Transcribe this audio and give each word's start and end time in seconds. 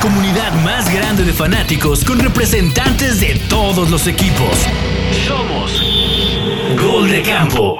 comunidad 0.00 0.52
más 0.64 0.92
grande 0.92 1.24
de 1.24 1.32
fanáticos 1.32 2.04
con 2.04 2.18
representantes 2.18 3.20
de 3.20 3.38
todos 3.50 3.90
los 3.90 4.06
equipos. 4.06 4.66
Somos 5.26 5.82
Gol 6.80 7.10
de 7.10 7.22
Campo. 7.22 7.78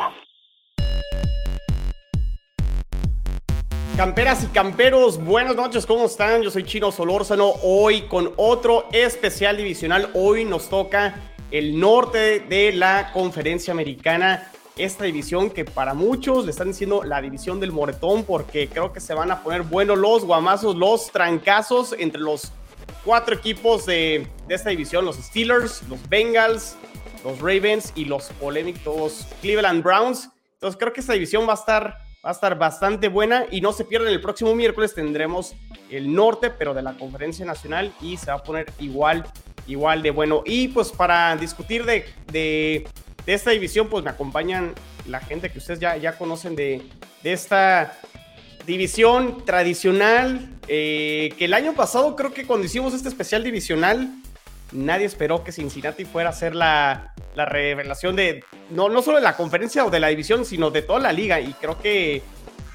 Camperas 3.97 4.45
y 4.45 4.47
camperos, 4.49 5.23
buenas 5.23 5.57
noches, 5.57 5.87
¿cómo 5.87 6.07
están? 6.07 6.43
Yo 6.43 6.51
soy 6.51 6.65
Chino 6.65 6.93
Solórzano, 6.93 7.53
hoy 7.63 8.03
con 8.03 8.33
otro 8.37 8.87
especial 8.93 9.57
divisional. 9.57 10.11
Hoy 10.15 10.45
nos 10.45 10.69
toca 10.69 11.15
el 11.51 11.79
norte 11.81 12.41
de 12.41 12.73
la 12.73 13.13
conferencia 13.13 13.73
americana 13.73 14.51
esta 14.85 15.05
división 15.05 15.51
que 15.51 15.65
para 15.65 15.95
muchos 15.95 16.45
le 16.45 16.51
están 16.51 16.69
diciendo 16.69 17.03
la 17.05 17.21
división 17.21 17.61
del 17.61 17.73
moretón 17.73 18.25
porque 18.25 18.69
creo 18.69 18.93
que 18.93 19.01
se 19.01 19.15
van 19.15 19.31
a 19.31 19.43
poner 19.43 19.63
buenos 19.63 19.99
los 19.99 20.25
guamazos, 20.25 20.77
los 20.77 21.11
trancazos 21.11 21.95
entre 21.99 22.21
los 22.21 22.53
cuatro 23.05 23.35
equipos 23.35 23.87
de, 23.87 24.27
esta 24.49 24.71
división, 24.71 25.05
los 25.05 25.17
Steelers, 25.17 25.83
los 25.89 26.09
Bengals, 26.09 26.77
los 27.25 27.39
Ravens 27.39 27.93
y 27.95 28.07
los 28.07 28.25
polémicos 28.41 29.27
Cleveland 29.41 29.83
Browns. 29.83 30.31
Entonces 30.55 30.79
creo 30.79 30.93
que 30.93 31.01
esta 31.01 31.13
división 31.13 31.47
va 31.47 31.53
a 31.53 31.57
estar, 31.57 31.85
va 32.25 32.31
a 32.31 32.33
estar 32.33 32.59
bastante 32.59 33.09
buena 33.09 33.47
y 33.51 33.61
no 33.61 33.73
se 33.73 33.85
pierden 33.85 34.13
el 34.13 34.21
próximo 34.21 34.55
miércoles 34.55 34.95
tendremos 34.95 35.55
el 35.91 36.15
norte, 36.15 36.51
pero 36.51 36.75
de 36.75 36.83
la 36.83 36.95
conferencia 36.95 37.45
nacional 37.45 37.93
y 38.01 38.17
se 38.17 38.27
va 38.27 38.39
a 38.39 38.43
poner 38.43 38.73
igual, 38.79 39.25
igual 39.67 40.03
de 40.03 40.11
bueno. 40.11 40.43
Y 40.45 40.69
pues 40.69 40.91
para 40.91 41.37
discutir 41.37 41.85
de, 41.85 42.05
de 42.31 42.87
de 43.27 43.35
esta 43.35 43.51
división, 43.51 43.89
pues 43.89 44.05
me 44.05 44.11
acompañan 44.11 44.75
la 45.07 45.21
gente 45.21 45.51
que 45.51 45.59
ustedes 45.59 45.81
ya, 45.81 45.97
ya 45.97 46.17
conocen 46.17 46.57
de, 46.57 46.83
esta 47.23 47.99
división 48.67 49.45
tradicional, 49.45 50.49
eh, 50.69 51.35
que 51.39 51.47
el 51.47 51.55
año 51.55 51.75
pasado 51.75 52.17
creo 52.17 52.33
que 52.33 52.47
cuando 52.47 52.67
hicimos 52.67 52.95
este 52.95 53.09
especial 53.09 53.43
divisional, 53.43 54.09
nadie 54.73 55.07
esperó 55.07 55.43
que 55.45 55.53
Cincinnati 55.53 56.05
fuera 56.05 56.31
a 56.31 56.33
ser 56.33 56.55
la, 56.55 57.15
revelación 57.35 58.17
de, 58.17 58.45
no, 58.71 58.89
no 58.89 59.03
solo 59.03 59.17
de 59.17 59.23
la 59.23 59.37
conferencia 59.37 59.85
o 59.85 59.91
de 59.91 60.01
la 60.01 60.09
división, 60.09 60.45
sino 60.45 60.71
de 60.71 60.83
toda 60.83 61.01
la 61.01 61.13
liga. 61.13 61.41
Y 61.41 61.53
creo 61.55 61.81
que, 61.81 62.23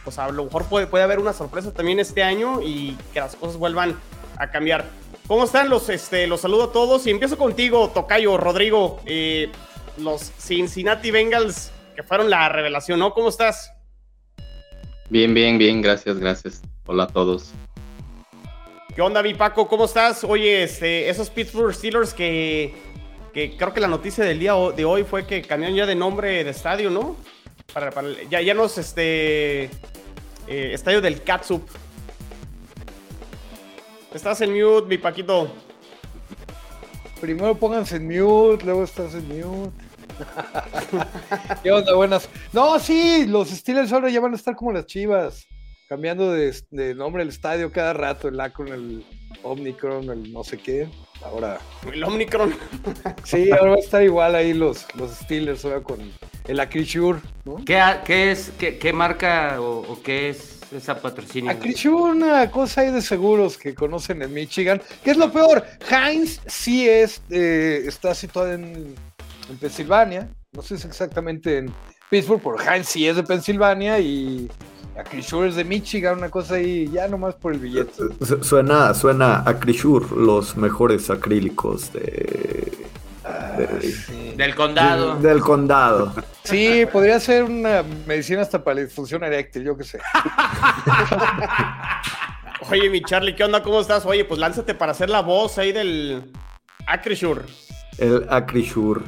pues 0.03 0.17
a 0.17 0.29
lo 0.29 0.45
mejor 0.45 0.65
puede, 0.65 0.87
puede 0.87 1.03
haber 1.03 1.19
una 1.19 1.33
sorpresa 1.33 1.71
también 1.71 1.99
este 1.99 2.23
año 2.23 2.61
y 2.61 2.97
que 3.13 3.19
las 3.19 3.35
cosas 3.35 3.57
vuelvan 3.57 3.99
a 4.37 4.49
cambiar. 4.49 4.85
¿Cómo 5.27 5.43
están? 5.43 5.69
Los, 5.69 5.89
este, 5.89 6.27
los 6.27 6.41
saludo 6.41 6.65
a 6.65 6.71
todos 6.71 7.05
y 7.07 7.11
empiezo 7.11 7.37
contigo, 7.37 7.89
Tocayo, 7.89 8.37
Rodrigo. 8.37 9.01
Eh, 9.05 9.51
los 9.97 10.31
Cincinnati 10.37 11.11
Bengals, 11.11 11.71
que 11.95 12.03
fueron 12.03 12.29
la 12.29 12.49
revelación, 12.49 12.99
¿no? 12.99 13.13
¿Cómo 13.13 13.29
estás? 13.29 13.71
Bien, 15.09 15.33
bien, 15.33 15.57
bien, 15.57 15.81
gracias, 15.81 16.17
gracias. 16.17 16.61
Hola 16.85 17.03
a 17.03 17.07
todos. 17.07 17.51
¿Qué 18.95 19.01
onda, 19.01 19.21
mi 19.21 19.33
Paco? 19.33 19.67
¿Cómo 19.67 19.85
estás? 19.85 20.23
Oye, 20.23 20.63
este, 20.63 21.09
esos 21.09 21.29
Pittsburgh 21.29 21.73
Steelers 21.73 22.13
que, 22.13 22.73
que 23.33 23.57
creo 23.57 23.73
que 23.73 23.81
la 23.81 23.87
noticia 23.87 24.23
del 24.23 24.39
día 24.39 24.53
de 24.75 24.85
hoy 24.85 25.03
fue 25.03 25.27
que 25.27 25.41
cambiaron 25.41 25.75
ya 25.75 25.85
de 25.85 25.95
nombre 25.95 26.43
de 26.43 26.49
estadio, 26.49 26.89
¿no? 26.89 27.17
Para, 27.73 27.91
ya, 28.29 28.41
ya 28.41 28.53
no 28.53 28.65
es 28.65 28.77
este 28.77 29.65
eh, 29.65 29.69
estadio 30.47 31.01
del 31.01 31.21
Catsup. 31.23 31.67
Estás 34.13 34.39
en 34.41 34.53
mute, 34.53 34.87
mi 34.87 34.97
Paquito. 34.97 35.51
Primero 37.19 37.55
pónganse 37.55 37.97
en 37.97 38.07
mute, 38.07 38.63
luego 38.63 38.85
estás 38.85 39.13
en 39.13 39.27
mute. 39.27 39.84
¿Qué 41.63 41.71
onda? 41.71 41.93
Buenas. 41.93 42.29
No, 42.53 42.79
sí, 42.79 43.25
los 43.27 43.49
Steelers 43.49 43.91
ahora 43.91 44.09
ya 44.09 44.19
van 44.19 44.33
a 44.33 44.35
estar 44.35 44.55
como 44.55 44.71
las 44.71 44.85
chivas, 44.85 45.47
cambiando 45.87 46.31
de, 46.31 46.95
nombre 46.95 47.23
el 47.23 47.29
estadio 47.29 47.71
cada 47.71 47.93
rato, 47.93 48.27
el 48.27 48.39
Akron, 48.39 48.67
el 48.69 49.05
Omnicron, 49.43 50.09
el 50.09 50.33
no 50.33 50.43
sé 50.43 50.57
qué. 50.57 50.87
Ahora. 51.23 51.59
El 51.91 52.03
Omnicron. 52.03 52.55
sí, 53.23 53.49
ahora 53.51 53.71
va 53.71 53.75
a 53.75 53.79
estar 53.79 54.03
igual 54.03 54.35
ahí 54.35 54.53
los, 54.53 54.85
los 54.95 55.11
Steelers, 55.11 55.65
ahora 55.65 55.81
con 55.81 55.99
el 56.47 56.59
Acrisure, 56.59 57.19
¿no? 57.45 57.63
¿Qué, 57.65 57.81
qué 58.05 58.31
es, 58.31 58.51
qué, 58.57 58.77
qué 58.77 58.93
marca 58.93 59.59
o, 59.61 59.79
o, 59.79 60.01
qué 60.01 60.29
es 60.29 60.61
esa 60.71 60.99
patrocinio? 60.99 61.51
Acrisure, 61.51 62.13
una 62.13 62.49
cosa 62.51 62.81
ahí 62.81 62.91
de 62.91 63.01
seguros 63.01 63.57
que 63.57 63.73
conocen 63.73 64.21
en 64.21 64.33
Michigan. 64.33 64.81
¿Qué 65.03 65.11
es 65.11 65.17
lo 65.17 65.31
peor? 65.31 65.65
Heinz 65.89 66.41
sí 66.45 66.87
es, 66.87 67.21
eh, 67.29 67.83
está 67.85 68.13
situado 68.13 68.53
en 68.53 68.95
en 69.49 69.57
Pensilvania. 69.57 70.29
No 70.53 70.61
sé 70.61 70.77
si 70.77 70.87
exactamente 70.87 71.57
en 71.57 71.73
Pittsburgh, 72.09 72.41
pero 72.41 72.57
Heinz 72.59 72.87
sí 72.87 73.07
es 73.07 73.15
de 73.15 73.23
Pensilvania 73.23 73.99
y 73.99 74.49
Acrisure 74.97 75.49
es 75.49 75.55
de 75.55 75.63
Michigan, 75.65 76.17
una 76.17 76.29
cosa 76.29 76.55
ahí, 76.55 76.89
ya 76.91 77.07
nomás 77.07 77.35
por 77.35 77.53
el 77.53 77.59
billete. 77.59 77.91
Suena, 78.41 78.93
suena 78.93 79.43
Acrisure, 79.45 80.05
los 80.15 80.55
mejores 80.55 81.09
acrílicos 81.09 81.91
de, 81.91 82.71
ah, 83.25 83.57
del 84.37 84.55
condado. 84.55 85.17
del 85.17 85.41
condado. 85.41 86.13
Sí, 86.43 86.85
podría 86.91 87.19
ser 87.19 87.43
una 87.43 87.83
medicina 88.05 88.41
hasta 88.41 88.63
para 88.63 88.75
la 88.75 88.81
disfunción 88.85 89.23
eréctil, 89.23 89.63
yo 89.63 89.75
qué 89.75 89.83
sé. 89.83 89.99
Oye, 92.69 92.89
mi 92.89 93.01
Charlie, 93.01 93.35
¿qué 93.35 93.43
onda? 93.43 93.61
¿Cómo 93.61 93.81
estás? 93.81 94.05
Oye, 94.05 94.23
pues 94.23 94.39
lánzate 94.39 94.73
para 94.75 94.93
hacer 94.93 95.09
la 95.09 95.21
voz 95.21 95.57
ahí 95.57 95.73
del 95.73 96.31
Acrisure. 96.87 97.41
El 97.97 98.25
Acrisure. 98.29 99.01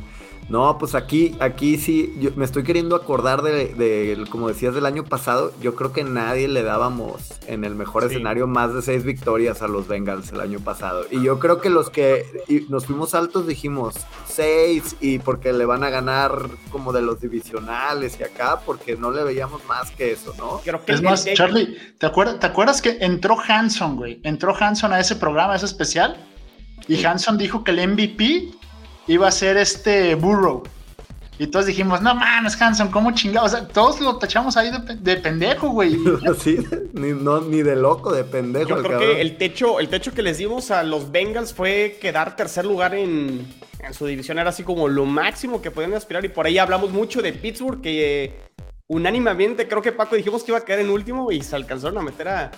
No, 0.50 0.78
pues 0.78 0.96
aquí, 0.96 1.36
aquí 1.40 1.78
sí, 1.78 2.16
yo 2.20 2.32
me 2.36 2.46
estoy 2.46 2.64
queriendo 2.64 2.96
acordar 2.96 3.42
de, 3.42 4.26
como 4.30 4.48
decías, 4.48 4.74
del 4.74 4.86
año 4.86 5.04
pasado. 5.04 5.52
Yo 5.62 5.76
creo 5.76 5.92
que 5.92 6.04
nadie 6.06 6.48
le 6.48 6.64
dábamos 6.64 7.34
en 7.48 7.66
el 7.66 7.76
mejor 7.76 8.06
escenario 8.06 8.48
más 8.48 8.74
de 8.74 8.82
seis 8.82 9.04
victorias 9.04 9.62
a 9.62 9.68
los 9.68 9.88
Bengals 9.88 10.32
el 10.32 10.40
año 10.40 10.60
pasado. 10.60 11.06
Y 11.12 11.22
yo 11.22 11.40
creo 11.40 11.60
que 11.60 11.70
los 11.70 11.90
que 11.90 12.26
nos 12.70 12.86
fuimos 12.86 13.14
altos 13.14 13.46
dijimos 13.46 13.96
seis 14.26 14.96
y 15.02 15.20
porque 15.20 15.52
le 15.52 15.66
van 15.66 15.84
a 15.84 15.90
ganar 15.90 16.32
como 16.72 16.94
de 16.94 17.02
los 17.02 17.20
divisionales 17.20 18.18
y 18.20 18.24
acá, 18.24 18.62
porque 18.66 18.96
no 18.96 19.12
le 19.12 19.24
veíamos 19.24 19.66
más 19.66 19.92
que 19.92 20.14
eso, 20.14 20.34
¿no? 20.38 20.62
es 20.88 21.02
más, 21.02 21.26
Charlie, 21.34 21.78
¿te 21.98 22.06
acuerdas, 22.06 22.40
¿te 22.40 22.48
acuerdas 22.48 22.82
que 22.82 22.98
entró 23.02 23.38
Hanson, 23.40 23.98
güey? 23.98 24.22
Entró 24.24 24.56
Hanson 24.58 24.94
a 24.94 25.00
ese 25.00 25.16
programa, 25.18 25.54
a 25.54 25.56
ese 25.58 25.66
especial. 25.66 26.16
Y 26.88 27.04
Hanson 27.04 27.38
dijo 27.38 27.64
que 27.64 27.72
el 27.72 27.86
MVP 27.90 28.52
iba 29.08 29.28
a 29.28 29.32
ser 29.32 29.58
este 29.58 30.16
Burrow. 30.16 30.64
Y 31.40 31.48
todos 31.48 31.68
dijimos, 31.68 32.02
no 32.02 32.16
mames, 32.16 32.60
Hanson, 32.60 32.90
¿cómo 32.90 33.12
chingados? 33.12 33.54
O 33.54 33.58
sea, 33.58 33.68
todos 33.68 34.02
lo 34.02 34.18
tachamos 34.18 34.58
ahí 34.58 34.72
de, 35.00 35.18
pendejo, 35.18 35.70
güey. 35.70 35.96
sí, 36.40 36.58
ni, 36.94 37.12
no, 37.12 37.42
ni 37.42 37.62
de 37.62 37.76
loco, 37.76 38.12
de 38.12 38.24
pendejo. 38.24 38.70
Yo 38.70 38.82
creo 38.82 39.00
que 39.00 39.22
el 39.22 39.38
techo, 39.38 39.80
el 39.80 39.88
techo 39.88 40.14
que 40.14 40.24
les 40.24 40.40
dimos 40.40 40.72
a 40.72 40.82
los 40.82 41.12
Bengals 41.12 41.54
fue 41.54 42.00
quedar 42.02 42.36
tercer 42.36 42.66
lugar 42.66 42.96
en, 42.96 43.48
su 43.92 44.08
división. 44.08 44.40
Era 44.40 44.50
así 44.50 44.64
como 44.64 44.88
lo 44.88 45.06
máximo 45.06 45.62
que 45.62 45.70
podían 45.70 45.94
aspirar. 45.94 46.26
Y 46.26 46.30
por 46.30 46.48
ahí 46.48 46.58
hablamos 46.58 46.90
mucho 46.90 47.22
de 47.22 47.34
Pittsburgh, 47.34 47.82
que 47.82 48.26
eh, 48.26 48.34
unánimemente 48.88 49.68
creo 49.68 49.84
que 49.84 49.92
Paco 49.92 50.16
dijimos 50.16 50.44
que 50.44 50.52
iba 50.52 50.58
a 50.58 50.66
quedar 50.66 50.80
en 50.80 50.90
último 50.90 51.32
y 51.32 51.42
se 51.42 51.56
alcanzaron 51.56 52.00
a 52.00 52.02
meter 52.02 52.30
a, 52.30 52.52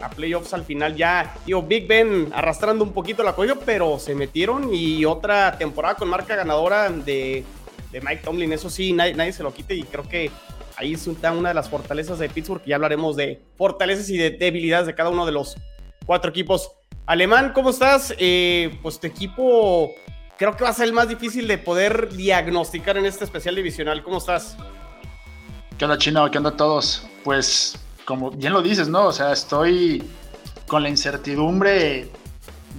a 0.00 0.10
playoffs 0.10 0.54
al 0.54 0.64
final 0.64 0.96
ya, 0.96 1.34
digo, 1.44 1.62
Big 1.62 1.86
Ben 1.86 2.30
arrastrando 2.34 2.84
un 2.84 2.92
poquito 2.92 3.22
la 3.22 3.32
cuello, 3.32 3.58
pero 3.64 3.98
se 3.98 4.14
metieron 4.14 4.72
y 4.72 5.04
otra 5.04 5.56
temporada 5.58 5.94
con 5.96 6.08
marca 6.08 6.36
ganadora 6.36 6.88
de, 6.90 7.44
Mike 7.92 8.22
Tomlin, 8.22 8.52
eso 8.52 8.70
sí, 8.70 8.92
nadie, 8.92 9.32
se 9.32 9.42
lo 9.42 9.52
quite 9.52 9.74
y 9.74 9.82
creo 9.82 10.08
que 10.08 10.30
ahí 10.76 10.92
está 10.92 11.32
una 11.32 11.48
de 11.48 11.54
las 11.54 11.68
fortalezas 11.68 12.18
de 12.18 12.28
Pittsburgh, 12.28 12.62
ya 12.64 12.76
hablaremos 12.76 13.16
de 13.16 13.42
fortalezas 13.56 14.08
y 14.10 14.16
de 14.16 14.30
debilidades 14.30 14.86
de 14.86 14.94
cada 14.94 15.10
uno 15.10 15.26
de 15.26 15.32
los 15.32 15.56
cuatro 16.06 16.30
equipos. 16.30 16.70
Alemán, 17.06 17.52
¿cómo 17.54 17.70
estás? 17.70 18.14
Eh, 18.18 18.78
pues 18.82 19.00
tu 19.00 19.06
equipo 19.06 19.94
creo 20.36 20.56
que 20.56 20.64
va 20.64 20.70
a 20.70 20.74
ser 20.74 20.86
el 20.86 20.92
más 20.92 21.08
difícil 21.08 21.48
de 21.48 21.58
poder 21.58 22.14
diagnosticar 22.14 22.96
en 22.98 23.06
este 23.06 23.24
especial 23.24 23.56
divisional. 23.56 24.02
¿Cómo 24.02 24.18
estás? 24.18 24.56
¿Qué 25.78 25.84
onda, 25.84 25.96
Chino? 25.96 26.30
¿Qué 26.30 26.38
onda 26.38 26.56
todos? 26.56 27.06
Pues 27.24 27.76
como 28.08 28.30
bien 28.30 28.54
lo 28.54 28.62
dices, 28.62 28.88
¿no? 28.88 29.04
O 29.04 29.12
sea, 29.12 29.32
estoy 29.32 30.02
con 30.66 30.82
la 30.82 30.88
incertidumbre 30.88 32.10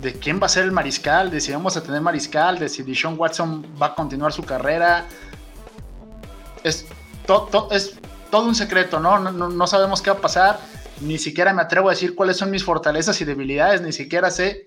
de 0.02 0.14
quién 0.14 0.42
va 0.42 0.48
a 0.48 0.50
ser 0.50 0.64
el 0.64 0.72
mariscal, 0.72 1.30
de 1.30 1.40
si 1.40 1.52
vamos 1.52 1.78
a 1.78 1.84
tener 1.84 2.02
mariscal, 2.02 2.58
de 2.58 2.68
si 2.68 2.82
Deshaun 2.82 3.14
Watson 3.16 3.64
va 3.80 3.88
a 3.88 3.96
continuar 3.96 4.34
su 4.34 4.42
carrera. 4.42 5.06
Es, 6.64 6.88
es 7.70 8.00
todo 8.32 8.48
un 8.48 8.56
secreto, 8.56 9.00
¿no? 9.00 9.20
¿no? 9.20 9.50
No 9.50 9.68
sabemos 9.68 10.02
qué 10.02 10.10
va 10.10 10.18
a 10.18 10.22
pasar. 10.22 10.60
Ni 11.00 11.20
siquiera 11.20 11.54
me 11.54 11.62
atrevo 11.62 11.90
a 11.90 11.92
decir 11.92 12.16
cuáles 12.16 12.36
son 12.36 12.50
mis 12.50 12.64
fortalezas 12.64 13.22
y 13.22 13.26
debilidades, 13.26 13.84
ni 13.84 13.92
siquiera 13.92 14.32
sé 14.32 14.66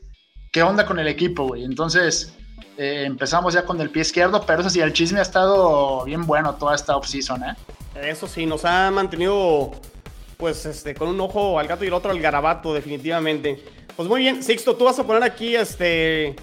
qué 0.53 0.63
onda 0.63 0.87
con 0.87 1.01
el 1.01 1.09
equipo, 1.09 1.49
güey. 1.49 1.65
Entonces, 1.65 2.35
eh, 2.79 3.03
empezamos 3.05 3.53
ya 3.53 3.65
con 3.65 3.81
el 3.81 3.91
pie 3.91 4.03
izquierdo, 4.03 4.47
pero 4.47 4.61
eso 4.61 4.71
sí, 4.71 4.79
el 4.79 4.93
chisme 4.93 5.19
ha 5.19 5.23
estado 5.23 6.05
bien 6.05 6.25
bueno 6.25 6.55
toda 6.55 6.77
esta 6.77 6.97
offseason, 6.97 7.43
¿eh? 7.43 7.57
Eso 7.97 8.29
sí, 8.29 8.47
nos 8.47 8.65
ha 8.65 8.93
mantenido 8.93 9.73
pues 10.43 10.67
este, 10.67 10.93
con 10.93 11.07
un 11.07 11.21
ojo 11.21 11.57
al 11.61 11.69
gato 11.69 11.85
y 11.85 11.87
el 11.87 11.93
otro 11.93 12.11
al 12.11 12.19
garabato, 12.19 12.75
definitivamente. 12.75 13.63
Pues 13.95 14.09
muy 14.09 14.23
bien, 14.23 14.43
Sixto, 14.43 14.75
tú 14.75 14.87
vas 14.87 14.99
a 14.99 15.07
poner 15.07 15.23
aquí 15.23 15.55
este 15.55 16.35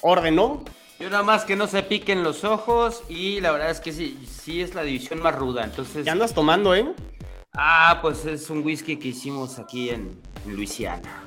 orden, 0.00 0.36
¿no? 0.36 0.62
Yo 1.00 1.10
nada 1.10 1.24
más 1.24 1.44
que 1.44 1.56
no 1.56 1.66
se 1.66 1.82
piquen 1.82 2.22
los 2.22 2.44
ojos 2.44 3.02
y 3.08 3.40
la 3.40 3.50
verdad 3.50 3.70
es 3.70 3.80
que 3.80 3.92
sí, 3.92 4.16
sí 4.30 4.62
es 4.62 4.76
la 4.76 4.84
división 4.84 5.20
más 5.20 5.34
ruda, 5.34 5.64
entonces... 5.64 6.04
¿Qué 6.04 6.10
andas 6.10 6.34
tomando, 6.34 6.72
eh? 6.72 6.86
Ah, 7.52 7.98
pues 8.00 8.26
es 8.26 8.48
un 8.48 8.62
whisky 8.62 8.96
que 8.96 9.08
hicimos 9.08 9.58
aquí 9.58 9.90
en, 9.90 10.22
Luisiana. 10.46 11.24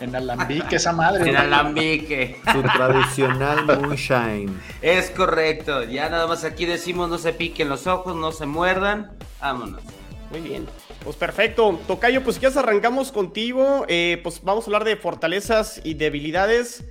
En 0.00 0.16
alambique, 0.16 0.76
esa 0.76 0.94
madre. 0.94 1.28
En 1.28 1.36
alambique. 1.36 2.40
Su 2.50 2.62
tradicional 2.62 3.66
moonshine. 3.66 4.58
Es 4.80 5.10
correcto. 5.10 5.84
Ya 5.84 6.08
nada 6.08 6.26
más 6.26 6.42
aquí 6.44 6.64
decimos 6.64 7.10
no 7.10 7.18
se 7.18 7.34
piquen 7.34 7.68
los 7.68 7.86
ojos, 7.86 8.16
no 8.16 8.32
se 8.32 8.46
muerdan. 8.46 9.10
Vámonos. 9.42 9.82
Muy 10.30 10.40
bien. 10.40 10.66
Pues 11.02 11.16
perfecto. 11.16 11.78
Tocayo, 11.86 12.22
pues 12.22 12.38
ya 12.40 12.48
arrancamos 12.48 13.10
contigo. 13.10 13.84
Eh, 13.88 14.20
pues 14.22 14.42
vamos 14.42 14.64
a 14.64 14.66
hablar 14.68 14.84
de 14.84 14.96
fortalezas 14.96 15.80
y 15.84 15.94
debilidades. 15.94 16.84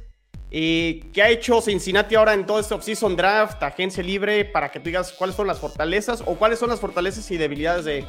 Eh, 0.51 1.03
¿Qué 1.13 1.21
ha 1.21 1.29
hecho 1.29 1.61
Cincinnati 1.61 2.15
ahora 2.15 2.33
en 2.33 2.45
todo 2.45 2.59
este 2.59 2.73
offseason 2.73 3.15
draft, 3.15 3.61
agencia 3.61 4.03
libre, 4.03 4.45
para 4.45 4.71
que 4.71 4.79
tú 4.79 4.85
digas 4.85 5.13
cuáles 5.13 5.35
son 5.35 5.47
las 5.47 5.59
fortalezas 5.59 6.23
o 6.25 6.35
cuáles 6.35 6.57
son 6.57 6.69
las 6.69 6.79
fortalezas 6.79 7.29
y 7.29 7.37
debilidades 7.37 7.85
del 7.85 8.07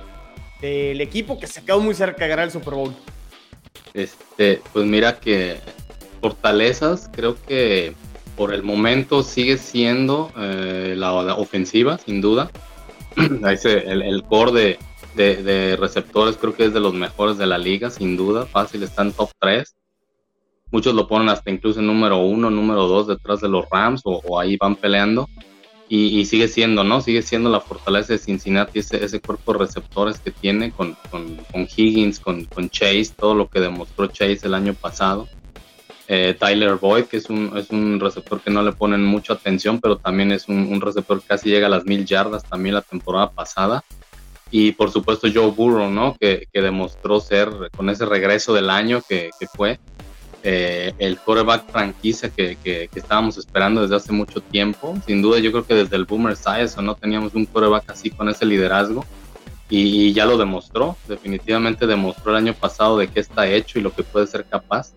de, 0.63 1.03
equipo 1.03 1.39
que 1.39 1.47
se 1.47 1.63
quedó 1.63 1.81
muy 1.81 1.95
cerca 1.95 2.25
de 2.25 2.31
ganar 2.31 2.47
el 2.47 2.51
Super 2.51 2.75
Bowl? 2.75 2.95
Este, 3.93 4.63
pues 4.73 4.87
mira 4.87 5.21
que 5.21 5.59
fortalezas, 6.23 7.11
creo 7.13 7.37
que 7.47 7.95
por 8.37 8.55
el 8.55 8.63
momento 8.63 9.23
sigue 9.23 9.59
siendo 9.59 10.33
eh, 10.39 10.95
la, 10.97 11.13
ofensiva, 11.35 11.99
sin 11.99 12.23
duda. 12.23 12.51
el, 13.17 14.03
el 14.03 14.23
core 14.25 14.53
de, 14.53 14.79
de, 15.15 15.77
receptores 15.77 16.37
creo 16.37 16.55
que 16.55 16.67
es 16.67 16.75
de 16.75 16.81
los 16.81 16.95
mejores 16.95 17.39
de 17.39 17.47
la 17.47 17.59
liga, 17.59 17.91
sin 17.91 18.17
duda. 18.17 18.47
Fácil, 18.47 18.83
está 18.83 19.03
en 19.03 19.13
top 19.13 19.31
3. 19.39 19.75
Muchos 20.71 20.95
lo 20.95 21.09
ponen 21.09 21.29
hasta 21.29 21.51
incluso 21.51 21.81
en 21.81 21.87
número 21.87 22.19
1, 22.19 22.51
número 22.51 22.87
2 22.87 23.09
detrás 23.09 23.41
de 23.41 23.49
los 23.49 23.69
Rams 23.71 24.03
o, 24.05 24.39
ahí 24.39 24.57
van 24.57 24.77
peleando. 24.77 25.29
Y, 25.93 26.25
sigue 26.27 26.47
siendo, 26.47 26.85
¿no? 26.85 27.01
Sigue 27.01 27.21
siendo 27.21 27.51
la 27.51 27.59
fortaleza 27.59 28.13
de 28.13 28.21
Cincinnati, 28.21 28.79
ese, 28.79 29.21
cuerpo 29.21 29.53
de 29.53 29.59
receptores 29.59 30.21
que 30.21 30.31
tiene 30.31 30.71
con, 30.71 30.97
con, 31.11 31.35
con 31.51 31.63
Higgins, 31.63 32.21
con, 32.21 32.45
con, 32.45 32.71
Chase, 32.71 33.11
todo 33.17 33.35
lo 33.35 33.49
que 33.49 33.59
demostró 33.59 34.07
Chase 34.07 34.39
el 34.45 34.55
año 34.55 34.73
pasado. 34.73 35.27
Eh, 36.07 36.37
Tyler 36.39 36.77
Boyd, 36.77 37.07
que 37.07 37.17
es 37.17 37.29
un, 37.29 37.57
es 37.57 37.71
un 37.71 37.99
receptor 37.99 38.41
que 38.41 38.53
no 38.53 38.63
le 38.63 38.71
ponen 38.71 39.05
mucha 39.05 39.33
atención, 39.33 39.81
pero 39.81 39.97
también 39.97 40.31
es 40.31 40.49
un, 40.49 40.73
un 40.73 40.81
receptor 40.81 41.21
que 41.21 41.27
casi 41.27 41.51
llega 41.51 41.67
a 41.67 41.71
las 41.71 41.85
mil 41.85 42.05
yardas 42.05 42.45
también 42.45 42.77
la 42.77 42.83
temporada 42.83 43.33
pasada 43.33 43.83
y 44.51 44.73
por 44.73 44.91
supuesto 44.91 45.29
Joe 45.33 45.51
Burrow, 45.51 45.91
¿no? 45.91 46.17
Que, 46.19 46.49
que, 46.53 46.61
demostró 46.61 47.21
ser 47.21 47.51
con 47.77 47.89
ese 47.89 48.05
regreso 48.05 48.53
del 48.53 48.69
año 48.71 49.01
que, 49.09 49.31
que 49.39 49.47
fue 49.47 49.79
eh, 50.43 50.93
el 50.99 51.19
quarterback 51.19 51.71
franquicia 51.71 52.31
que, 52.31 52.57
que, 52.63 52.89
estábamos 52.95 53.37
esperando 53.37 53.83
desde 53.83 53.97
hace 53.97 54.13
mucho 54.13 54.41
tiempo. 54.41 54.97
Sin 55.07 55.23
duda 55.23 55.39
yo 55.39 55.53
creo 55.53 55.67
que 55.67 55.75
desde 55.75 55.97
el 55.97 56.05
Boomer 56.05 56.37
Science 56.37 56.81
no 56.83 56.95
teníamos 56.95 57.35
un 57.35 57.47
quarterback 57.47 57.91
así 57.91 58.11
con 58.11 58.29
ese 58.29 58.47
liderazgo 58.47 59.05
y, 59.69 60.07
y, 60.07 60.13
ya 60.13 60.27
lo 60.27 60.37
demostró, 60.37 60.97
definitivamente 61.07 61.87
demostró 61.87 62.33
el 62.33 62.39
año 62.39 62.55
pasado 62.55 62.99
de 62.99 63.09
qué 63.09 63.21
está 63.21 63.47
hecho 63.47 63.79
y 63.79 63.83
lo 63.83 63.93
que 63.93 64.03
puede 64.03 64.27
ser 64.27 64.45
capaz. 64.45 64.95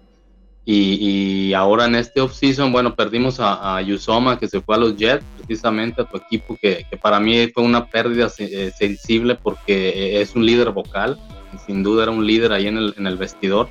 Y, 0.65 1.53
ahora 1.53 1.85
en 1.85 1.95
este 1.95 2.21
offseason, 2.21 2.71
bueno, 2.71 2.95
perdimos 2.95 3.37
a, 3.39 3.81
Yusoma 3.81 4.39
que 4.39 4.47
se 4.47 4.61
fue 4.61 4.75
a 4.75 4.79
los 4.79 4.95
Jets, 4.95 5.25
precisamente 5.37 6.01
a 6.01 6.05
tu 6.05 6.17
equipo, 6.17 6.57
que, 6.61 6.85
para 7.01 7.19
mí 7.19 7.47
fue 7.53 7.63
una 7.63 7.85
pérdida 7.85 8.31
eh, 8.37 8.71
sensible 8.77 9.35
porque 9.35 10.21
es 10.21 10.35
un 10.35 10.45
líder 10.45 10.71
vocal, 10.71 11.19
sin 11.65 11.83
duda 11.83 12.03
era 12.03 12.11
un 12.11 12.25
líder 12.25 12.53
ahí 12.53 12.67
en 12.67 12.77
el, 12.77 13.17
vestidor. 13.17 13.67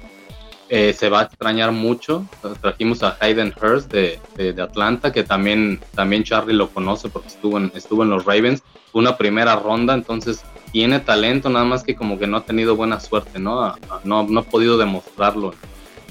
Eh, 0.69 0.95
se 0.95 1.11
va 1.11 1.21
a 1.21 1.23
extrañar 1.25 1.71
mucho. 1.73 2.27
Trajimos 2.63 3.03
a 3.03 3.17
Hayden 3.21 3.53
Hurst 3.61 3.93
de, 3.93 4.19
de, 4.37 4.63
Atlanta, 4.63 5.13
que 5.13 5.23
también, 5.23 5.81
también 5.95 6.25
Charlie 6.25 6.55
lo 6.55 6.71
conoce 6.71 7.11
porque 7.11 7.29
estuvo 7.29 7.59
en, 7.59 7.73
estuvo 7.75 8.03
en 8.05 8.11
los 8.11 8.25
Ravens. 8.25 8.63
Una 8.95 9.17
primera 9.17 9.57
ronda, 9.57 9.93
entonces 9.93 10.43
tiene 10.73 11.01
talento, 11.01 11.51
nada 11.51 11.65
más 11.65 11.83
que 11.83 11.95
como 11.95 12.19
que 12.19 12.27
no 12.27 12.39
ha 12.39 12.45
tenido 12.45 12.77
buena 12.77 13.01
suerte, 13.01 13.39
¿no? 13.39 13.75
no, 14.05 14.23
no 14.23 14.41
ha 14.41 14.43
podido 14.45 14.79
demostrarlo 14.79 15.53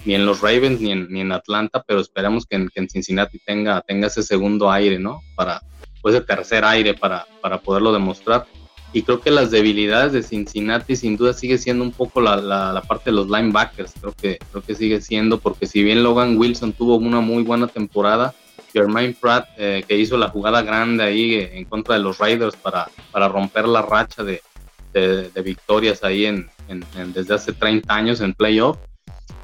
ni 0.06 0.16
en 0.16 0.26
los 0.26 0.42
Ravens 0.42 0.82
ni 0.82 0.92
en, 0.92 1.08
ni 1.10 1.22
en 1.22 1.32
Atlanta, 1.32 1.84
pero 1.86 2.00
esperamos 2.00 2.46
que 2.46 2.56
en, 2.56 2.70
que 2.70 2.80
en, 2.80 2.90
Cincinnati 2.90 3.40
tenga, 3.46 3.82
tenga 3.82 4.08
ese 4.08 4.24
segundo 4.24 4.72
aire, 4.72 5.00
¿no? 5.00 5.22
Para, 5.36 5.62
pues 6.02 6.16
ese 6.16 6.24
tercer 6.26 6.66
aire 6.66 6.94
para, 6.94 7.26
para 7.42 7.60
poderlo 7.60 7.94
demostrar. 7.94 8.46
Y 8.94 9.04
creo 9.04 9.22
que 9.22 9.32
las 9.32 9.52
debilidades 9.52 10.12
de 10.12 10.24
Cincinnati 10.24 10.96
sin 10.96 11.16
duda 11.16 11.34
sigue 11.34 11.58
siendo 11.58 11.84
un 11.84 11.92
poco 11.92 12.20
la, 12.20 12.36
la, 12.36 12.74
la, 12.74 12.82
parte 12.82 13.10
de 13.10 13.16
los 13.16 13.28
linebackers, 13.28 13.94
creo 14.00 14.14
que, 14.14 14.38
creo 14.52 14.64
que 14.64 14.76
sigue 14.76 15.00
siendo, 15.00 15.40
porque 15.40 15.66
si 15.66 15.82
bien 15.82 16.04
Logan 16.04 16.38
Wilson 16.38 16.74
tuvo 16.74 16.98
una 16.98 17.22
muy 17.22 17.44
buena 17.44 17.68
temporada, 17.68 18.34
Jermaine 18.74 19.16
Pratt, 19.20 19.48
eh, 19.58 19.84
que 19.88 19.98
hizo 19.98 20.18
la 20.18 20.30
jugada 20.30 20.62
grande 20.62 21.04
ahí 21.04 21.36
en 21.36 21.66
contra 21.66 21.96
de 21.96 22.02
los 22.02 22.18
Raiders 22.18 22.56
para, 22.56 22.90
para 23.12 23.28
romper 23.28 23.68
la 23.68 23.82
racha 23.82 24.24
de, 24.24 24.42
de, 24.94 25.30
de 25.30 25.42
victorias 25.42 26.04
ahí 26.04 26.26
en, 26.26 26.50
en, 26.68 27.14
desde 27.14 27.34
hace 27.34 27.54
30 27.54 27.94
años 27.94 28.22
en 28.22 28.34
playoff, 28.34 28.78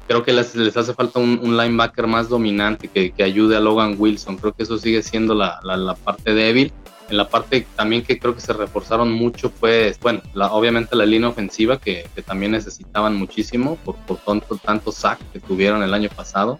creo 0.08 0.24
que 0.24 0.32
les, 0.32 0.54
les 0.56 0.76
hace 0.76 0.94
falta 0.94 1.20
un, 1.20 1.38
un, 1.42 1.56
linebacker 1.56 2.06
más 2.06 2.30
dominante 2.30 2.88
que, 2.88 3.12
que, 3.12 3.22
ayude 3.22 3.56
a 3.56 3.60
Logan 3.60 3.94
Wilson. 3.98 4.38
Creo 4.38 4.54
que 4.54 4.62
eso 4.62 4.78
sigue 4.78 5.02
siendo 5.02 5.34
la, 5.34 5.60
la, 5.62 5.76
la, 5.76 5.94
parte 5.94 6.32
débil. 6.32 6.72
En 7.10 7.18
la 7.18 7.28
parte 7.28 7.66
también 7.76 8.02
que 8.02 8.18
creo 8.18 8.34
que 8.34 8.40
se 8.40 8.52
reforzaron 8.52 9.12
mucho 9.12 9.50
fue, 9.50 9.94
bueno, 10.00 10.20
la, 10.34 10.52
obviamente 10.52 10.96
la 10.96 11.06
línea 11.06 11.28
ofensiva 11.28 11.78
que, 11.78 12.06
que, 12.14 12.22
también 12.22 12.52
necesitaban 12.52 13.14
muchísimo 13.16 13.76
por, 13.76 13.96
por 13.96 14.16
tanto, 14.18 14.56
tanto 14.56 14.92
sack 14.92 15.18
que 15.32 15.40
tuvieron 15.40 15.82
el 15.82 15.92
año 15.92 16.08
pasado. 16.08 16.58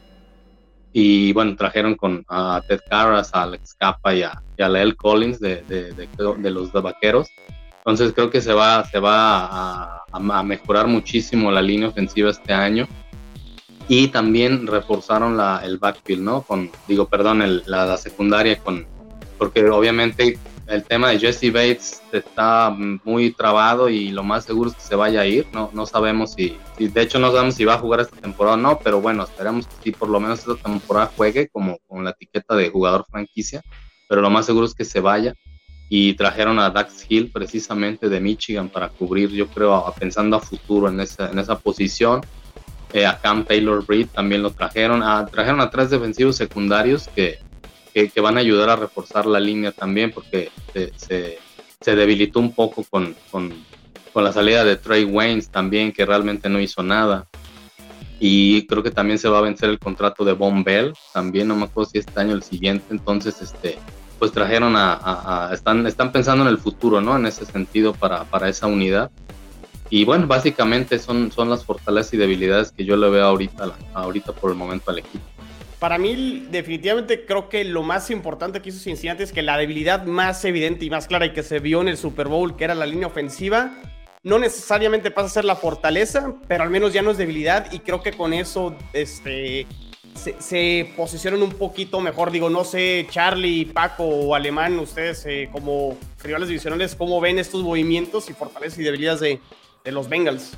Y 0.92 1.32
bueno, 1.32 1.56
trajeron 1.56 1.94
con 1.94 2.24
a 2.28 2.62
Ted 2.66 2.80
Carras, 2.88 3.34
a 3.34 3.44
Alex 3.44 3.74
Capa 3.78 4.14
y 4.14 4.22
a, 4.22 4.42
y 4.58 4.62
a 4.62 4.68
Leel 4.68 4.94
Collins 4.96 5.40
de, 5.40 5.62
de, 5.62 5.92
de, 5.92 6.08
de 6.38 6.50
los 6.50 6.70
Vaqueros. 6.70 7.28
Entonces 7.78 8.12
creo 8.12 8.28
que 8.28 8.42
se 8.42 8.52
va, 8.52 8.84
se 8.84 8.98
va 8.98 9.46
a, 9.46 10.04
a, 10.12 10.38
a 10.38 10.42
mejorar 10.42 10.86
muchísimo 10.86 11.50
la 11.50 11.62
línea 11.62 11.88
ofensiva 11.88 12.30
este 12.30 12.52
año 12.52 12.86
y 13.88 14.08
también 14.08 14.66
reforzaron 14.66 15.40
el 15.62 15.78
backfield, 15.78 16.22
¿no? 16.22 16.42
Con, 16.42 16.70
digo, 16.86 17.08
perdón, 17.08 17.62
la, 17.64 17.96
secundaria 17.96 18.58
con, 18.58 18.86
porque 19.38 19.64
obviamente 19.70 20.38
el 20.66 20.84
tema 20.84 21.08
de 21.08 21.18
Jesse 21.18 21.50
Bates 21.50 22.02
está 22.12 22.70
muy 22.70 23.32
trabado 23.32 23.88
y 23.88 24.10
lo 24.10 24.22
más 24.22 24.44
seguro 24.44 24.70
es 24.70 24.76
que 24.76 24.82
se 24.82 24.94
vaya 24.94 25.22
a 25.22 25.26
ir, 25.26 25.46
no, 25.54 25.70
no 25.72 25.86
sabemos 25.86 26.34
si, 26.34 26.58
de 26.78 27.00
hecho 27.00 27.18
no 27.18 27.32
sabemos 27.32 27.54
si 27.54 27.64
va 27.64 27.74
a 27.74 27.78
jugar 27.78 28.00
esta 28.00 28.16
temporada 28.16 28.56
o 28.56 28.60
no, 28.60 28.78
pero 28.78 29.00
bueno, 29.00 29.24
esperemos 29.24 29.66
que 29.66 29.74
sí, 29.82 29.92
por 29.92 30.10
lo 30.10 30.20
menos 30.20 30.40
esta 30.40 30.54
temporada 30.56 31.10
juegue 31.16 31.48
como 31.48 31.78
con 31.86 32.04
la 32.04 32.10
etiqueta 32.10 32.54
de 32.54 32.68
jugador 32.68 33.06
franquicia, 33.10 33.62
pero 34.06 34.20
lo 34.20 34.28
más 34.28 34.44
seguro 34.44 34.66
es 34.66 34.74
que 34.74 34.84
se 34.84 35.00
vaya. 35.00 35.34
Y 35.90 36.12
trajeron 36.14 36.58
a 36.58 36.68
Dax 36.68 37.06
Hill 37.08 37.30
precisamente 37.32 38.10
de 38.10 38.20
Michigan 38.20 38.68
para 38.68 38.90
cubrir, 38.90 39.30
yo 39.30 39.46
creo, 39.48 39.90
pensando 39.98 40.36
a 40.36 40.40
futuro 40.40 40.86
en 40.86 41.00
esa, 41.00 41.30
en 41.30 41.38
esa 41.38 41.58
posición 41.58 42.20
eh, 42.92 43.06
a 43.06 43.18
Cam 43.18 43.44
Taylor 43.44 43.84
Breed 43.84 44.08
también 44.08 44.42
lo 44.42 44.50
trajeron. 44.50 45.02
A, 45.02 45.26
trajeron 45.26 45.60
a 45.60 45.70
tres 45.70 45.90
defensivos 45.90 46.36
secundarios 46.36 47.08
que, 47.14 47.38
que, 47.92 48.20
van 48.20 48.36
a 48.36 48.40
ayudar 48.40 48.70
a 48.70 48.76
reforzar 48.76 49.26
la 49.26 49.40
línea 49.40 49.72
también 49.72 50.10
porque 50.10 50.50
se, 50.72 50.92
se, 50.96 51.38
se 51.80 51.96
debilitó 51.96 52.40
un 52.40 52.54
poco 52.54 52.84
con, 52.84 53.14
con, 53.30 53.52
con, 54.12 54.24
la 54.24 54.32
salida 54.32 54.64
de 54.64 54.76
Trey 54.76 55.04
Waynes 55.04 55.50
también, 55.50 55.92
que 55.92 56.06
realmente 56.06 56.48
no 56.48 56.60
hizo 56.60 56.82
nada. 56.82 57.26
Y 58.20 58.66
creo 58.66 58.82
que 58.82 58.90
también 58.90 59.18
se 59.18 59.28
va 59.28 59.38
a 59.38 59.42
vencer 59.42 59.68
el 59.68 59.78
contrato 59.78 60.24
de 60.24 60.32
Von 60.32 60.64
Bell, 60.64 60.92
también 61.12 61.46
no 61.46 61.54
me 61.54 61.64
acuerdo 61.64 61.90
si 61.90 61.98
este 61.98 62.18
año 62.18 62.32
el 62.32 62.42
siguiente. 62.42 62.86
Entonces, 62.90 63.40
este, 63.40 63.78
pues 64.18 64.32
trajeron 64.32 64.74
a, 64.76 65.48
a, 65.50 65.54
están, 65.54 65.86
están 65.86 66.10
pensando 66.10 66.42
en 66.42 66.50
el 66.50 66.58
futuro, 66.58 67.00
¿no? 67.00 67.16
En 67.16 67.26
ese 67.26 67.44
sentido 67.44 67.92
para, 67.92 68.24
para 68.24 68.48
esa 68.48 68.66
unidad 68.66 69.10
y 69.90 70.04
bueno, 70.04 70.26
básicamente 70.26 70.98
son, 70.98 71.32
son 71.32 71.48
las 71.50 71.64
fortalezas 71.64 72.14
y 72.14 72.16
debilidades 72.16 72.72
que 72.72 72.84
yo 72.84 72.96
le 72.96 73.08
veo 73.08 73.24
ahorita, 73.24 73.72
ahorita 73.94 74.32
por 74.32 74.50
el 74.50 74.56
momento 74.56 74.90
al 74.90 74.98
equipo. 74.98 75.24
Para 75.78 75.96
mí, 75.96 76.46
definitivamente 76.50 77.24
creo 77.24 77.48
que 77.48 77.64
lo 77.64 77.82
más 77.84 78.10
importante 78.10 78.60
que 78.60 78.70
hizo 78.70 78.80
Cincinnati 78.80 79.22
es 79.22 79.32
que 79.32 79.42
la 79.42 79.56
debilidad 79.56 80.04
más 80.04 80.44
evidente 80.44 80.84
y 80.84 80.90
más 80.90 81.06
clara 81.06 81.26
y 81.26 81.32
que 81.32 81.44
se 81.44 81.60
vio 81.60 81.80
en 81.80 81.88
el 81.88 81.96
Super 81.96 82.26
Bowl, 82.26 82.56
que 82.56 82.64
era 82.64 82.74
la 82.74 82.84
línea 82.84 83.06
ofensiva, 83.06 83.80
no 84.24 84.40
necesariamente 84.40 85.12
pasa 85.12 85.26
a 85.26 85.30
ser 85.30 85.44
la 85.44 85.54
fortaleza, 85.54 86.34
pero 86.48 86.64
al 86.64 86.70
menos 86.70 86.92
ya 86.92 87.02
no 87.02 87.12
es 87.12 87.18
debilidad 87.18 87.70
y 87.72 87.78
creo 87.78 88.02
que 88.02 88.12
con 88.12 88.32
eso 88.32 88.74
este, 88.92 89.68
se, 90.14 90.34
se 90.40 90.92
posicionan 90.96 91.42
un 91.42 91.52
poquito 91.52 92.00
mejor. 92.00 92.32
Digo, 92.32 92.50
no 92.50 92.64
sé, 92.64 93.06
Charlie, 93.10 93.66
Paco 93.66 94.02
o 94.02 94.34
Alemán, 94.34 94.76
ustedes 94.80 95.24
eh, 95.26 95.48
como 95.52 95.96
rivales 96.24 96.48
divisionales, 96.48 96.96
¿cómo 96.96 97.20
ven 97.20 97.38
estos 97.38 97.62
movimientos 97.62 98.28
y 98.28 98.32
fortalezas 98.32 98.80
y 98.80 98.82
debilidades 98.82 99.20
de, 99.20 99.40
de 99.88 99.92
los 99.92 100.10
Bengals. 100.10 100.52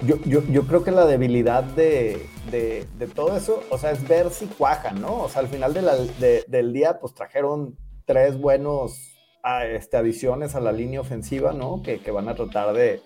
Yo, 0.00 0.16
yo, 0.24 0.42
yo, 0.48 0.66
creo 0.66 0.82
que 0.82 0.90
la 0.90 1.04
debilidad 1.04 1.62
de, 1.62 2.26
de, 2.50 3.06
todo 3.14 3.36
eso, 3.36 3.62
o 3.70 3.76
sea, 3.76 3.90
es 3.90 4.06
ver 4.08 4.30
si 4.30 4.46
cuajan, 4.46 5.00
¿no? 5.00 5.24
O 5.24 5.28
sea, 5.28 5.42
al 5.42 5.48
final 5.48 5.74
del 5.74 6.72
día, 6.72 6.98
pues 6.98 7.12
trajeron 7.14 7.76
tres 8.06 8.38
buenos 8.38 8.98
a, 9.42 9.66
este, 9.66 9.98
adiciones 9.98 10.54
a 10.54 10.60
la 10.60 10.72
línea 10.72 11.00
ofensiva, 11.00 11.52
¿no? 11.52 11.82
Que, 11.82 11.98
que, 11.98 12.10
van 12.10 12.30
a 12.30 12.34
tratar 12.34 12.74
de 12.74 13.02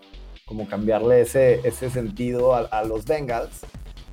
como 0.46 0.68
cambiarle 0.68 1.20
ese, 1.22 1.66
ese 1.66 1.90
sentido 1.90 2.54
a, 2.54 2.60
a 2.60 2.84
los 2.84 3.04
Bengals. 3.04 3.60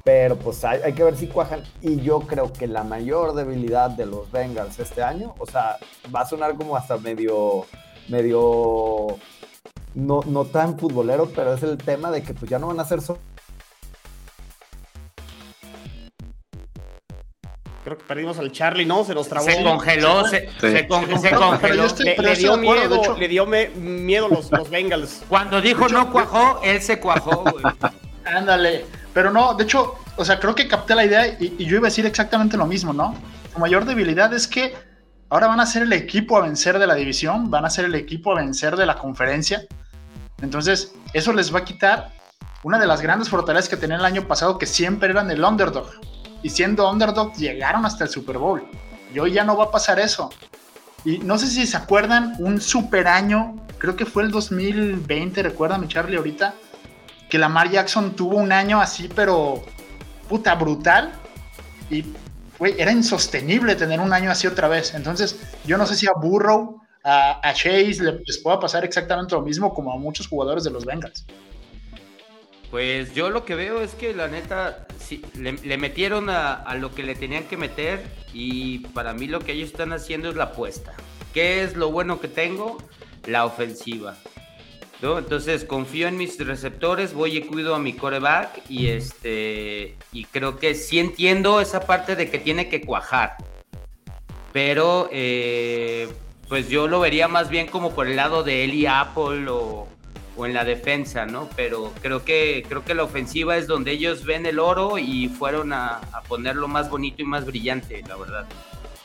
Pero 0.03 0.37
pues 0.37 0.63
hay, 0.63 0.79
hay, 0.83 0.93
que 0.93 1.03
ver 1.03 1.17
si 1.17 1.27
cuajan. 1.27 1.61
Y 1.81 2.01
yo 2.01 2.21
creo 2.21 2.51
que 2.51 2.65
la 2.65 2.83
mayor 2.83 3.35
debilidad 3.35 3.91
de 3.91 4.07
los 4.07 4.31
Bengals 4.31 4.79
este 4.79 5.03
año, 5.03 5.35
o 5.37 5.45
sea, 5.45 5.77
va 6.15 6.21
a 6.21 6.25
sonar 6.25 6.55
como 6.55 6.75
hasta 6.75 6.97
medio, 6.97 7.65
medio 8.07 9.19
no, 9.97 10.21
no 10.27 10.45
tan 10.45 10.77
futbolero, 10.77 11.29
pero 11.35 11.53
es 11.55 11.63
el 11.63 11.77
tema 11.77 12.11
de 12.11 12.21
que 12.21 12.33
pues 12.33 12.49
ya 12.51 12.59
no 12.59 12.67
van 12.67 12.79
a 12.79 12.85
ser 12.85 13.01
solo 13.01 13.19
perdimos 18.05 18.37
al 18.37 18.51
Charlie, 18.51 18.85
¿no? 18.85 19.05
Se 19.05 19.13
nos 19.15 19.29
trabó. 19.29 19.45
Se 19.45 19.63
congeló, 19.63 20.25
se, 20.27 20.49
Sí. 20.59 20.71
se 20.71 20.87
con- 20.87 21.05
se 21.21 21.29
Pero 21.29 21.39
congeló. 21.39 21.85
estoy- 21.85 22.05
Le, 22.17 22.35
dio 22.35 22.57
de 22.57 22.61
acuerdo, 22.61 22.81
de 22.81 22.87
miedo, 22.89 23.01
hecho. 23.01 23.17
le 23.17 23.27
dio 23.29 23.45
me- 23.45 23.69
miedo 23.69 24.27
los, 24.27 24.51
los 24.51 24.69
Bengals. 24.69 25.21
Cuando 25.29 25.61
dijo 25.61 25.87
no 25.87 26.11
cuajó, 26.11 26.59
él 26.63 26.81
se 26.81 26.99
cuajó, 26.99 27.43
güey. 27.43 27.63
Ándale. 28.25 28.85
Pero 29.13 29.31
no, 29.31 29.53
de 29.53 29.63
hecho, 29.63 29.95
o 30.17 30.25
sea, 30.25 30.37
creo 30.37 30.53
que 30.53 30.67
capté 30.67 30.95
la 30.95 31.05
idea 31.05 31.27
y, 31.39 31.55
y 31.59 31.65
yo 31.65 31.77
iba 31.77 31.87
a 31.87 31.89
decir 31.89 32.05
exactamente 32.05 32.57
lo 32.57 32.65
mismo, 32.65 32.91
¿no? 32.91 33.15
Su 33.53 33.59
mayor 33.59 33.85
debilidad 33.85 34.33
es 34.33 34.47
que 34.49 34.75
ahora 35.29 35.47
van 35.47 35.61
a 35.61 35.65
ser 35.65 35.83
el 35.83 35.93
equipo 35.93 36.35
a 36.37 36.41
vencer 36.41 36.77
de 36.79 36.87
la 36.87 36.95
división, 36.95 37.49
van 37.49 37.63
a 37.63 37.69
ser 37.69 37.85
el 37.85 37.95
equipo 37.95 38.33
a 38.33 38.35
vencer 38.35 38.75
de 38.75 38.85
la 38.85 38.95
conferencia. 38.95 39.65
Entonces, 40.41 40.93
eso 41.13 41.33
les 41.33 41.53
va 41.53 41.59
a 41.59 41.65
quitar 41.65 42.13
una 42.63 42.79
de 42.79 42.87
las 42.87 43.01
grandes 43.01 43.29
fortalezas 43.29 43.69
que 43.69 43.77
tenían 43.77 43.99
el 43.99 44.05
año 44.05 44.27
pasado, 44.27 44.57
que 44.57 44.65
siempre 44.65 45.09
eran 45.09 45.31
el 45.31 45.43
underdog. 45.43 45.89
Y 46.43 46.49
siendo 46.49 46.89
underdog, 46.89 47.33
llegaron 47.33 47.85
hasta 47.85 48.03
el 48.03 48.09
Super 48.09 48.37
Bowl. 48.37 48.63
Y 49.13 49.19
hoy 49.19 49.31
ya 49.33 49.43
no 49.43 49.55
va 49.57 49.65
a 49.65 49.71
pasar 49.71 49.99
eso. 49.99 50.29
Y 51.05 51.19
no 51.19 51.37
sé 51.37 51.47
si 51.47 51.65
se 51.65 51.77
acuerdan, 51.77 52.35
un 52.39 52.59
super 52.59 53.07
año, 53.07 53.55
creo 53.77 53.95
que 53.95 54.05
fue 54.05 54.23
el 54.23 54.31
2020, 54.31 55.43
recuerda 55.43 55.77
mi 55.77 55.87
Charlie 55.87 56.17
ahorita, 56.17 56.53
que 57.29 57.37
Lamar 57.37 57.69
Jackson 57.69 58.15
tuvo 58.15 58.37
un 58.37 58.51
año 58.51 58.81
así, 58.81 59.09
pero 59.13 59.63
puta 60.27 60.55
brutal. 60.55 61.13
Y 61.89 62.03
güey, 62.59 62.75
era 62.77 62.91
insostenible 62.91 63.75
tener 63.75 63.99
un 63.99 64.13
año 64.13 64.31
así 64.31 64.47
otra 64.47 64.67
vez. 64.67 64.93
Entonces, 64.93 65.39
yo 65.65 65.77
no 65.77 65.85
sé 65.85 65.95
si 65.95 66.07
a 66.07 66.13
Burrow, 66.13 66.81
a, 67.09 67.53
Chase 67.53 68.03
le- 68.03 68.19
les 68.25 68.37
pueda 68.39 68.59
pasar 68.59 68.83
exactamente 68.83 69.33
lo 69.35 69.41
mismo 69.41 69.73
como 69.73 69.93
a 69.93 69.97
muchos 69.97 70.27
jugadores 70.27 70.63
de 70.63 70.71
los 70.71 70.85
Bengals. 70.85 71.25
Pues 72.69 73.13
yo 73.13 73.29
lo 73.29 73.45
que 73.45 73.55
veo 73.55 73.81
es 73.81 73.93
que 73.95 74.13
la 74.13 74.27
neta 74.27 74.85
le, 75.35 75.77
metieron 75.77 76.29
a, 76.29 76.53
a 76.53 76.75
lo 76.75 76.93
que 76.93 77.03
le 77.03 77.15
tenían 77.15 77.45
que 77.45 77.55
meter 77.55 78.03
y 78.33 78.79
para 78.89 79.13
mí 79.13 79.27
lo 79.27 79.39
que 79.39 79.53
ellos 79.53 79.69
están 79.69 79.93
haciendo 79.93 80.29
es 80.29 80.35
la 80.35 80.45
apuesta. 80.45 80.93
¿Qué 81.33 81.63
es 81.63 81.77
lo 81.77 81.91
bueno 81.91 82.19
que 82.19 82.27
tengo? 82.27 82.77
La 83.25 83.45
ofensiva. 83.45 84.17
¿no? 85.01 85.17
Entonces 85.17 85.63
confío 85.63 86.07
en 86.09 86.17
mis 86.17 86.37
receptores, 86.45 87.13
voy 87.13 87.37
y 87.37 87.41
cuido 87.41 87.73
a 87.73 87.79
mi 87.79 87.93
coreback 87.93 88.69
y 88.69 88.87
este 88.87 89.95
y 90.11 90.25
creo 90.25 90.57
que 90.57 90.75
sí 90.75 90.99
entiendo 90.99 91.61
esa 91.61 91.81
parte 91.81 92.15
de 92.17 92.29
que 92.29 92.39
tiene 92.39 92.67
que 92.67 92.81
cuajar. 92.81 93.37
Pero 94.51 95.07
eh, 95.11 96.09
pues 96.47 96.69
yo 96.69 96.87
lo 96.87 96.99
vería 96.99 97.27
más 97.27 97.49
bien 97.49 97.67
como 97.67 97.93
por 97.93 98.07
el 98.07 98.15
lado 98.15 98.43
de 98.43 98.63
Eli 98.63 98.85
Apple 98.85 99.49
o, 99.49 99.87
o 100.37 100.45
en 100.45 100.53
la 100.53 100.63
defensa, 100.63 101.25
¿no? 101.25 101.49
Pero 101.55 101.91
creo 102.01 102.23
que, 102.23 102.63
creo 102.67 102.85
que 102.85 102.93
la 102.93 103.03
ofensiva 103.03 103.57
es 103.57 103.67
donde 103.67 103.91
ellos 103.91 104.23
ven 104.23 104.45
el 104.45 104.59
oro 104.59 104.97
y 104.97 105.27
fueron 105.27 105.73
a, 105.73 105.99
ponerlo 106.27 106.67
más 106.67 106.89
bonito 106.89 107.21
y 107.21 107.25
más 107.25 107.45
brillante, 107.45 108.03
la 108.07 108.15
verdad. 108.15 108.47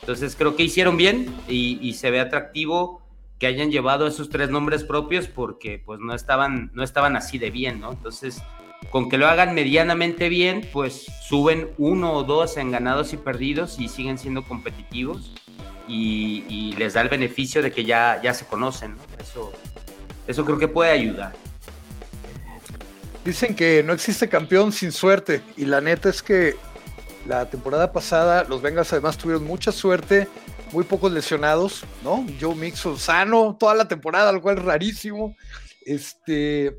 Entonces 0.01 0.35
creo 0.35 0.55
que 0.55 0.63
hicieron 0.63 0.97
bien 0.97 1.33
y, 1.47 1.79
y 1.81 1.93
se 1.93 2.11
ve 2.11 2.19
atractivo 2.19 3.01
que 3.39 3.47
hayan 3.47 3.71
llevado 3.71 4.07
esos 4.07 4.29
tres 4.29 4.49
nombres 4.49 4.83
propios 4.83 5.27
porque 5.27 5.81
pues 5.83 5.99
no 5.99 6.13
estaban, 6.13 6.71
no 6.73 6.83
estaban 6.83 7.15
así 7.15 7.37
de 7.37 7.51
bien, 7.51 7.79
¿no? 7.79 7.91
Entonces, 7.91 8.41
con 8.89 9.09
que 9.09 9.17
lo 9.17 9.27
hagan 9.27 9.55
medianamente 9.55 10.29
bien, 10.29 10.67
pues 10.71 11.05
suben 11.27 11.69
uno 11.77 12.13
o 12.13 12.23
dos 12.23 12.57
en 12.57 12.71
ganados 12.71 13.11
y 13.13 13.17
perdidos 13.17 13.79
y 13.79 13.87
siguen 13.87 14.17
siendo 14.17 14.43
competitivos 14.43 15.33
y, 15.87 16.73
les 16.77 16.93
da 16.93 17.01
el 17.01 17.09
beneficio 17.09 17.61
de 17.61 17.71
que 17.71 17.83
ya, 17.85 18.19
ya 18.21 18.33
se 18.33 18.45
conocen, 18.45 18.95
¿no? 18.95 19.03
Eso, 19.19 19.51
eso 20.27 20.45
creo 20.45 20.57
que 20.57 20.67
puede 20.67 20.91
ayudar. 20.91 21.33
Dicen 23.25 23.55
que 23.55 23.83
no 23.83 23.93
existe 23.93 24.27
campeón 24.27 24.71
sin 24.71 24.91
suerte 24.91 25.41
y 25.55 25.65
la 25.65 25.79
neta 25.79 26.09
es 26.09 26.21
que 26.21 26.55
la 27.25 27.49
temporada 27.49 27.91
pasada 27.93 28.43
los 28.43 28.61
Bengals 28.61 28.91
además 28.91 29.17
tuvieron 29.17 29.45
mucha 29.45 29.71
suerte, 29.71 30.27
muy 30.73 30.83
pocos 30.83 31.11
lesionados, 31.11 31.85
¿no? 32.03 32.25
Joe 32.39 32.55
Mixon 32.55 32.97
sano 32.97 33.55
toda 33.57 33.75
la 33.75 33.87
temporada, 33.87 34.31
lo 34.31 34.41
cual 34.41 34.57
es 34.57 34.63
rarísimo. 34.65 35.35
Este 35.85 36.75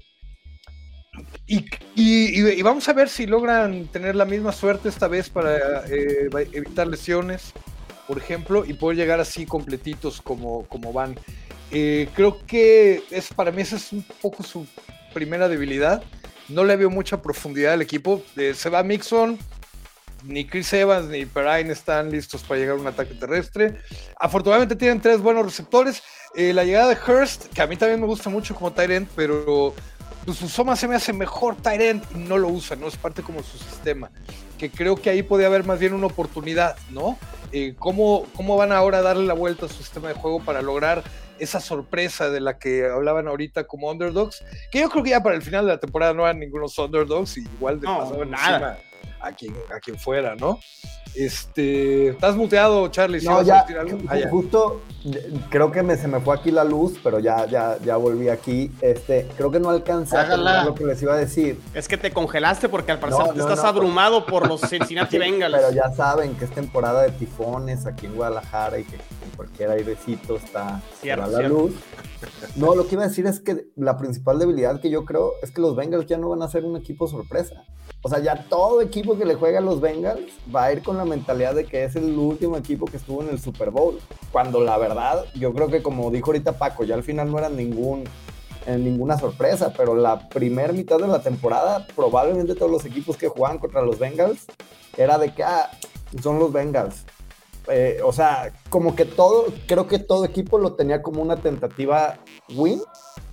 y, 1.47 1.65
y- 1.95 2.63
vamos 2.63 2.89
a 2.89 2.93
ver 2.93 3.09
si 3.09 3.27
logran 3.27 3.87
tener 3.89 4.17
la 4.17 4.25
misma 4.25 4.53
suerte 4.53 4.89
esta 4.89 5.09
vez 5.09 5.29
para 5.29 5.87
eh, 5.87 6.29
evitar 6.53 6.87
lesiones, 6.87 7.53
por 8.07 8.19
ejemplo, 8.19 8.65
y 8.65 8.75
poder 8.75 8.97
llegar 8.97 9.21
así 9.21 9.47
completitos 9.47 10.21
como, 10.21 10.67
como 10.69 10.93
van. 10.93 11.19
Eh, 11.71 12.09
creo 12.15 12.45
que 12.47 13.03
es 13.11 13.33
para 13.33 13.51
mí 13.51 13.63
esa 13.63 13.77
es 13.77 13.93
un 13.93 14.05
poco 14.21 14.43
su 14.43 14.67
primera 15.13 15.49
debilidad. 15.49 16.03
No 16.49 16.65
le 16.65 16.77
veo 16.77 16.91
mucha 16.91 17.23
profundidad 17.23 17.75
al 17.75 17.83
equipo. 17.83 18.23
Eh, 18.37 18.55
se 18.55 18.69
va 18.69 18.83
Mixon, 18.83 19.39
ni 20.25 20.47
Chris 20.47 20.73
Evans 20.73 21.09
ni 21.09 21.27
Perrine 21.27 21.73
están 21.73 22.11
listos 22.11 22.43
para 22.43 22.61
llegar 22.61 22.77
a 22.77 22.81
un 22.81 22.87
ataque 22.87 23.15
terrestre. 23.15 23.77
Afortunadamente 24.19 24.77
tienen 24.77 25.01
tres 25.01 25.21
buenos 25.21 25.45
receptores. 25.45 26.03
Eh, 26.35 26.53
la 26.53 26.65
llegada 26.65 26.89
de 26.89 26.99
Hurst, 27.01 27.47
que 27.53 27.63
a 27.63 27.67
mí 27.67 27.77
también 27.77 28.01
me 28.01 28.07
gusta 28.07 28.29
mucho 28.31 28.55
como 28.55 28.73
end, 28.77 29.09
pero 29.15 29.75
pues, 30.25 30.41
Usoma 30.43 30.77
se 30.77 30.89
me 30.89 30.95
hace 30.97 31.13
mejor 31.13 31.57
end 31.65 32.03
y 32.15 32.19
no 32.19 32.39
lo 32.39 32.49
usa, 32.49 32.77
no 32.77 32.87
es 32.89 32.97
parte 32.97 33.23
como 33.23 33.43
su 33.43 33.59
sistema. 33.59 34.11
Que 34.59 34.71
creo 34.71 34.97
que 34.97 35.11
ahí 35.11 35.23
podría 35.23 35.49
haber 35.49 35.65
más 35.65 35.79
bien 35.79 35.93
una 35.95 36.07
oportunidad, 36.07 36.77
¿no? 36.91 37.19
Eh, 37.53 37.75
¿cómo, 37.79 38.27
¿Cómo 38.35 38.57
van 38.57 38.73
ahora 38.73 38.99
a 38.99 39.03
darle 39.03 39.27
la 39.27 39.35
vuelta 39.35 39.67
a 39.67 39.69
su 39.69 39.77
sistema 39.77 40.09
de 40.09 40.15
juego 40.15 40.41
para 40.41 40.63
lograr 40.63 41.03
esa 41.39 41.61
sorpresa 41.61 42.31
de 42.31 42.41
la 42.41 42.59
que 42.59 42.87
hablaban 42.89 43.29
ahorita 43.29 43.65
como 43.65 43.91
underdogs? 43.91 44.43
Que 44.71 44.81
yo 44.81 44.91
creo 44.91 45.03
que 45.05 45.11
ya 45.11 45.23
para 45.23 45.37
el 45.37 45.43
final 45.43 45.67
de 45.67 45.73
la 45.73 45.79
temporada 45.81 46.15
no 46.15 46.23
eran 46.25 46.39
ningunos 46.41 46.77
underdogs 46.79 47.37
y 47.37 47.43
igual 47.43 47.81
de 47.81 47.87
No, 47.87 48.25
nada. 48.25 48.57
encima 48.57 48.79
a 49.25 49.33
quien, 49.33 49.55
a 49.75 49.81
quien 49.81 49.99
fuera, 49.99 50.35
¿no? 50.37 50.59
Este, 51.15 52.09
¿estás 52.09 52.35
muteado, 52.35 52.89
Charlie? 52.89 53.21
¿Sí 53.21 53.27
No, 53.27 53.35
vas 53.37 53.43
a 53.49 53.67
ya, 53.69 53.81
algo? 53.81 53.99
ju- 53.99 54.07
Ah, 54.09 54.17
ya. 54.19 54.29
justo 54.29 54.83
creo 55.49 55.71
que 55.71 55.83
me, 55.83 55.97
se 55.97 56.09
me 56.09 56.19
fue 56.21 56.35
aquí 56.35 56.51
la 56.51 56.65
luz, 56.65 56.99
pero 57.05 57.21
ya, 57.21 57.47
ya, 57.47 57.79
ya 57.85 57.97
volví 57.97 58.29
aquí. 58.29 58.71
Este, 58.81 59.29
creo 59.37 59.51
que 59.51 59.61
no 59.61 59.71
alcancé 59.71 60.17
a 60.17 60.65
lo 60.65 60.75
que 60.75 60.85
les 60.85 61.01
iba 61.03 61.15
a 61.15 61.17
decir. 61.17 61.61
Es 61.73 61.87
que 61.87 61.97
te 61.97 62.11
congelaste 62.13 62.69
porque 62.69 62.91
al 62.93 62.99
parecer 62.99 63.27
No, 63.27 63.33
estás 63.43 63.63
no. 63.63 63.69
abrumado 63.69 64.27
por 64.27 64.49
los 64.49 64.61
Cincinnati 64.69 65.17
Bengals. 65.19 65.55
Pero 65.57 65.71
ya 65.73 65.91
saben 65.93 66.35
que 66.35 66.47
es 66.47 66.51
temporada 66.51 67.03
de 67.03 67.11
tifones 67.13 67.87
aquí 67.87 68.07
en 68.07 68.15
Guadalajara 68.17 68.79
y 68.81 68.85
que 68.85 68.97
en 68.97 69.31
cualquier 69.37 69.71
airecito 69.71 70.37
está 70.37 70.81
Cierto, 71.01 71.27
la 71.31 71.39
cierto. 71.39 71.55
luz. 71.59 71.75
No, 72.57 72.75
lo 72.75 72.87
que 72.87 72.95
iba 72.95 73.05
a 73.05 73.09
decir 73.09 73.27
es 73.27 73.41
que 73.41 73.67
la 73.77 73.97
principal 73.97 74.39
debilidad 74.39 74.81
que 74.81 74.91
yo 74.91 75.05
creo 75.05 75.33
es 75.43 75.51
que 75.51 75.61
los 75.61 75.77
Bengals 75.77 76.07
ya 76.07 76.19
no 76.19 76.29
van 76.31 76.43
a 76.43 76.49
ser 76.49 76.65
un 76.65 76.77
equipo 76.77 77.09
sorpresa. 77.09 77.65
O 78.03 78.09
sea, 78.09 78.19
ya 78.19 78.45
todo 78.49 78.81
equipo 78.81 79.17
que 79.17 79.25
le 79.25 79.35
juega 79.35 79.59
a 79.59 79.63
los 79.63 79.81
Bengals 79.81 80.33
va 80.55 80.65
a 80.65 80.73
ir 80.73 80.83
con 80.83 80.97
la 80.97 81.05
mentalidad 81.05 81.55
de 81.55 81.65
que 81.65 81.85
es 81.85 81.97
el 81.97 82.17
último 82.19 82.57
equipo 82.57 82.87
que 82.87 82.99
estuvo 82.99 83.23
en 83.23 83.31
el 83.31 83.41
Super 83.41 83.71
Bowl. 83.71 83.99
Cuando 84.31 84.61
la 84.61 84.77
verdad, 84.77 85.25
yo 85.35 85.53
creo 85.55 85.69
que 85.69 85.83
como 85.83 86.11
dijo 86.11 86.27
ahorita 86.27 86.59
Paco, 86.59 86.85
ya 86.85 86.95
al 86.95 87.03
final 87.03 87.31
no 87.31 87.39
era 87.39 87.49
ningún, 87.49 88.05
eh, 88.67 88.77
ninguna 88.77 89.19
sorpresa, 89.19 89.73
pero 89.77 89.95
la 89.95 90.29
primer 90.29 90.73
mitad 90.73 90.99
de 90.99 91.09
la 91.09 91.23
temporada, 91.23 91.87
probablemente 91.95 92.55
todos 92.55 92.71
los 92.71 92.85
equipos 92.85 93.17
que 93.17 93.29
jugaban 93.29 93.59
contra 93.59 93.83
los 93.83 93.99
Bengals, 93.99 94.45
era 94.97 95.19
de 95.19 95.35
que 95.35 95.43
ah, 95.43 95.71
son 96.23 96.39
los 96.39 96.53
Bengals. 96.53 97.05
Eh, 97.69 98.01
o 98.05 98.13
sea, 98.13 98.53
como 98.69 98.95
que 98.95 99.05
todo, 99.05 99.47
creo 99.67 99.87
que 99.87 99.99
todo 99.99 100.25
equipo 100.25 100.59
lo 100.59 100.75
tenía 100.75 101.03
como 101.03 101.23
una 101.23 101.37
tentativa 101.37 102.19
win 102.55 102.81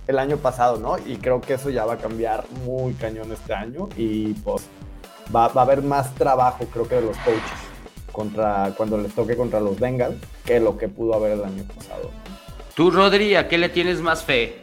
el 0.06 0.18
año 0.18 0.38
pasado, 0.38 0.78
¿no? 0.78 0.96
Y 0.98 1.16
creo 1.16 1.40
que 1.40 1.54
eso 1.54 1.70
ya 1.70 1.84
va 1.84 1.94
a 1.94 1.98
cambiar 1.98 2.44
muy 2.64 2.94
cañón 2.94 3.30
este 3.32 3.52
año 3.52 3.88
y 3.96 4.32
pues 4.34 4.64
va, 5.34 5.48
va 5.48 5.62
a 5.62 5.64
haber 5.64 5.82
más 5.82 6.14
trabajo, 6.14 6.64
creo 6.72 6.88
que 6.88 6.96
de 6.96 7.02
los 7.02 7.16
coaches 7.18 7.42
contra 8.10 8.72
cuando 8.76 8.98
les 8.98 9.14
toque 9.14 9.36
contra 9.36 9.60
los 9.60 9.78
Bengals 9.80 10.16
que 10.44 10.60
lo 10.60 10.76
que 10.76 10.88
pudo 10.88 11.14
haber 11.14 11.32
el 11.32 11.44
año 11.44 11.64
pasado. 11.64 12.10
Tú, 12.74 12.90
Rodri, 12.90 13.34
¿a 13.34 13.48
qué 13.48 13.58
le 13.58 13.68
tienes 13.68 14.00
más 14.00 14.22
fe? 14.22 14.62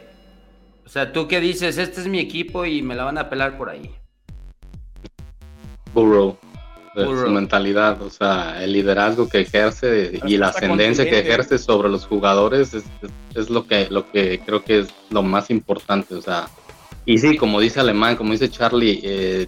O 0.84 0.88
sea, 0.88 1.12
tú 1.12 1.28
que 1.28 1.40
dices, 1.40 1.78
este 1.78 2.00
es 2.00 2.08
mi 2.08 2.18
equipo 2.18 2.64
y 2.64 2.82
me 2.82 2.96
la 2.96 3.04
van 3.04 3.18
a 3.18 3.30
pelar 3.30 3.56
por 3.56 3.70
ahí. 3.70 3.94
Burrow. 5.94 6.36
Su 7.26 7.30
mentalidad, 7.30 8.02
o 8.02 8.10
sea, 8.10 8.62
el 8.62 8.72
liderazgo 8.72 9.28
que 9.28 9.40
ejerce 9.40 10.20
y 10.26 10.36
la 10.36 10.46
ascendencia 10.48 11.04
que 11.10 11.18
ejerce 11.32 11.58
sobre 11.58 11.88
los 11.88 12.06
jugadores 12.06 12.74
es, 12.74 12.84
es- 13.02 13.10
es 13.36 13.50
lo 13.50 13.66
que 13.66 13.86
lo 13.90 14.10
que 14.10 14.40
creo 14.44 14.64
que 14.64 14.80
es 14.80 14.88
lo 15.10 15.22
más 15.22 15.50
importante, 15.50 16.14
o 16.16 16.22
sea, 16.22 16.48
y 17.06 17.18
sí, 17.18 17.36
como 17.36 17.60
dice 17.60 17.78
Alemán, 17.80 18.16
como 18.16 18.32
dice 18.32 18.50
Charlie, 18.50 19.00
eh, 19.04 19.46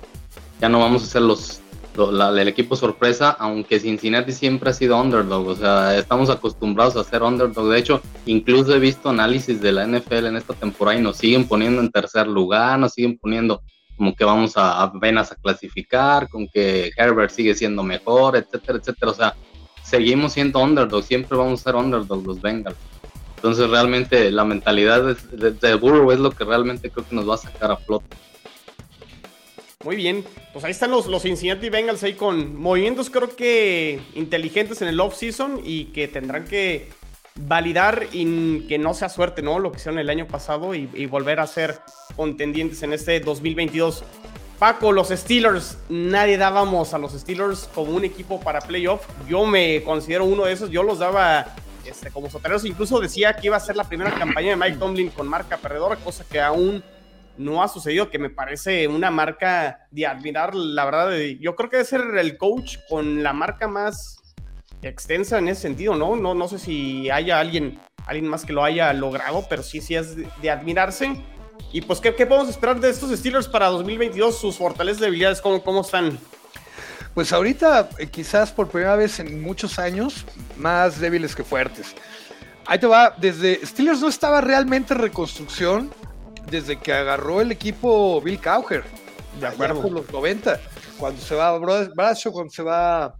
ya 0.61 0.69
no 0.69 0.79
vamos 0.81 1.03
a 1.03 1.07
ser 1.07 1.23
los 1.23 1.59
lo- 1.95 2.11
la- 2.11 2.31
el 2.41 2.49
equipo 2.49 2.75
sorpresa, 2.75 3.37
aunque 3.39 3.79
Cincinnati 3.79 4.33
siempre 4.33 4.71
ha 4.71 4.73
sido 4.73 4.99
underdog, 4.99 5.47
o 5.49 5.55
sea, 5.57 5.99
estamos 5.99 6.31
acostumbrados 6.31 6.97
a 6.97 7.05
ser 7.05 7.23
underdog. 7.23 7.69
De 7.69 7.79
hecho, 7.79 8.01
incluso 8.25 8.75
he 8.75 8.79
visto 8.79 9.11
análisis 9.11 9.61
de 9.61 9.73
la 9.73 9.83
NFL 9.87 10.29
en 10.29 10.37
esta 10.37 10.55
temporada 10.55 10.99
y 10.99 11.03
nos 11.03 11.19
siguen 11.19 11.47
poniendo 11.47 11.83
en 11.83 11.91
tercer 11.91 12.27
lugar, 12.29 12.79
nos 12.79 12.93
siguen 12.95 13.19
poniendo 13.19 13.61
como 13.97 14.15
que 14.15 14.25
vamos 14.25 14.57
a 14.57 14.83
apenas 14.83 15.33
a 15.33 15.37
clasificar, 15.37 16.29
con 16.29 16.49
que 16.49 16.91
Herbert 16.97 17.31
sigue 17.31 17.55
siendo 17.55 17.83
mejor, 17.83 18.37
etcétera, 18.37 18.79
etcétera. 18.79 19.13
O 19.13 19.15
sea, 19.15 19.35
seguimos 19.83 20.33
siendo 20.33 20.61
underdog, 20.61 21.03
siempre 21.05 21.37
vamos 21.37 21.61
a 21.61 21.65
ser 21.65 21.75
underdog 21.77 22.27
los 22.27 22.41
Bengals. 22.41 22.77
Entonces 23.37 23.69
realmente 23.69 24.31
la 24.31 24.45
mentalidad 24.45 25.03
de, 25.03 25.37
de, 25.37 25.51
de 25.51 25.75
Burrow 25.75 26.13
es 26.13 26.21
lo 26.21 26.31
que 26.31 26.45
realmente 26.45 26.91
creo 26.91 27.09
que 27.09 27.15
nos 27.15 27.29
va 27.29 27.35
a 27.35 27.39
sacar 27.39 27.73
a 27.73 27.77
flote. 27.77 28.17
Muy 29.85 29.97
bien, 29.97 30.25
pues 30.53 30.65
ahí 30.65 30.71
están 30.71 30.93
los, 30.93 31.07
los 31.07 31.23
Cincinnati 31.23 31.69
Bengals 31.69 32.05
ahí 32.05 32.15
con 32.15 32.55
movimientos 32.57 33.11
creo 33.11 33.35
que 33.35 34.01
inteligentes 34.15 34.81
en 34.81 34.89
el 34.89 35.01
off-season 35.01 35.61
y 35.65 35.87
que 35.87 36.07
tendrán 36.07 36.45
que 36.45 36.89
validar 37.37 38.07
y 38.13 38.61
que 38.69 38.79
no 38.79 38.95
sea 38.95 39.09
suerte, 39.09 39.43
¿no? 39.43 39.59
Lo 39.59 39.73
que 39.73 39.79
hicieron 39.79 39.99
el 39.99 40.11
año 40.11 40.27
pasado 40.27 40.75
y, 40.75 40.89
y 40.95 41.07
volver 41.07 41.41
a 41.41 41.47
ser 41.47 41.81
contendientes 42.17 42.83
en 42.83 42.93
este 42.93 43.21
2022. 43.21 44.05
Paco, 44.59 44.93
los 44.93 45.09
Steelers, 45.09 45.77
nadie 45.89 46.37
dábamos 46.37 46.95
a 46.95 46.99
los 46.99 47.13
Steelers 47.13 47.69
como 47.75 47.93
un 47.93 48.05
equipo 48.05 48.41
para 48.41 48.61
playoff. 48.61 49.05
Yo 49.29 49.45
me 49.45 49.83
considero 49.83 50.25
uno 50.25 50.45
de 50.45 50.53
esos, 50.53 50.71
yo 50.71 50.85
los 50.85 51.01
daba 51.01 51.47
este, 51.85 52.11
como 52.11 52.31
sotaneros. 52.31 52.65
Incluso 52.65 53.01
decía 53.01 53.35
que 53.35 53.49
iba 53.49 53.57
a 53.57 53.61
ser 53.61 53.77
la 53.77 53.85
primera 53.85 54.13
campaña 54.19 54.51
de 54.51 54.57
Mike 54.57 54.77
Tomlin 54.77 55.11
con 55.11 55.27
marca 55.27 55.57
perdedora, 55.57 55.97
cosa 55.97 56.25
que 56.31 56.41
aún 56.41 56.83
no 57.37 57.63
ha 57.63 57.69
sucedido, 57.69 58.11
que 58.11 58.19
me 58.19 58.31
parece 58.31 58.87
una 58.87 59.11
marca 59.11 59.89
de 59.91 60.07
admirar, 60.07 60.55
la 60.55 60.85
verdad. 60.85 61.11
Yo 61.41 61.57
creo 61.57 61.71
que 61.71 61.79
debe 61.79 61.89
ser 61.89 62.03
el 62.19 62.37
coach 62.37 62.77
con 62.89 63.23
la 63.23 63.33
marca 63.33 63.67
más 63.67 64.22
extensa 64.83 65.39
en 65.39 65.49
ese 65.49 65.63
sentido, 65.63 65.95
¿no? 65.95 66.17
No, 66.17 66.35
no 66.35 66.49
sé 66.49 66.59
si 66.59 67.11
haya 67.11 67.39
alguien, 67.39 67.79
alguien 68.07 68.29
más 68.29 68.45
que 68.45 68.53
lo 68.53 68.65
haya 68.65 68.93
logrado, 68.93 69.47
pero 69.49 69.63
sí, 69.63 69.81
sí 69.81 69.95
es 69.95 70.17
de, 70.17 70.51
admirarse. 70.51 71.23
Y 71.73 71.81
pues, 71.83 72.01
¿qué, 72.01 72.15
¿qué, 72.15 72.27
podemos 72.27 72.51
esperar 72.51 72.81
de 72.81 72.91
estos 72.91 73.17
Steelers 73.17 73.49
para 73.49 73.69
2022? 73.69 74.39
Sus 74.39 74.57
fortalezas 74.57 75.01
y 75.03 75.05
debilidades, 75.05 75.41
¿cómo, 75.41 75.63
cómo 75.63 75.83
están? 75.83 76.19
Pues 77.15 77.33
ahorita, 77.33 77.91
eh, 77.99 78.07
quizás 78.07 78.51
por 78.53 78.69
primera 78.69 78.97
vez 78.97 79.21
en 79.21 79.43
muchos 79.43 79.79
años, 79.79 80.25
más 80.57 80.99
débiles 80.99 81.35
que 81.35 81.45
fuertes. 81.45 81.95
Ahí 82.67 82.79
te 82.79 82.87
va, 82.87 83.15
desde 83.19 83.65
Steelers 83.67 84.01
no 84.01 84.09
estaba 84.09 84.41
realmente 84.41 84.95
en 84.95 85.01
reconstrucción 85.01 85.93
desde 86.51 86.79
que 86.79 86.93
agarró 86.93 87.41
el 87.41 87.53
equipo 87.53 88.21
Bill 88.21 88.41
Cowher, 88.41 88.85
de 89.41 89.47
acuerdo 89.47 89.83
por 89.83 89.93
los 89.93 90.11
90, 90.11 90.61
cuando 90.99 91.21
se 91.21 91.35
va 91.35 91.59
Bradshaw, 91.59 92.33
cuando 92.33 92.53
se 92.53 92.63
va 92.63 93.15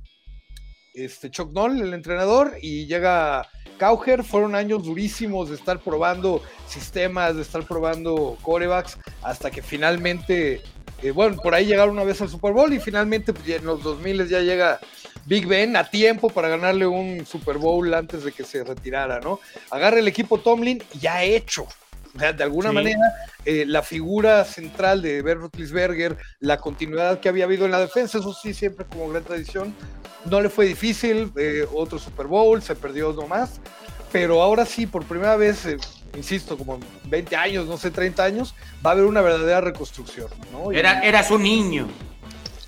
este, 0.95 1.31
Chuck 1.31 1.57
el 1.57 1.95
entrenador, 1.95 2.57
y 2.61 2.87
llega 2.87 3.49
Cowher, 3.79 4.23
fueron 4.25 4.55
años 4.55 4.85
durísimos 4.85 5.49
de 5.49 5.57
estar 5.57 5.81
probando 5.81 6.43
sistemas, 6.69 7.37
de 7.37 7.43
estar 7.43 7.67
probando 7.67 8.37
corebacks, 8.43 8.99
hasta 9.23 9.51
que 9.51 9.63
finalmente, 9.63 10.63
eh, 11.03 11.11
bueno, 11.11 11.37
por 11.37 11.55
ahí 11.55 11.67
llegaron 11.67 11.95
una 11.95 12.05
vez 12.05 12.21
al 12.21 12.29
Super 12.29 12.53
Bowl 12.53 12.73
y 12.73 12.81
finalmente 12.81 13.33
pues, 13.33 13.49
en 13.49 13.65
los 13.65 13.83
2000 13.83 14.29
ya 14.29 14.41
llega 14.41 14.81
Big 15.27 15.47
Ben 15.47 15.77
a 15.77 15.89
tiempo 15.89 16.29
para 16.29 16.49
ganarle 16.49 16.87
un 16.87 17.25
Super 17.27 17.59
Bowl 17.59 17.93
antes 17.95 18.25
de 18.25 18.33
que 18.33 18.45
se 18.45 18.65
retirara, 18.65 19.21
¿no? 19.21 19.41
Agarra 19.71 19.99
el 19.99 20.09
equipo 20.09 20.39
Tomlin 20.39 20.83
ya 21.01 21.23
hecho, 21.23 21.67
de 22.15 22.43
alguna 22.43 22.73
manera, 22.73 23.01
eh, 23.45 23.65
la 23.67 23.83
figura 23.83 24.45
central 24.45 25.03
de 25.03 25.23
Ben 25.23 25.39
Roethlisberger, 25.39 26.17
la 26.41 26.59
continuidad 26.59 27.21
que 27.21 27.29
había 27.29 27.45
habido 27.45 27.65
en 27.65 27.71
la 27.71 27.81
defensa, 27.81 28.19
eso 28.19 28.35
sí, 28.35 28.53
siempre 28.53 28.85
como 28.87 29.09
gran 29.09 29.25
tradición, 29.25 29.75
no 30.27 30.41
le 30.41 30.49
fue 30.49 30.67
difícil, 30.67 31.33
eh, 31.37 31.67
otro 31.73 31.99
Super 31.99 32.27
Bowl, 32.27 32.63
se 32.63 32.75
perdió 32.75 33.13
nomás, 33.13 33.61
pero 34.13 34.43
ahora 34.43 34.67
sí, 34.67 34.87
por 34.87 35.05
primera 35.05 35.37
vez, 35.37 35.65
eh, 35.65 35.79
insisto, 36.15 36.59
como 36.59 36.79
20 37.05 37.35
años, 37.35 37.67
no 37.67 37.79
sé, 37.79 37.91
30 37.91 38.23
años, 38.23 38.55
va 38.85 38.91
a 38.91 38.93
haber 38.93 39.07
una 39.07 39.23
verdadera 39.23 39.63
reconstrucción. 39.63 40.29
¿no? 40.53 40.71
Era, 40.71 41.01
eras 41.01 41.31
un 41.31 41.43
niño. 41.43 41.89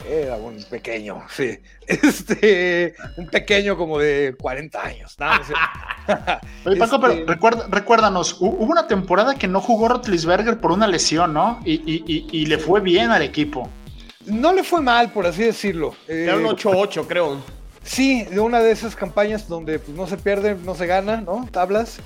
Era 0.08 0.37
un 0.37 0.62
pequeño, 0.64 1.23
sí. 1.30 1.58
Este, 1.87 2.94
un 3.16 3.26
pequeño 3.28 3.76
como 3.76 3.99
de 3.99 4.34
40 4.38 4.82
años. 4.82 5.16
Oye, 6.64 6.76
Paco, 6.76 7.00
pero 7.00 7.12
este, 7.14 7.64
recuérdanos, 7.70 8.37
hubo 8.40 8.64
una 8.64 8.87
temporada 8.87 9.34
que 9.34 9.49
no 9.49 9.61
jugó 9.61 9.88
Rotlisberger 9.88 10.58
por 10.58 10.73
una 10.73 10.87
lesión, 10.87 11.32
¿no? 11.32 11.61
Y, 11.64 12.46
le 12.46 12.58
fue 12.58 12.80
bien 12.80 13.11
al 13.11 13.23
equipo. 13.23 13.68
No 14.26 14.52
le 14.52 14.64
fue 14.64 14.80
mal, 14.80 15.12
por 15.12 15.26
así 15.26 15.42
decirlo. 15.42 15.94
Era 16.08 16.37
un 16.37 16.44
8-8, 16.44 17.02
eh, 17.02 17.04
creo. 17.06 17.38
Sí, 17.82 18.25
de 18.25 18.40
una 18.40 18.60
de 18.60 18.71
esas 18.71 18.97
campañas 18.97 19.49
donde 19.49 19.78
pues, 19.78 19.97
no 19.97 20.06
se 20.06 20.17
pierde, 20.17 20.56
no 20.64 20.75
se 20.75 20.86
gana, 20.86 21.21
¿no? 21.21 21.47
Tablas. 21.50 21.99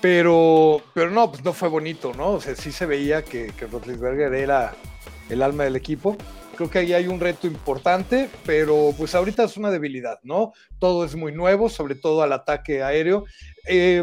Pero, 0.00 0.80
pero 0.94 1.10
no, 1.10 1.30
pues 1.30 1.44
no 1.44 1.52
fue 1.52 1.68
bonito, 1.68 2.12
¿no? 2.16 2.30
O 2.32 2.40
sea, 2.40 2.54
sí 2.54 2.72
se 2.72 2.86
veía 2.86 3.22
que, 3.22 3.52
que 3.58 3.66
Rotlisberger 3.66 4.32
era 4.32 4.74
el 5.28 5.42
alma 5.42 5.64
del 5.64 5.76
equipo. 5.76 6.16
Creo 6.58 6.70
que 6.70 6.80
ahí 6.80 6.92
hay 6.92 7.06
un 7.06 7.20
reto 7.20 7.46
importante, 7.46 8.28
pero 8.44 8.92
pues 8.98 9.14
ahorita 9.14 9.44
es 9.44 9.56
una 9.56 9.70
debilidad, 9.70 10.18
¿no? 10.24 10.54
Todo 10.80 11.04
es 11.04 11.14
muy 11.14 11.30
nuevo, 11.30 11.68
sobre 11.68 11.94
todo 11.94 12.20
al 12.20 12.32
ataque 12.32 12.82
aéreo. 12.82 13.26
Eh, 13.64 14.02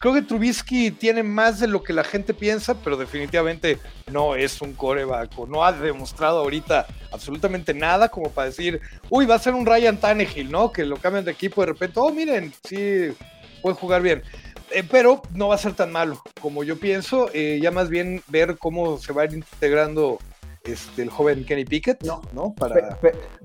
creo 0.00 0.12
que 0.12 0.22
Trubisky 0.22 0.90
tiene 0.90 1.22
más 1.22 1.60
de 1.60 1.68
lo 1.68 1.84
que 1.84 1.92
la 1.92 2.02
gente 2.02 2.34
piensa, 2.34 2.74
pero 2.82 2.96
definitivamente 2.96 3.78
no 4.10 4.34
es 4.34 4.60
un 4.60 4.72
coreback, 4.72 5.38
no 5.46 5.64
ha 5.64 5.70
demostrado 5.70 6.40
ahorita 6.40 6.84
absolutamente 7.12 7.72
nada 7.72 8.08
como 8.08 8.28
para 8.28 8.48
decir, 8.48 8.80
uy, 9.08 9.24
va 9.24 9.36
a 9.36 9.38
ser 9.38 9.54
un 9.54 9.64
Ryan 9.64 9.96
Tannehill, 9.96 10.50
¿no? 10.50 10.72
Que 10.72 10.84
lo 10.84 10.96
cambian 10.96 11.24
de 11.24 11.30
equipo 11.30 11.60
de 11.60 11.68
repente, 11.68 12.00
oh, 12.00 12.10
miren, 12.10 12.52
sí, 12.64 13.14
puede 13.62 13.76
jugar 13.76 14.02
bien. 14.02 14.24
Eh, 14.72 14.82
pero 14.90 15.22
no 15.32 15.46
va 15.46 15.54
a 15.54 15.58
ser 15.58 15.74
tan 15.74 15.92
malo 15.92 16.20
como 16.40 16.64
yo 16.64 16.76
pienso, 16.76 17.30
eh, 17.32 17.60
ya 17.62 17.70
más 17.70 17.88
bien 17.88 18.20
ver 18.26 18.58
cómo 18.58 18.98
se 18.98 19.12
va 19.12 19.22
a 19.22 19.24
ir 19.26 19.34
integrando 19.34 20.18
este, 20.64 21.02
el 21.02 21.10
joven 21.10 21.44
Kenny 21.44 21.64
Pickett, 21.64 22.02
¿no? 22.04 22.22
¿no? 22.32 22.54
Para... 22.54 22.98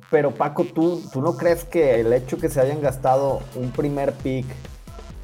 Pero, 0.09 0.33
Paco, 0.33 0.63
¿tú, 0.63 1.03
¿tú 1.11 1.21
no 1.21 1.35
crees 1.35 1.65
que 1.65 1.99
el 1.99 2.13
hecho 2.13 2.37
que 2.37 2.49
se 2.49 2.61
hayan 2.61 2.81
gastado 2.81 3.41
un 3.55 3.71
primer 3.71 4.13
pick 4.13 4.45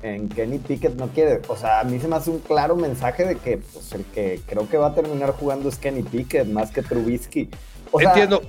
en 0.03 0.29
Kenny 0.29 0.59
Pickett 0.59 0.95
no 0.95 1.07
quiere, 1.07 1.41
o 1.47 1.55
sea, 1.55 1.79
a 1.79 1.83
mí 1.83 1.99
se 1.99 2.07
me 2.07 2.17
hace 2.17 2.29
un 2.29 2.39
claro 2.39 2.75
mensaje 2.75 3.25
de 3.25 3.37
que 3.37 3.57
pues, 3.57 3.91
el 3.93 4.03
que 4.05 4.39
creo 4.45 4.69
que 4.69 4.77
va 4.77 4.87
a 4.87 4.93
terminar 4.93 5.31
jugando 5.31 5.69
es 5.69 5.77
Kenny 5.77 6.03
Pickett 6.03 6.47
más 6.47 6.69
que 6.69 6.83
Trubisky. 6.83 7.49
Entiendo. 7.97 8.43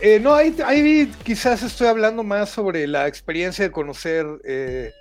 Eh, 0.00 0.20
no, 0.20 0.34
ahí, 0.34 0.54
ahí, 0.64 1.12
quizás 1.24 1.62
estoy 1.62 1.88
hablando 1.88 2.22
más 2.22 2.50
sobre 2.50 2.86
la 2.86 3.08
experiencia 3.08 3.64
de 3.64 3.70
conocer 3.72 4.26
eh, 4.44 4.92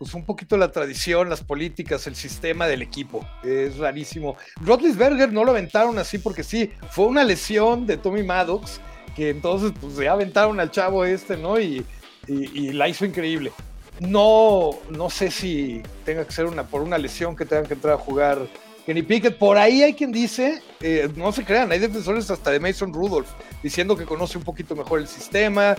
pues 0.00 0.14
un 0.14 0.24
poquito 0.24 0.56
la 0.56 0.72
tradición, 0.72 1.28
las 1.28 1.44
políticas, 1.44 2.06
el 2.06 2.16
sistema 2.16 2.66
del 2.66 2.80
equipo. 2.80 3.20
Es 3.44 3.76
rarísimo. 3.76 4.34
Rotlisberger 4.62 5.30
no 5.30 5.44
lo 5.44 5.50
aventaron 5.50 5.98
así 5.98 6.16
porque 6.16 6.42
sí, 6.42 6.70
fue 6.90 7.04
una 7.04 7.22
lesión 7.22 7.86
de 7.86 7.98
Tommy 7.98 8.22
Maddox, 8.22 8.80
que 9.14 9.28
entonces 9.28 9.72
pues 9.78 9.96
ya 9.96 10.12
aventaron 10.12 10.58
al 10.58 10.70
chavo 10.70 11.04
este, 11.04 11.36
¿no? 11.36 11.60
Y, 11.60 11.84
y, 12.26 12.72
la 12.72 12.88
hizo 12.88 13.04
increíble. 13.04 13.52
No, 14.00 14.70
no 14.88 15.10
sé 15.10 15.30
si 15.30 15.82
tenga 16.06 16.24
que 16.24 16.32
ser 16.32 16.46
una 16.46 16.62
por 16.66 16.80
una 16.80 16.96
lesión 16.96 17.36
que 17.36 17.44
tengan 17.44 17.66
que 17.66 17.74
entrar 17.74 17.92
a 17.92 17.98
jugar 17.98 18.38
Kenny 18.86 19.02
Pickett. 19.02 19.36
Por 19.36 19.58
ahí 19.58 19.82
hay 19.82 19.92
quien 19.92 20.12
dice, 20.12 20.62
eh, 20.80 21.10
no 21.14 21.30
se 21.30 21.44
crean, 21.44 21.70
hay 21.72 21.78
defensores 21.78 22.30
hasta 22.30 22.50
de 22.50 22.58
Mason 22.58 22.94
Rudolph 22.94 23.28
diciendo 23.62 23.98
que 23.98 24.06
conoce 24.06 24.38
un 24.38 24.44
poquito 24.44 24.74
mejor 24.74 25.00
el 25.00 25.08
sistema. 25.08 25.76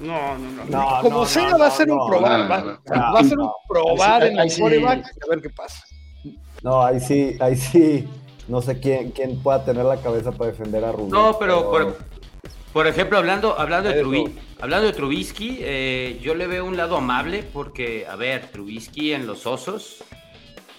No, 0.00 0.38
no, 0.38 0.64
no. 0.64 1.02
Como 1.02 1.26
sea, 1.26 1.56
va 1.56 1.66
a 1.66 1.70
ser 1.70 1.90
un 1.90 2.08
probar. 2.08 2.50
Va, 2.50 3.18
a 3.18 3.24
ser 3.24 3.38
un 3.38 3.50
probar 3.68 4.24
en 4.24 4.38
el 4.38 4.58
coreback 4.58 5.04
a 5.04 5.30
ver 5.30 5.42
qué 5.42 5.50
pasa. 5.50 5.84
No, 6.62 6.82
ahí 6.82 7.00
sí, 7.00 7.36
ahí 7.40 7.56
sí. 7.56 8.08
No 8.48 8.60
sé 8.60 8.80
quién, 8.80 9.12
quién 9.12 9.40
pueda 9.42 9.64
tener 9.64 9.84
la 9.84 9.98
cabeza 9.98 10.32
para 10.32 10.50
defender 10.50 10.84
a 10.84 10.90
Rubio. 10.90 11.14
No, 11.14 11.38
pero, 11.38 11.70
Por, 12.72 12.86
ejemplo, 12.88 13.18
hablando, 13.18 13.56
hablando, 13.56 13.90
de, 13.90 14.00
Trubisky, 14.00 14.38
hablando 14.60 14.86
de 14.86 14.92
Trubisky, 14.92 15.58
eh, 15.60 16.18
yo 16.20 16.34
le 16.34 16.48
veo 16.48 16.64
un 16.64 16.76
lado 16.76 16.96
amable 16.96 17.44
porque, 17.44 18.06
a 18.10 18.16
ver, 18.16 18.50
Trubisky 18.50 19.12
en 19.12 19.26
los 19.26 19.46
osos 19.46 20.02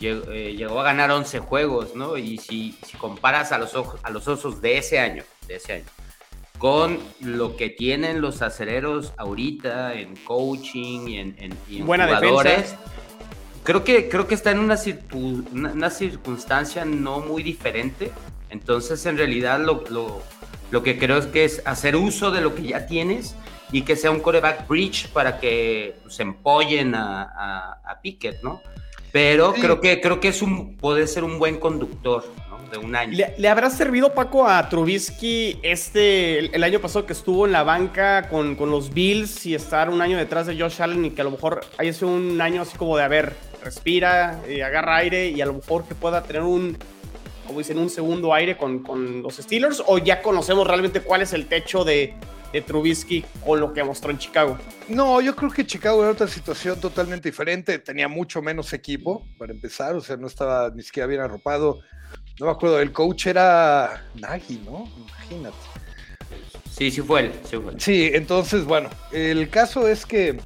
llegó, 0.02 0.30
eh, 0.32 0.54
llegó 0.54 0.82
a 0.82 0.84
ganar 0.84 1.12
11 1.12 1.40
juegos, 1.40 1.96
¿no? 1.96 2.18
Y 2.18 2.38
si, 2.40 2.78
si 2.86 2.98
comparas 2.98 3.54
a 3.54 3.58
los, 3.58 3.72
a 4.04 4.10
los 4.10 4.28
osos 4.28 4.62
de 4.62 4.78
ese 4.78 5.00
año, 5.00 5.24
de 5.48 5.56
ese 5.56 5.74
año, 5.74 5.86
con 6.62 7.00
lo 7.22 7.58
que 7.58 7.70
tienen 7.70 8.22
los 8.22 8.44
acereros 8.44 9.14
ahorita 9.18 9.96
en 9.96 10.16
coaching 10.16 11.08
y 11.08 11.18
en, 11.18 11.58
jugadores. 11.84 12.76
Creo 13.64 13.84
que, 13.84 14.08
creo 14.10 14.28
que 14.28 14.36
está 14.36 14.52
en 14.52 14.60
una, 14.60 14.78
una, 15.54 15.90
circunstancia 15.90 16.86
no 16.86 17.20
muy 17.20 17.42
diferente. 17.42 18.12
Entonces, 18.52 19.04
en 19.08 19.18
realidad, 19.18 19.60
lo, 19.60 19.84
lo, 20.70 20.84
que 20.84 21.00
creo 21.00 21.18
es 21.18 21.26
que 21.26 21.46
es 21.46 21.64
hacer 21.66 21.96
uso 21.96 22.30
de 22.30 22.42
lo 22.42 22.54
que 22.54 22.62
ya 22.62 22.86
tienes 22.86 23.36
y 23.72 23.82
que 23.82 23.96
sea 23.96 24.12
un 24.12 24.20
coreback 24.20 24.68
bridge 24.68 25.08
para 25.08 25.40
que 25.40 25.96
se 26.10 26.22
empollen 26.22 26.94
a, 26.94 27.24
a, 27.24 27.82
a 27.84 28.02
Pickett, 28.02 28.44
¿no? 28.44 28.62
Pero 29.12 29.54
creo 29.54 29.82
que 29.82 30.00
creo 30.00 30.20
que 30.20 30.30
es 30.30 30.42
un 30.42 30.78
puede 30.78 31.08
ser 31.08 31.24
un 31.24 31.38
buen 31.38 31.60
conductor 31.60 32.24
de 32.72 32.78
un 32.78 32.96
año. 32.96 33.18
¿Le, 33.38 33.50
habrá 33.50 33.70
servido, 33.70 34.14
Paco, 34.14 34.48
a 34.48 34.70
Trubisky 34.70 35.60
este, 35.62 36.56
el, 36.56 36.64
año 36.64 36.80
pasado 36.80 37.06
que 37.06 37.14
estuvo 37.14 37.46
en 37.46 37.52
la 37.52 37.64
banca 37.64 38.30
con, 38.30 38.56
con, 38.56 38.72
los 38.72 38.94
Bills 38.94 39.46
y 39.46 39.54
estar 39.54 39.90
un 39.90 40.02
año 40.02 40.18
detrás 40.18 40.48
de 40.48 40.58
Josh 40.58 40.82
Allen 40.82 41.06
y 41.06 41.10
que 41.12 41.22
a 41.22 41.26
lo 41.26 41.32
mejor 41.32 41.62
haya 41.78 41.92
sido 41.92 42.08
un 42.08 42.40
año 42.40 42.62
así 42.62 42.78
como 42.78 42.96
de, 42.96 43.04
a 43.04 43.08
ver, 43.10 43.36
respira, 43.64 44.42
y 44.48 44.54
eh, 44.54 44.64
agarra 44.64 44.98
aire 44.98 45.30
y 45.30 45.42
a 45.42 45.46
lo 45.46 45.54
mejor 45.54 45.86
que 45.86 45.96
pueda 45.96 46.24
tener 46.24 46.44
un, 46.44 46.78
como 47.52 47.60
dicen, 47.60 47.78
un 47.78 47.90
segundo 47.90 48.34
aire 48.34 48.58
con, 48.58 48.80
con 48.80 49.22
los 49.22 49.36
Steelers? 49.36 49.84
¿O 49.86 49.98
ya 49.98 50.22
conocemos 50.22 50.66
realmente 50.66 51.02
cuál 51.02 51.22
es 51.22 51.34
el 51.34 51.48
techo 51.48 51.84
de, 51.84 52.16
de 52.52 52.62
Trubisky 52.62 53.24
con 53.46 53.60
lo 53.60 53.74
que 53.74 53.84
mostró 53.84 54.12
en 54.12 54.18
Chicago. 54.18 54.58
No, 54.88 55.22
yo 55.22 55.36
creo 55.36 55.52
que 55.52 55.66
Chicago 55.66 56.02
era 56.02 56.12
otra 56.12 56.28
situación 56.28 56.80
totalmente 56.80 57.30
diferente. 57.30 57.80
Tenía 57.80 58.08
mucho 58.08 58.42
menos 58.42 58.74
equipo, 58.74 59.26
para 59.38 59.54
empezar. 59.54 59.96
O 59.96 60.02
sea, 60.02 60.18
no 60.18 60.28
estaba 60.28 60.70
ni 60.70 60.84
siquiera 60.84 61.08
bien 61.08 61.22
arropado. 61.22 61.80
No 62.40 62.48
me 62.48 62.52
acuerdo, 62.52 62.80
el 62.80 62.92
coach 62.92 63.28
era 63.28 64.06
Nagy, 64.16 64.62
¿no? 64.66 64.90
Imagínate. 64.98 65.58
Sí, 66.70 66.92
sí 66.92 67.02
fue 67.02 67.22
él. 67.22 67.32
Sí, 67.44 67.58
fue 67.58 67.74
él. 67.74 67.82
Sí, 67.82 68.12
entonces, 68.14 68.66
bueno, 68.66 68.90
el 69.12 69.50
caso 69.50 69.88
es 69.88 70.06
que 70.06 70.40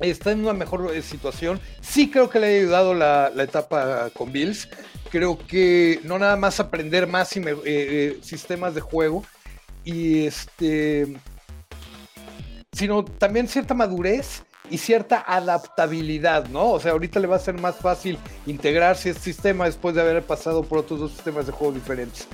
está 0.00 0.32
en 0.32 0.40
una 0.40 0.52
mejor 0.52 0.94
eh, 0.94 1.02
situación. 1.02 1.60
Sí 1.80 2.10
creo 2.10 2.28
que 2.30 2.38
le 2.38 2.46
ha 2.46 2.60
ayudado 2.60 2.94
la, 2.94 3.30
la 3.34 3.42
etapa 3.42 4.10
con 4.10 4.32
Bills. 4.32 4.68
Creo 5.10 5.38
que 5.38 6.00
no 6.04 6.18
nada 6.18 6.36
más 6.36 6.60
aprender 6.60 7.06
más 7.06 7.34
y 7.36 7.40
me- 7.40 7.50
eh, 7.50 7.56
eh, 7.64 8.18
sistemas 8.22 8.74
de 8.74 8.80
juego 8.80 9.24
y 9.84 10.26
este, 10.26 11.16
sino 12.72 13.04
también 13.04 13.48
cierta 13.48 13.74
madurez 13.74 14.42
y 14.70 14.78
cierta 14.78 15.24
adaptabilidad, 15.26 16.46
¿no? 16.48 16.70
O 16.72 16.80
sea, 16.80 16.92
ahorita 16.92 17.18
le 17.18 17.26
va 17.26 17.36
a 17.36 17.40
ser 17.40 17.54
más 17.58 17.76
fácil 17.76 18.18
integrarse 18.46 19.08
a 19.08 19.12
este 19.12 19.24
sistema 19.24 19.64
después 19.64 19.94
de 19.96 20.00
haber 20.02 20.22
pasado 20.22 20.62
por 20.62 20.78
otros 20.78 21.00
dos 21.00 21.10
sistemas 21.12 21.46
de 21.46 21.52
juego 21.52 21.74
diferentes. 21.74 22.28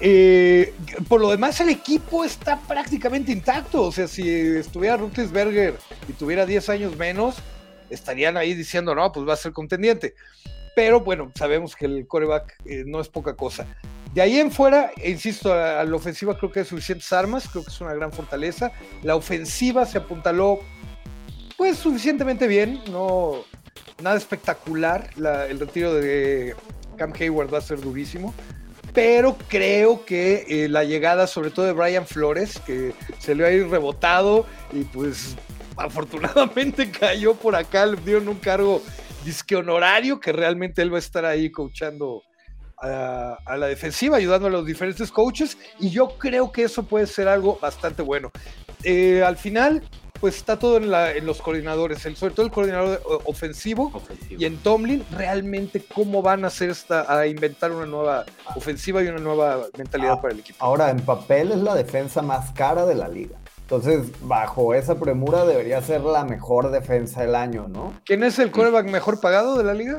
Eh, 0.00 0.74
por 1.08 1.20
lo 1.22 1.30
demás, 1.30 1.58
el 1.60 1.70
equipo 1.70 2.24
está 2.24 2.60
prácticamente 2.60 3.32
intacto. 3.32 3.84
O 3.84 3.92
sea, 3.92 4.06
si 4.08 4.28
estuviera 4.30 4.98
Rutlisberger 4.98 5.78
y 6.08 6.12
tuviera 6.12 6.44
10 6.44 6.68
años 6.68 6.96
menos, 6.98 7.36
estarían 7.88 8.36
ahí 8.36 8.52
diciendo, 8.54 8.94
no, 8.94 9.10
pues 9.12 9.26
va 9.26 9.32
a 9.32 9.36
ser 9.36 9.52
contendiente. 9.52 10.14
Pero 10.74 11.00
bueno, 11.00 11.30
sabemos 11.34 11.76
que 11.76 11.86
el 11.86 12.06
coreback 12.06 12.54
eh, 12.64 12.84
no 12.86 13.00
es 13.00 13.08
poca 13.08 13.34
cosa. 13.34 13.66
De 14.12 14.22
ahí 14.22 14.38
en 14.38 14.52
fuera, 14.52 14.92
insisto, 15.04 15.52
a 15.52 15.82
la 15.84 15.96
ofensiva 15.96 16.38
creo 16.38 16.52
que 16.52 16.60
hay 16.60 16.64
suficientes 16.66 17.12
armas, 17.12 17.48
creo 17.48 17.64
que 17.64 17.70
es 17.70 17.80
una 17.80 17.94
gran 17.94 18.12
fortaleza. 18.12 18.70
La 19.02 19.16
ofensiva 19.16 19.86
se 19.86 19.98
apuntaló, 19.98 20.60
pues, 21.56 21.78
suficientemente 21.78 22.46
bien, 22.46 22.80
no 22.90 23.44
nada 24.02 24.16
espectacular. 24.16 25.10
La- 25.16 25.46
el 25.46 25.58
retiro 25.58 25.92
de 25.94 26.54
Cam 26.96 27.12
Hayward 27.18 27.52
va 27.52 27.58
a 27.58 27.62
ser 27.62 27.80
durísimo 27.80 28.32
pero 28.92 29.36
creo 29.48 30.04
que 30.04 30.46
eh, 30.48 30.68
la 30.68 30.84
llegada 30.84 31.26
sobre 31.26 31.50
todo 31.50 31.66
de 31.66 31.72
Brian 31.72 32.06
Flores, 32.06 32.60
que 32.64 32.94
se 33.18 33.34
le 33.34 33.44
ha 33.44 33.50
ido 33.50 33.68
rebotado 33.68 34.46
y 34.72 34.84
pues 34.84 35.34
afortunadamente 35.76 36.88
cayó 37.00 37.34
por 37.34 37.56
acá, 37.56 37.86
le 37.86 37.96
dieron 37.96 38.28
un 38.28 38.36
cargo 38.36 38.80
disque 39.24 39.56
honorario 39.56 40.20
que 40.20 40.32
realmente 40.32 40.82
él 40.82 40.92
va 40.92 40.96
a 40.96 41.00
estar 41.00 41.24
ahí 41.24 41.50
coachando 41.50 42.22
a, 42.82 43.38
a 43.46 43.56
la 43.56 43.66
defensiva, 43.66 44.16
ayudando 44.16 44.48
a 44.48 44.50
los 44.50 44.66
diferentes 44.66 45.10
coaches 45.10 45.56
y 45.80 45.90
yo 45.90 46.18
creo 46.18 46.52
que 46.52 46.64
eso 46.64 46.82
puede 46.84 47.06
ser 47.06 47.28
algo 47.28 47.58
bastante 47.60 48.02
bueno. 48.02 48.30
Eh, 48.82 49.22
al 49.24 49.36
final, 49.36 49.82
pues 50.20 50.36
está 50.36 50.58
todo 50.58 50.76
en, 50.76 50.90
la- 50.90 51.12
en 51.12 51.24
los 51.26 51.40
coordinadores, 51.40 52.04
el, 52.06 52.16
sobre 52.16 52.34
todo 52.34 52.44
el 52.46 52.52
coordinador 52.52 53.00
ofensivo, 53.24 53.90
Ofensivo. 53.94 54.40
y 54.40 54.44
en 54.44 54.56
Tomlin 54.58 55.04
realmente 55.12 55.84
cómo 55.94 56.20
van 56.22 56.44
a 56.44 56.48
hacer 56.48 56.70
esta, 56.70 57.10
a 57.18 57.26
inventar 57.26 57.72
una 57.72 57.86
nueva 57.86 58.24
ofensiva 58.54 59.02
y 59.02 59.08
una 59.08 59.20
nueva 59.20 59.66
mentalidad 59.78 60.14
Ah. 60.18 60.20
para 60.20 60.34
el 60.34 60.40
equipo. 60.40 60.62
Ahora, 60.64 60.90
en 60.90 61.00
papel 61.00 61.52
es 61.52 61.58
la 61.58 61.74
defensa 61.74 62.22
más 62.22 62.52
cara 62.52 62.84
de 62.86 62.94
la 62.94 63.08
liga. 63.08 63.36
Entonces, 63.64 64.10
bajo 64.20 64.74
esa 64.74 65.00
premura 65.00 65.46
debería 65.46 65.80
ser 65.80 66.02
la 66.02 66.24
mejor 66.24 66.70
defensa 66.70 67.22
del 67.22 67.34
año, 67.34 67.66
¿no? 67.66 67.94
¿Quién 68.04 68.22
es 68.22 68.38
el 68.38 68.50
quarterback 68.50 68.86
mejor 68.90 69.20
pagado 69.22 69.56
de 69.56 69.64
la 69.64 69.72
liga? 69.72 69.98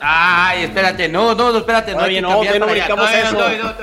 Ay, 0.00 0.64
espérate, 0.64 1.10
no, 1.10 1.34
no, 1.34 1.52
no, 1.52 1.58
espérate, 1.58 1.92
no 1.94 2.04
que 2.06 2.22
no, 2.22 2.42
no 2.42 2.42
eso. 2.42 3.32
no. 3.32 3.74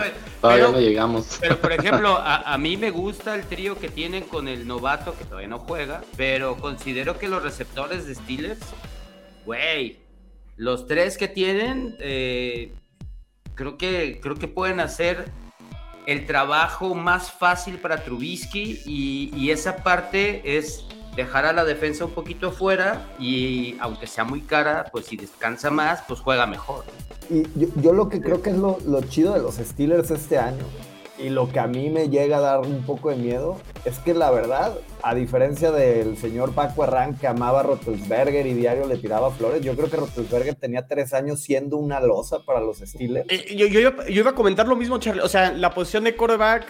Todavía 0.42 0.66
Pero- 0.66 0.72
no 0.72 0.80
llegamos. 0.80 1.38
Pero, 1.40 1.58
por 1.60 1.72
ejemplo, 1.74 2.10
a, 2.18 2.38
a 2.54 2.58
mí 2.58 2.76
me 2.76 2.90
gusta 2.90 3.36
el 3.36 3.44
trío 3.44 3.78
que 3.78 3.88
tienen 3.88 4.24
con 4.24 4.48
el 4.48 4.68
novato, 4.68 5.16
que 5.18 5.26
todavía 5.26 5.48
no 5.48 5.60
juega, 5.60 6.02
pero 6.18 6.58
considero 6.58 7.20
que 7.20 7.28
los 7.28 7.44
receptores 7.44 8.08
de 8.08 8.16
Steelers, 8.16 8.60
güey, 9.46 10.00
los 10.58 10.88
tres 10.88 11.18
que 11.18 11.28
tienen, 11.28 11.96
eh, 12.00 12.74
creo, 13.54 13.78
que, 13.78 14.20
creo 14.22 14.36
que 14.36 14.48
pueden 14.48 14.80
hacer 14.80 15.30
el 16.10 16.26
trabajo 16.26 16.96
más 16.96 17.32
fácil 17.32 17.78
para 17.78 18.04
Trubisky 18.04 18.82
y, 18.84 19.52
esa 19.52 19.78
parte 19.78 20.58
es 20.58 20.84
dejar 21.16 21.46
a 21.46 21.54
la 21.54 21.66
defensa 21.66 22.06
un 22.06 22.12
poquito 22.12 22.48
afuera 22.48 23.08
y 23.20 23.76
aunque 23.80 24.08
sea 24.08 24.24
muy 24.24 24.42
cara, 24.42 24.86
pues 24.92 25.06
si 25.06 25.18
descansa 25.18 25.70
más, 25.70 26.02
pues 26.08 26.20
juega 26.20 26.48
mejor. 26.48 26.84
Y 27.30 27.44
yo, 27.56 27.68
yo 27.76 27.94
lo 27.94 28.10
que 28.10 28.22
creo 28.22 28.42
que 28.42 28.50
es 28.50 28.58
lo, 28.58 28.80
lo 28.88 29.02
chido 29.02 29.34
de 29.36 29.42
los 29.42 29.56
Steelers 29.56 30.10
este 30.10 30.40
año 30.40 30.64
y 31.22 31.30
lo 31.30 31.50
que 31.52 31.60
a 31.60 31.68
mí 31.68 31.90
me 31.90 32.10
llega 32.10 32.38
a 32.38 32.40
dar 32.42 32.60
un 32.62 32.84
poco 32.84 33.10
de 33.10 33.18
miedo 33.18 33.58
es 33.86 34.00
que 34.00 34.14
la 34.14 34.32
verdad, 34.32 34.78
a 35.04 35.14
diferencia 35.16 35.72
del 35.72 36.18
señor 36.18 36.54
Paco 36.54 36.84
Herrán 36.84 37.16
que 37.18 37.28
amaba 37.28 37.60
a 37.60 37.64
Rotelsberger 37.64 38.46
y 38.48 38.54
diario 38.54 38.88
le 38.88 38.98
tiraba 38.98 39.30
flores, 39.32 39.62
yo 39.62 39.76
creo 39.76 39.90
que 39.90 39.98
Rotelsberger 39.98 40.56
tenía 40.56 40.88
tres 40.88 41.14
años 41.14 41.42
siendo 41.42 41.78
una 41.78 42.00
losa 42.00 42.40
para 42.46 42.62
los 42.62 42.78
Steelers. 42.80 43.28
Eh, 43.30 43.56
yo, 43.56 43.68
yo, 43.68 43.80
iba- 43.82 44.06
yo 44.08 44.22
iba 44.22 44.32
a 44.32 44.36
comentar 44.36 44.68
lo 44.68 44.76
mismo, 44.76 44.98
Charlie. 45.00 45.22
O 45.22 45.28
sea, 45.30 45.52
la 45.52 45.72
posición 45.74 46.04
de 46.06 46.16
quarterback 46.16 46.66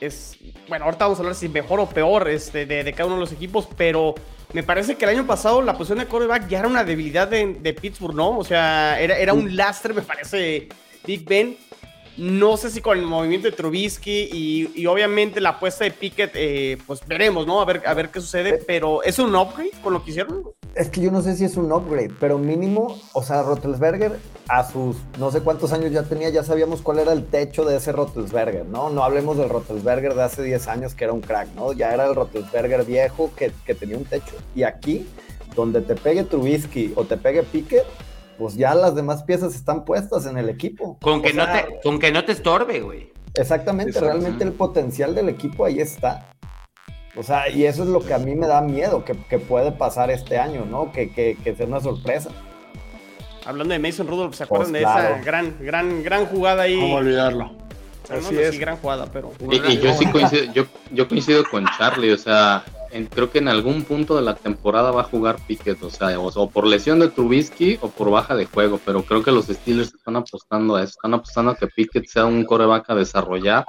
es. 0.00 0.38
Bueno, 0.68 0.86
ahorita 0.86 1.04
vamos 1.04 1.18
a 1.18 1.22
hablar 1.22 1.34
si 1.34 1.48
mejor 1.48 1.80
o 1.80 1.86
peor 1.86 2.28
este, 2.28 2.64
de, 2.66 2.84
de 2.84 2.92
cada 2.92 3.06
uno 3.06 3.16
de 3.16 3.20
los 3.20 3.32
equipos, 3.32 3.68
pero 3.76 4.14
me 4.54 4.62
parece 4.62 4.94
que 4.96 5.04
el 5.04 5.10
año 5.10 5.26
pasado 5.26 5.60
la 5.62 5.74
posición 5.74 5.98
de 5.98 6.06
quarterback 6.06 6.48
ya 6.48 6.60
era 6.60 6.68
una 6.68 6.84
debilidad 6.84 7.28
de, 7.28 7.54
de 7.60 7.74
Pittsburgh, 7.74 8.14
¿no? 8.14 8.38
O 8.38 8.44
sea, 8.44 8.98
era, 9.00 9.18
era 9.18 9.34
un 9.34 9.54
lastre, 9.56 9.92
me 9.92 10.02
parece, 10.02 10.68
Big 11.06 11.24
Ben. 11.28 11.56
No 12.20 12.58
sé 12.58 12.68
si 12.68 12.82
con 12.82 12.98
el 12.98 13.06
movimiento 13.06 13.48
de 13.48 13.56
Trubisky 13.56 14.28
y, 14.30 14.70
y 14.74 14.84
obviamente 14.84 15.40
la 15.40 15.50
apuesta 15.50 15.84
de 15.84 15.90
Pickett, 15.90 16.32
eh, 16.34 16.76
pues 16.86 17.00
veremos, 17.06 17.46
¿no? 17.46 17.62
A 17.62 17.64
ver, 17.64 17.82
a 17.86 17.94
ver 17.94 18.10
qué 18.10 18.20
sucede, 18.20 18.62
pero 18.66 19.02
¿es 19.02 19.18
un 19.18 19.34
upgrade 19.34 19.70
con 19.82 19.94
lo 19.94 20.04
que 20.04 20.10
hicieron? 20.10 20.44
Es 20.74 20.90
que 20.90 21.00
yo 21.00 21.10
no 21.10 21.22
sé 21.22 21.34
si 21.34 21.46
es 21.46 21.56
un 21.56 21.72
upgrade, 21.72 22.12
pero 22.20 22.36
mínimo, 22.36 23.00
o 23.14 23.22
sea, 23.22 23.42
Rotelsberger 23.42 24.18
a 24.48 24.70
sus 24.70 24.96
no 25.18 25.30
sé 25.30 25.40
cuántos 25.40 25.72
años 25.72 25.92
ya 25.92 26.02
tenía, 26.02 26.28
ya 26.28 26.44
sabíamos 26.44 26.82
cuál 26.82 26.98
era 26.98 27.14
el 27.14 27.24
techo 27.24 27.64
de 27.64 27.78
ese 27.78 27.90
Rotelsberger, 27.90 28.66
¿no? 28.66 28.90
No 28.90 29.02
hablemos 29.02 29.38
del 29.38 29.48
Rotelsberger 29.48 30.14
de 30.14 30.22
hace 30.22 30.42
10 30.42 30.68
años 30.68 30.94
que 30.94 31.04
era 31.04 31.14
un 31.14 31.22
crack, 31.22 31.54
¿no? 31.54 31.72
Ya 31.72 31.94
era 31.94 32.06
el 32.06 32.14
Rotelsberger 32.14 32.84
viejo 32.84 33.30
que, 33.34 33.50
que 33.64 33.74
tenía 33.74 33.96
un 33.96 34.04
techo. 34.04 34.36
Y 34.54 34.64
aquí, 34.64 35.06
donde 35.56 35.80
te 35.80 35.94
pegue 35.94 36.24
Trubisky 36.24 36.92
o 36.96 37.04
te 37.06 37.16
pegue 37.16 37.44
Piquet, 37.44 37.86
pues 38.40 38.56
ya 38.56 38.74
las 38.74 38.94
demás 38.94 39.22
piezas 39.22 39.54
están 39.54 39.84
puestas 39.84 40.24
en 40.24 40.38
el 40.38 40.48
equipo. 40.48 40.96
Con 41.02 41.20
que, 41.20 41.32
O 41.32 41.34
no, 41.34 41.44
sea, 41.44 41.66
te, 41.66 41.80
con 41.82 41.98
que 41.98 42.10
no 42.10 42.24
te 42.24 42.32
estorbe, 42.32 42.80
güey. 42.80 43.12
Exactamente, 43.34 43.90
Exacto. 43.90 44.08
realmente 44.08 44.44
el 44.44 44.52
potencial 44.52 45.14
del 45.14 45.28
equipo 45.28 45.66
ahí 45.66 45.78
está. 45.78 46.26
O 47.16 47.22
sea, 47.22 47.50
y 47.50 47.66
eso 47.66 47.82
es 47.82 47.90
lo 47.90 48.00
que 48.00 48.14
a 48.14 48.18
mí 48.18 48.34
me 48.34 48.46
da 48.46 48.62
miedo 48.62 49.04
que, 49.04 49.14
que 49.28 49.38
puede 49.38 49.72
pasar 49.72 50.10
este 50.10 50.38
año, 50.38 50.64
¿no? 50.64 50.90
Que, 50.90 51.10
que, 51.10 51.36
que 51.44 51.54
sea 51.54 51.66
una 51.66 51.80
sorpresa. 51.80 52.30
Hablando 53.44 53.74
de 53.74 53.78
Mason 53.78 54.06
Rudolph, 54.08 54.34
¿se 54.34 54.44
acuerdan 54.44 54.70
Pues 54.70 54.82
de 54.84 54.88
esa 54.88 55.18
gran, 55.18 55.56
gran, 55.60 56.02
gran 56.02 56.24
jugada 56.24 56.62
ahí? 56.62 56.80
¿Cómo 56.80 56.94
olvidarlo? 56.96 57.44
O 57.44 58.06
sea, 58.06 58.16
no 58.16 58.26
Así 58.26 58.36
sé 58.36 58.44
es. 58.48 58.50
si 58.52 58.58
gran 58.58 58.78
jugada, 58.78 59.04
pero. 59.12 59.32
Y, 59.50 59.56
y 59.72 59.78
yo 59.80 59.92
sí 59.92 60.06
coincido, 60.06 60.50
yo, 60.54 60.64
yo 60.92 61.06
coincido 61.06 61.44
con 61.50 61.66
Charlie, 61.76 62.10
o 62.12 62.16
sea, 62.18 62.64
en- 62.92 63.06
creo 63.06 63.30
que 63.30 63.38
en 63.38 63.48
algún 63.48 63.82
punto 63.84 64.16
de 64.16 64.22
la 64.22 64.34
temporada 64.34 64.90
va 64.90 65.02
a 65.02 65.04
jugar 65.04 65.36
Pickett, 65.46 65.82
o 65.82 65.90
sea, 65.90 66.18
o, 66.18 66.26
o 66.28 66.50
por 66.50 66.66
lesión 66.66 66.98
de 67.00 67.08
Trubisky 67.08 67.78
o 67.80 67.88
por 67.90 68.10
baja 68.10 68.34
de 68.36 68.46
juego, 68.46 68.80
pero 68.84 69.02
creo 69.02 69.22
que 69.22 69.30
los 69.32 69.46
Steelers 69.46 69.94
están 69.94 70.16
apostando 70.16 70.76
a 70.76 70.82
eso, 70.82 70.90
están 70.96 71.14
apostando 71.14 71.52
a 71.52 71.56
que 71.56 71.66
Pickett 71.68 72.06
sea 72.06 72.26
un 72.26 72.44
coreback 72.44 72.90
a 72.90 72.94
desarrollar 72.94 73.64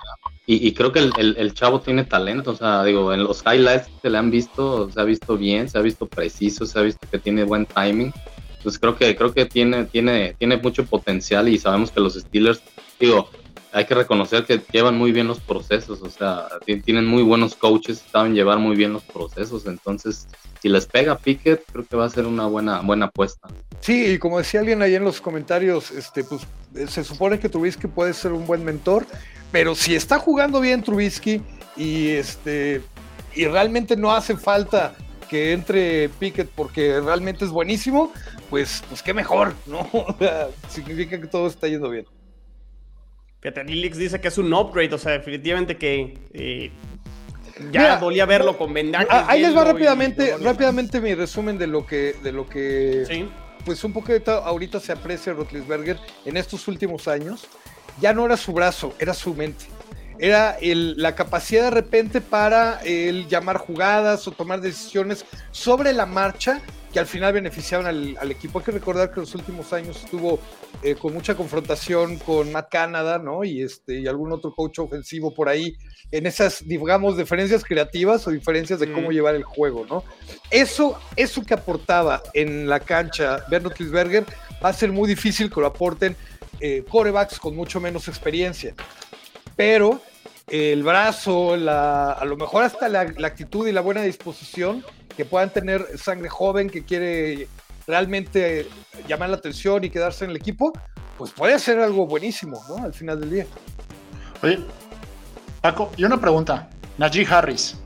y, 0.46 0.68
y 0.68 0.74
creo 0.74 0.92
que 0.92 1.00
el, 1.00 1.12
el- 1.18 1.36
el 1.38 1.54
chavo 1.54 1.82
tiene 1.82 2.04
talento, 2.04 2.52
o 2.52 2.56
sea, 2.56 2.84
digo, 2.84 3.14
en 3.14 3.24
los 3.24 3.44
highlights 3.46 3.90
que 4.02 4.10
le 4.10 4.18
han 4.18 4.32
visto, 4.32 4.90
se 4.92 5.00
ha 5.00 5.04
visto 5.04 5.38
bien, 5.38 5.70
se 5.70 5.78
ha 5.78 5.82
visto 5.82 6.06
preciso, 6.08 6.66
se 6.66 6.80
ha 6.80 6.82
visto 6.82 7.08
que 7.10 7.20
tiene 7.20 7.44
buen 7.44 7.66
timing, 7.66 8.12
entonces 8.58 8.80
creo 8.80 8.96
que, 8.96 9.16
creo 9.16 9.34
que 9.34 9.46
tiene, 9.46 9.86
tiene, 9.86 10.36
tiene 10.38 10.58
mucho 10.58 10.86
potencial 10.86 11.48
y 11.50 11.58
sabemos 11.58 11.92
que 11.92 12.00
los 12.00 12.14
Steelers, 12.14 12.62
digo, 13.00 13.30
hay 13.74 13.86
que 13.86 13.96
reconocer 13.96 14.46
que 14.46 14.62
llevan 14.72 14.98
muy 14.98 15.12
bien 15.12 15.28
los 15.28 15.40
procesos, 15.40 16.02
o 16.02 16.10
sea, 16.10 16.48
ti- 16.66 16.82
tienen 16.82 17.06
muy 17.06 17.24
buenos 17.24 17.56
coaches, 17.56 18.04
saben 18.12 18.34
llevar 18.36 18.60
muy 18.60 18.76
bien 18.76 18.94
los 18.94 19.04
procesos, 19.04 19.66
entonces 19.66 20.28
si 20.62 20.70
les 20.70 20.86
pega 20.86 21.18
Pickett, 21.18 21.64
creo 21.72 21.86
que 21.86 21.96
va 21.96 22.06
a 22.06 22.10
ser 22.10 22.26
una 22.26 22.46
buena, 22.48 22.82
buena 22.82 23.08
apuesta. 23.08 23.48
Sí, 23.80 24.06
y 24.14 24.18
como 24.20 24.38
decía 24.38 24.60
alguien 24.60 24.82
ahí 24.82 24.94
en 24.96 25.04
los 25.04 25.20
comentarios, 25.22 25.90
este, 25.92 26.24
pues 26.24 26.42
eh, 26.76 26.86
se 26.88 27.04
supone 27.04 27.40
que 27.40 27.50
Trubisky 27.50 27.88
puede 27.88 28.14
ser 28.14 28.32
un 28.32 28.46
buen 28.46 28.64
mentor, 28.64 29.06
pero 29.52 29.74
si 29.74 29.96
está 29.96 30.20
jugando 30.20 30.60
bien 30.62 30.84
Trubisky 30.84 31.42
y 31.76 32.10
este 32.10 32.82
y 33.34 33.46
realmente 33.46 33.96
no 33.96 34.12
hace 34.12 34.36
falta 34.38 34.94
que 35.30 35.54
entre 35.54 36.10
Pickett 36.10 36.50
porque 36.54 37.00
realmente 37.00 37.46
es 37.46 37.52
buenísimo, 37.52 38.12
pues, 38.50 38.84
pues 38.90 39.02
qué 39.02 39.14
mejor, 39.14 39.54
¿no? 39.66 39.90
Significa 40.70 41.20
que 41.20 41.28
todo 41.28 41.48
está 41.48 41.68
yendo 41.70 41.90
bien. 41.90 42.06
Fíjate, 43.42 43.64
Lilix 43.64 43.98
dice 43.98 44.22
que 44.22 44.28
es 44.28 44.38
un 44.38 44.54
upgrade, 44.54 44.94
o 44.94 44.98
sea, 45.00 45.14
definitivamente 45.14 45.78
que 45.78 46.18
eh, 46.34 46.72
ya 47.72 47.82
Mira, 47.82 47.98
dolía 47.98 48.26
verlo 48.26 48.58
con 48.58 48.74
vendajes. 48.74 49.08
Ah, 49.10 49.26
ahí 49.28 49.42
les 49.42 49.56
va 49.56 49.64
rápidamente, 49.64 50.38
rápidamente 50.38 51.02
mi 51.02 51.16
resumen 51.16 51.58
de 51.58 51.68
lo 51.68 51.86
que, 51.86 52.16
de 52.24 52.32
lo 52.32 52.48
que 52.48 53.04
Sí. 53.08 53.28
pues 53.66 53.84
un 53.84 53.94
ahorita, 53.94 54.38
ahorita 54.38 54.80
se 54.80 54.92
aprecia 54.92 55.34
Rotlisberger 55.34 55.98
en 56.26 56.38
estos 56.38 56.68
últimos 56.68 57.08
años. 57.08 57.48
Ya 58.00 58.14
no 58.14 58.26
era 58.26 58.38
su 58.38 58.54
brazo, 58.54 58.94
era 59.00 59.14
su 59.14 59.34
mente. 59.34 59.66
Era 60.22 60.56
la 60.62 61.16
capacidad 61.16 61.64
de 61.64 61.72
repente 61.72 62.22
para 62.22 62.80
el 62.84 63.28
llamar 63.28 63.58
jugadas 63.58 64.28
o 64.28 64.32
tomar 64.32 64.62
decisiones 64.62 65.26
sobre 65.50 65.94
la 65.94 66.06
marcha 66.06 66.62
que 66.94 67.00
al 67.00 67.08
final 67.08 67.34
beneficiaron 67.34 67.88
al, 67.88 68.32
equipo. 68.32 68.60
Hay 68.60 68.66
que 68.66 68.72
recordar 68.72 69.10
que 69.10 69.16
en 69.16 69.22
los 69.22 69.34
últimos 69.34 69.74
años 69.74 70.04
estuvo 70.04 70.40
eh, 70.84 70.94
con 70.94 71.16
mucha 71.16 71.34
confrontación 71.34 72.18
con 72.20 72.52
Matt 72.52 72.70
Canada, 72.70 73.18
¿no? 73.18 73.44
Y, 73.44 73.64
este, 73.64 74.00
y 74.00 74.08
algún 74.08 74.32
otro 74.32 74.54
coach 74.54 74.78
ofensivo 74.78 75.34
por 75.34 75.50
ahí, 75.50 75.76
en 76.12 76.28
esas, 76.28 76.68
digamos, 76.68 77.18
diferecencias 77.18 77.64
creativas 77.64 78.28
o 78.28 78.30
diferencias 78.30 78.80
de 78.80 78.92
cómo 78.92 79.10
llevar 79.12 79.34
el 79.34 79.44
juego, 79.44 79.88
¿no? 79.90 80.04
Eso, 80.52 81.00
eso 81.16 81.42
que 81.44 81.56
aportaba 81.56 82.22
en 82.36 82.70
la 82.70 82.80
cancha 82.80 83.44
Bernard 83.50 83.80
Lisberger 83.80 84.26
va 84.64 84.70
a 84.70 84.74
ser 84.74 84.92
muy 84.92 85.10
difícil 85.10 85.50
que 85.52 85.62
lo 85.62 85.66
aporten 85.66 86.16
eh, 86.60 86.84
corebacks 86.88 87.40
con 87.40 87.56
mucho 87.56 87.80
menos 87.80 88.08
experiencia. 88.08 88.76
Pero 89.56 90.02
el 90.52 90.84
brazo, 90.84 91.54
a 91.54 92.26
lo 92.26 92.36
mejor 92.36 92.64
hasta 92.64 92.90
la, 92.90 93.00
actitud 93.00 93.66
y 93.68 93.72
la 93.72 93.80
buena 93.80 94.02
disposición 94.02 94.84
que 95.16 95.24
puedan 95.24 95.50
tener 95.50 95.98
sangre 95.98 96.28
joven 96.28 96.70
que 96.70 96.84
quiere 96.84 97.48
realmente 97.88 98.68
llamar 99.08 99.30
la 99.30 99.38
atención 99.38 99.82
y 99.86 99.90
quedarse 99.90 100.26
en 100.26 100.32
el 100.32 100.36
equipo, 100.36 100.74
pues 101.18 101.32
puede 101.32 101.58
ser 101.58 101.80
algo 101.80 102.06
buenísimo, 102.06 102.62
¿no? 102.68 102.84
Al 102.84 102.94
final 102.94 103.22
del 103.22 103.30
día. 103.30 103.46
Oye, 104.44 104.60
Paco, 105.62 105.90
y 105.96 106.04
una 106.04 106.20
pregunta. 106.20 106.70
Najee 106.98 107.26
Harris, 107.26 107.78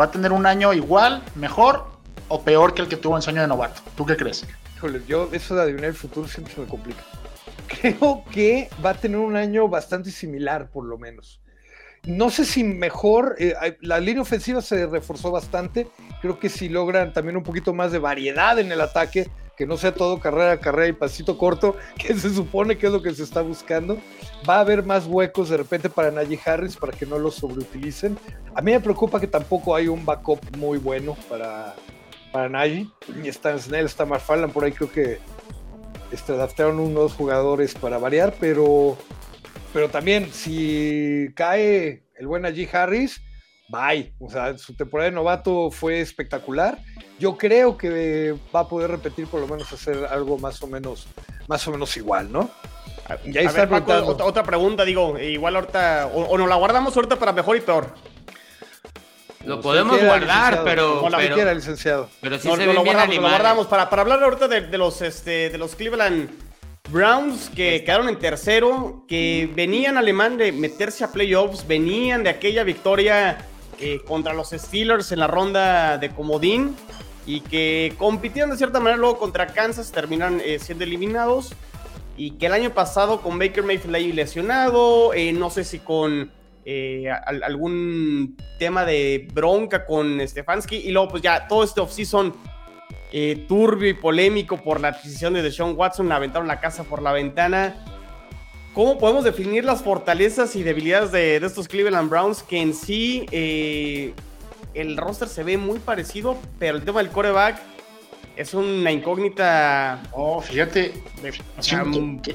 ¿va 0.00 0.06
a 0.06 0.10
tener 0.10 0.32
un 0.32 0.46
año 0.46 0.72
igual, 0.72 1.22
mejor 1.34 1.86
o 2.28 2.40
peor 2.40 2.72
que 2.72 2.80
el 2.80 2.88
que 2.88 2.96
tuvo 2.96 3.16
en 3.16 3.22
su 3.22 3.28
año 3.28 3.42
de 3.42 3.48
novato? 3.48 3.82
¿Tú 3.98 4.06
qué 4.06 4.16
crees? 4.16 4.46
Híjole, 4.76 5.02
yo 5.06 5.28
eso 5.30 5.54
de 5.54 5.62
adivinar 5.62 5.90
el 5.90 5.94
futuro 5.94 6.26
siempre 6.26 6.54
se 6.54 6.62
me 6.62 6.66
complica. 6.66 7.02
Creo 7.68 8.24
que 8.32 8.70
va 8.82 8.90
a 8.90 8.94
tener 8.94 9.18
un 9.18 9.36
año 9.36 9.68
bastante 9.68 10.10
similar, 10.10 10.70
por 10.70 10.86
lo 10.86 10.96
menos. 10.96 11.43
No 12.06 12.30
sé 12.30 12.44
si 12.44 12.64
mejor, 12.64 13.36
eh, 13.38 13.54
la 13.80 13.98
línea 13.98 14.22
ofensiva 14.22 14.60
se 14.60 14.86
reforzó 14.86 15.30
bastante, 15.30 15.86
creo 16.20 16.38
que 16.38 16.48
si 16.48 16.68
logran 16.68 17.12
también 17.12 17.36
un 17.36 17.42
poquito 17.42 17.72
más 17.72 17.92
de 17.92 17.98
variedad 17.98 18.58
en 18.58 18.70
el 18.70 18.80
ataque, 18.80 19.28
que 19.56 19.66
no 19.66 19.76
sea 19.76 19.94
todo 19.94 20.18
carrera, 20.20 20.58
carrera 20.58 20.88
y 20.88 20.92
pasito 20.92 21.38
corto, 21.38 21.76
que 21.98 22.14
se 22.14 22.34
supone 22.34 22.76
que 22.76 22.86
es 22.86 22.92
lo 22.92 23.02
que 23.02 23.14
se 23.14 23.22
está 23.22 23.42
buscando. 23.42 23.98
Va 24.48 24.56
a 24.56 24.60
haber 24.60 24.84
más 24.84 25.06
huecos 25.06 25.48
de 25.48 25.56
repente 25.56 25.88
para 25.88 26.10
Najee 26.10 26.40
Harris 26.44 26.76
para 26.76 26.92
que 26.92 27.06
no 27.06 27.18
lo 27.18 27.30
sobreutilicen. 27.30 28.18
A 28.54 28.60
mí 28.60 28.72
me 28.72 28.80
preocupa 28.80 29.20
que 29.20 29.26
tampoco 29.26 29.74
hay 29.74 29.88
un 29.88 30.04
backup 30.04 30.40
muy 30.56 30.78
bueno 30.78 31.16
para, 31.28 31.74
para 32.32 32.48
Najee. 32.48 32.88
Y 33.22 33.28
está 33.28 33.56
Snell, 33.58 33.86
está 33.86 34.04
Marfallan, 34.04 34.50
por 34.50 34.64
ahí 34.64 34.72
creo 34.72 34.90
que 34.90 35.18
este, 36.10 36.32
adaptaron 36.32 36.78
unos 36.78 37.14
jugadores 37.14 37.74
para 37.74 37.98
variar, 37.98 38.34
pero 38.38 38.96
pero 39.74 39.90
también 39.90 40.32
si 40.32 41.32
cae 41.34 42.04
el 42.16 42.28
buen 42.28 42.46
allí 42.46 42.66
Harris, 42.72 43.20
bye. 43.68 44.14
O 44.20 44.30
sea, 44.30 44.56
su 44.56 44.76
temporada 44.76 45.10
de 45.10 45.16
novato 45.16 45.72
fue 45.72 46.00
espectacular. 46.00 46.78
Yo 47.18 47.36
creo 47.36 47.76
que 47.76 48.36
va 48.54 48.60
a 48.60 48.68
poder 48.68 48.92
repetir 48.92 49.26
por 49.26 49.40
lo 49.40 49.48
menos 49.48 49.70
hacer 49.72 50.06
algo 50.08 50.38
más 50.38 50.62
o 50.62 50.68
menos, 50.68 51.08
más 51.48 51.66
o 51.66 51.72
menos 51.72 51.96
igual, 51.96 52.30
¿no? 52.30 52.48
Ya 53.26 53.40
está 53.40 53.64
otra, 53.64 54.44
pregunta, 54.44 54.84
digo, 54.84 55.18
igual 55.18 55.56
ahorita, 55.56 56.06
o, 56.14 56.38
nos 56.38 56.48
la 56.48 56.54
guardamos 56.54 56.96
ahorita 56.96 57.18
para 57.18 57.32
mejor 57.32 57.56
y 57.56 57.60
peor. 57.60 57.92
Lo 59.44 59.60
podemos 59.60 60.00
guardar, 60.00 60.62
pero. 60.64 61.00
Como 61.00 61.10
la 61.10 61.18
pero, 61.18 61.52
licenciado. 61.52 62.08
Pero 62.20 62.38
sí 62.38 62.48
se 62.48 62.64
lo, 62.72 62.82
guardamos, 62.82 63.16
lo 63.16 63.22
guardamos 63.22 63.66
para, 63.66 63.90
para 63.90 64.02
hablar 64.02 64.22
ahorita 64.22 64.46
de, 64.46 64.60
de, 64.62 64.78
los, 64.78 65.02
este, 65.02 65.50
de 65.50 65.58
los 65.58 65.74
Cleveland 65.74 66.43
Browns 66.90 67.50
que 67.50 67.82
quedaron 67.82 68.08
en 68.08 68.18
tercero, 68.18 69.04
que 69.08 69.50
venían 69.54 69.96
alemán 69.96 70.36
de 70.36 70.52
meterse 70.52 71.02
a 71.02 71.10
playoffs, 71.10 71.66
venían 71.66 72.22
de 72.22 72.30
aquella 72.30 72.62
victoria 72.62 73.38
eh, 73.80 74.00
contra 74.06 74.34
los 74.34 74.50
Steelers 74.50 75.10
en 75.10 75.20
la 75.20 75.26
ronda 75.26 75.98
de 75.98 76.10
comodín 76.10 76.76
y 77.26 77.40
que 77.40 77.94
compitieron 77.96 78.50
de 78.50 78.58
cierta 78.58 78.80
manera 78.80 78.98
luego 78.98 79.18
contra 79.18 79.46
Kansas, 79.46 79.90
terminan 79.92 80.40
eh, 80.44 80.58
siendo 80.58 80.84
eliminados 80.84 81.54
y 82.18 82.32
que 82.32 82.46
el 82.46 82.52
año 82.52 82.70
pasado 82.70 83.22
con 83.22 83.38
Baker 83.38 83.64
Mayfield 83.64 83.94
ahí 83.96 84.12
lesionado, 84.12 85.14
eh, 85.14 85.32
no 85.32 85.50
sé 85.50 85.64
si 85.64 85.78
con 85.78 86.30
algún 87.42 88.38
tema 88.58 88.86
de 88.86 89.28
bronca 89.34 89.84
con 89.84 90.26
Stefanski 90.26 90.76
y 90.76 90.92
luego 90.92 91.08
pues 91.08 91.22
ya 91.22 91.46
todo 91.46 91.62
este 91.62 91.80
offseason 91.82 92.34
eh, 93.12 93.44
turbio 93.48 93.90
y 93.90 93.94
polémico 93.94 94.62
por 94.62 94.80
la 94.80 94.88
adquisición 94.88 95.34
de 95.34 95.42
Deshaun 95.42 95.74
Watson, 95.76 96.10
aventaron 96.12 96.48
la 96.48 96.60
casa 96.60 96.84
por 96.84 97.02
la 97.02 97.12
ventana. 97.12 97.76
¿Cómo 98.74 98.98
podemos 98.98 99.22
definir 99.22 99.64
las 99.64 99.82
fortalezas 99.82 100.56
y 100.56 100.64
debilidades 100.64 101.12
de, 101.12 101.36
estos 101.36 101.68
Cleveland 101.68 102.10
Browns? 102.10 102.42
Que 102.42 102.60
en 102.60 102.74
sí 102.74 103.24
eh, 103.30 104.12
el 104.74 104.96
roster 104.96 105.28
se 105.28 105.44
ve 105.44 105.56
muy 105.56 105.78
parecido, 105.78 106.36
pero 106.58 106.76
el 106.76 106.84
tema 106.84 107.00
del 107.00 107.10
coreback 107.10 107.60
es 108.36 108.52
una 108.52 108.90
incógnita. 108.90 110.02
Oh, 110.12 110.40
fíjate. 110.40 110.92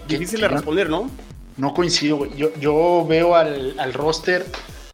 difícil 0.08 0.40
de 0.40 0.48
responder, 0.48 0.90
¿no? 0.90 1.10
No 1.58 1.74
coincido, 1.74 2.26
Yo, 2.38 2.56
yo 2.58 3.06
veo 3.08 3.36
al, 3.36 3.94
roster 3.94 4.46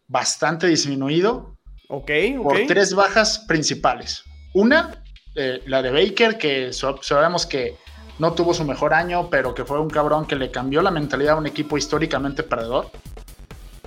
bastante 0.08 0.66
disminuido. 0.66 1.56
Ok, 1.90 2.10
Por 2.42 2.58
tres 2.66 2.96
bajas 2.96 3.46
principales. 3.48 4.24
Una, 4.56 5.04
la 5.36 5.82
de 5.82 5.92
Baker, 5.92 6.38
que 6.38 6.72
sabemos 6.74 7.46
que 7.46 7.78
no 8.20 8.34
tuvo 8.34 8.54
su 8.54 8.64
mejor 8.64 8.94
año, 8.94 9.30
pero 9.30 9.54
que 9.54 9.66
fue 9.66 9.80
un 9.80 9.90
cabrón 9.90 10.26
que 10.26 10.36
le 10.36 10.52
cambió 10.52 10.82
la 10.82 10.92
mentalidad 10.92 11.36
a 11.36 11.38
un 11.38 11.48
equipo 11.48 11.78
históricamente 11.78 12.44
perdedor, 12.44 12.90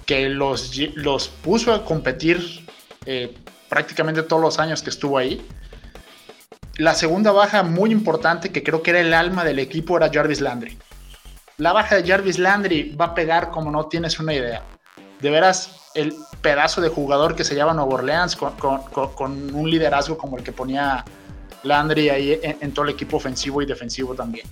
que 0.04 0.28
los, 0.28 0.76
los 0.94 1.28
puso 1.28 1.72
a 1.72 1.84
competir 1.84 2.66
eh, 3.06 3.34
prácticamente 3.68 4.22
todos 4.22 4.42
los 4.42 4.58
años 4.58 4.82
que 4.82 4.90
estuvo 4.90 5.18
ahí. 5.18 5.46
La 6.76 6.94
segunda 6.94 7.32
baja 7.32 7.62
muy 7.62 7.90
importante, 7.90 8.52
que 8.52 8.62
creo 8.62 8.82
que 8.82 8.90
era 8.90 9.00
el 9.00 9.14
alma 9.14 9.44
del 9.44 9.58
equipo, 9.58 9.96
era 9.96 10.11
Jarvis 10.12 10.40
Landry. 10.40 10.78
La 11.56 11.72
baja 11.72 11.96
de 11.96 12.06
Jarvis 12.06 12.38
Landry 12.38 12.94
va 12.94 13.06
a 13.06 13.14
pegar 13.14 13.50
como 13.50 13.70
no 13.70 13.87
tienes 13.87 14.20
una 14.20 14.34
idea. 14.34 14.62
De 15.20 15.30
veras, 15.30 15.90
el 15.94 16.14
pedazo 16.40 16.80
de 16.80 16.88
jugador 16.88 17.34
que 17.34 17.42
se 17.42 17.56
llama 17.56 17.74
Nuevo 17.74 17.94
Orleans 17.94 18.37
con 18.37 19.54
un 19.54 19.68
liderazgo 19.68 20.16
como 20.16 20.37
el 20.37 20.44
que 20.44 20.52
ponía 20.52 21.04
Landry 21.62 22.08
ahí 22.08 22.40
en, 22.42 22.72
todo 22.72 22.84
el 22.84 22.92
equipo 22.92 23.16
ofensivo 23.16 23.62
y 23.62 23.66
defensivo 23.66 24.14
también. 24.14 24.46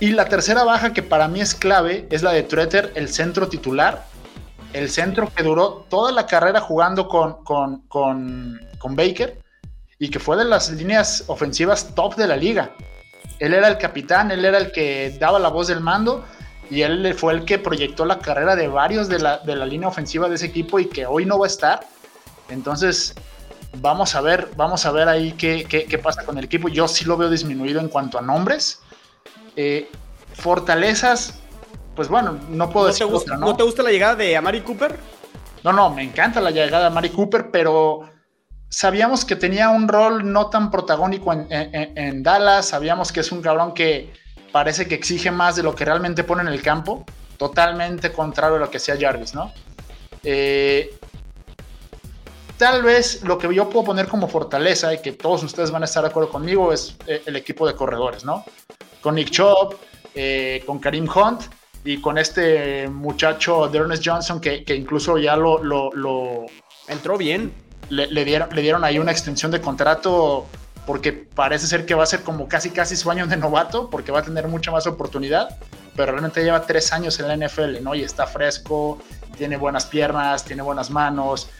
Y 0.00 0.10
la 0.10 0.26
tercera 0.26 0.64
baja 0.64 0.92
que 0.92 1.02
para 1.02 1.28
mí 1.28 1.40
es 1.40 1.54
clave 1.54 2.06
es 2.10 2.22
la 2.22 2.32
de 2.32 2.42
Treter, 2.44 2.92
el 2.94 3.08
centro 3.08 3.48
titular. 3.48 4.06
El 4.72 4.90
centro 4.90 5.30
que 5.34 5.42
duró 5.42 5.86
toda 5.88 6.12
la 6.12 6.26
carrera 6.26 6.60
jugando 6.60 7.08
con, 7.08 7.42
con, 7.42 7.80
con, 7.88 8.60
con 8.78 8.96
Baker 8.96 9.38
y 9.98 10.10
que 10.10 10.18
fue 10.18 10.36
de 10.36 10.44
las 10.44 10.70
líneas 10.70 11.24
ofensivas 11.26 11.94
top 11.94 12.14
de 12.16 12.26
la 12.28 12.36
liga. 12.36 12.70
Él 13.38 13.54
era 13.54 13.68
el 13.68 13.78
capitán, 13.78 14.30
él 14.30 14.44
era 14.44 14.58
el 14.58 14.70
que 14.72 15.16
daba 15.18 15.38
la 15.38 15.48
voz 15.48 15.68
del 15.68 15.80
mando 15.80 16.24
y 16.70 16.82
él 16.82 17.14
fue 17.14 17.32
el 17.32 17.44
que 17.44 17.58
proyectó 17.58 18.04
la 18.04 18.18
carrera 18.18 18.54
de 18.56 18.68
varios 18.68 19.08
de 19.08 19.18
la, 19.18 19.38
de 19.38 19.56
la 19.56 19.64
línea 19.64 19.88
ofensiva 19.88 20.28
de 20.28 20.34
ese 20.34 20.46
equipo 20.46 20.78
y 20.78 20.86
que 20.86 21.06
hoy 21.06 21.24
no 21.24 21.38
va 21.38 21.46
a 21.46 21.48
estar. 21.48 21.80
Entonces, 22.48 23.14
Vamos 23.76 24.14
a 24.14 24.20
ver, 24.20 24.50
vamos 24.56 24.86
a 24.86 24.92
ver 24.92 25.08
ahí 25.08 25.32
qué, 25.32 25.64
qué, 25.68 25.98
pasa 25.98 26.24
con 26.24 26.38
el 26.38 26.44
equipo. 26.44 26.68
Yo 26.68 26.88
sí 26.88 27.04
lo 27.04 27.16
veo 27.16 27.28
disminuido 27.28 27.80
en 27.80 27.88
cuanto 27.88 28.18
a 28.18 28.22
nombres. 28.22 28.80
Eh, 29.56 29.90
fortalezas, 30.34 31.38
pues 31.94 32.08
bueno, 32.08 32.38
no 32.48 32.70
puedo 32.70 32.86
decir 32.86 33.06
te 33.06 33.12
gusta, 33.12 33.36
¿no? 33.36 33.56
te 33.56 33.62
gusta 33.62 33.82
la 33.82 33.90
llegada 33.90 34.14
de 34.14 34.36
Amari 34.36 34.60
Cooper? 34.62 34.96
No, 35.64 35.72
no, 35.72 35.90
me 35.90 36.02
encanta 36.02 36.40
la 36.40 36.50
llegada 36.50 36.84
de 36.84 36.86
Amari 36.86 37.10
Cooper, 37.10 37.50
pero 37.50 38.08
sabíamos 38.68 39.24
que 39.24 39.36
tenía 39.36 39.70
un 39.70 39.88
rol 39.88 40.30
no 40.30 40.48
tan 40.48 40.70
protagónico 40.70 41.32
en, 41.32 41.46
en, 41.50 42.22
Dallas. 42.22 42.68
Sabíamos 42.68 43.12
que 43.12 43.20
es 43.20 43.32
un 43.32 43.42
cabrón 43.42 43.74
que 43.74 44.12
parece 44.52 44.86
que 44.86 44.94
exige 44.94 45.30
más 45.30 45.56
de 45.56 45.62
lo 45.62 45.74
que 45.74 45.84
realmente 45.84 46.24
pone 46.24 46.42
en 46.42 46.48
el 46.48 46.62
campo. 46.62 47.04
Totalmente 47.36 48.12
contrario 48.12 48.56
a 48.56 48.60
lo 48.60 48.70
que 48.70 48.78
hacía 48.78 48.96
Jarvis, 48.98 49.34
¿no? 49.34 49.52
Eh, 50.24 50.97
Tal 52.58 52.82
vez 52.82 53.22
lo 53.22 53.38
que 53.38 53.54
yo 53.54 53.70
puedo 53.70 53.86
poner 53.86 54.08
como 54.08 54.26
fortaleza 54.26 54.92
y 54.92 55.00
que 55.00 55.12
todos 55.12 55.44
ustedes 55.44 55.70
van 55.70 55.82
a 55.82 55.84
estar 55.84 56.02
de 56.02 56.08
acuerdo 56.08 56.28
conmigo 56.28 56.72
es 56.72 56.96
eh, 57.06 57.22
el 57.24 57.36
equipo 57.36 57.66
de 57.68 57.74
corredores, 57.74 58.24
¿no? 58.24 58.44
Con 59.00 59.14
Nick 59.14 59.30
Chubb, 59.30 59.76
eh, 60.12 60.64
con 60.66 60.80
Karim 60.80 61.08
Hunt 61.08 61.42
y 61.84 62.00
con 62.00 62.18
este 62.18 62.88
muchacho 62.88 63.68
de 63.68 63.78
Ernest 63.78 64.02
Johnson 64.04 64.40
que, 64.40 64.64
incluso 64.74 65.18
ya 65.18 65.36
lo, 65.36 65.62
lo, 65.62 66.46
entró 66.88 67.16
bien. 67.16 67.52
Le, 67.90 68.24
dieron, 68.24 68.48
le 68.52 68.60
dieron 68.60 68.84
ahí 68.84 68.98
una 68.98 69.12
extensión 69.12 69.52
de 69.52 69.60
contrato 69.60 70.46
porque 70.84 71.12
parece 71.12 71.66
ser 71.68 71.86
que 71.86 71.94
va 71.94 72.02
a 72.02 72.06
ser 72.06 72.22
como 72.22 72.48
casi 72.48 72.70
casi 72.70 72.96
su 72.96 73.10
año 73.10 73.26
de 73.26 73.36
novato 73.36 73.88
porque 73.88 74.10
va 74.10 74.18
a 74.18 74.22
tener 74.22 74.48
mucha 74.48 74.70
más 74.72 74.86
oportunidad 74.86 75.56
pero 75.98 76.12
realmente 76.12 76.44
lleva 76.44 76.62
tres 76.62 76.92
años 76.92 77.18
en 77.18 77.26
la 77.26 77.48
NFL, 77.48 77.82
¿no? 77.82 77.92
Y 77.92 78.04
está 78.04 78.24
fresco, 78.24 79.00
tiene 79.36 79.56
buenas 79.56 79.84
piernas, 79.84 80.44
tiene 80.44 80.62
buenas 80.62 80.90
manos, 80.90 81.50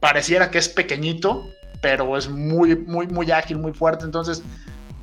pareciera 0.00 0.50
que 0.50 0.56
es 0.56 0.70
pequeñito, 0.70 1.46
pero 1.82 2.16
es 2.16 2.26
muy, 2.26 2.74
muy, 2.74 3.06
muy 3.06 3.30
ágil, 3.30 3.58
muy 3.58 3.74
fuerte. 3.74 4.06
Entonces, 4.06 4.42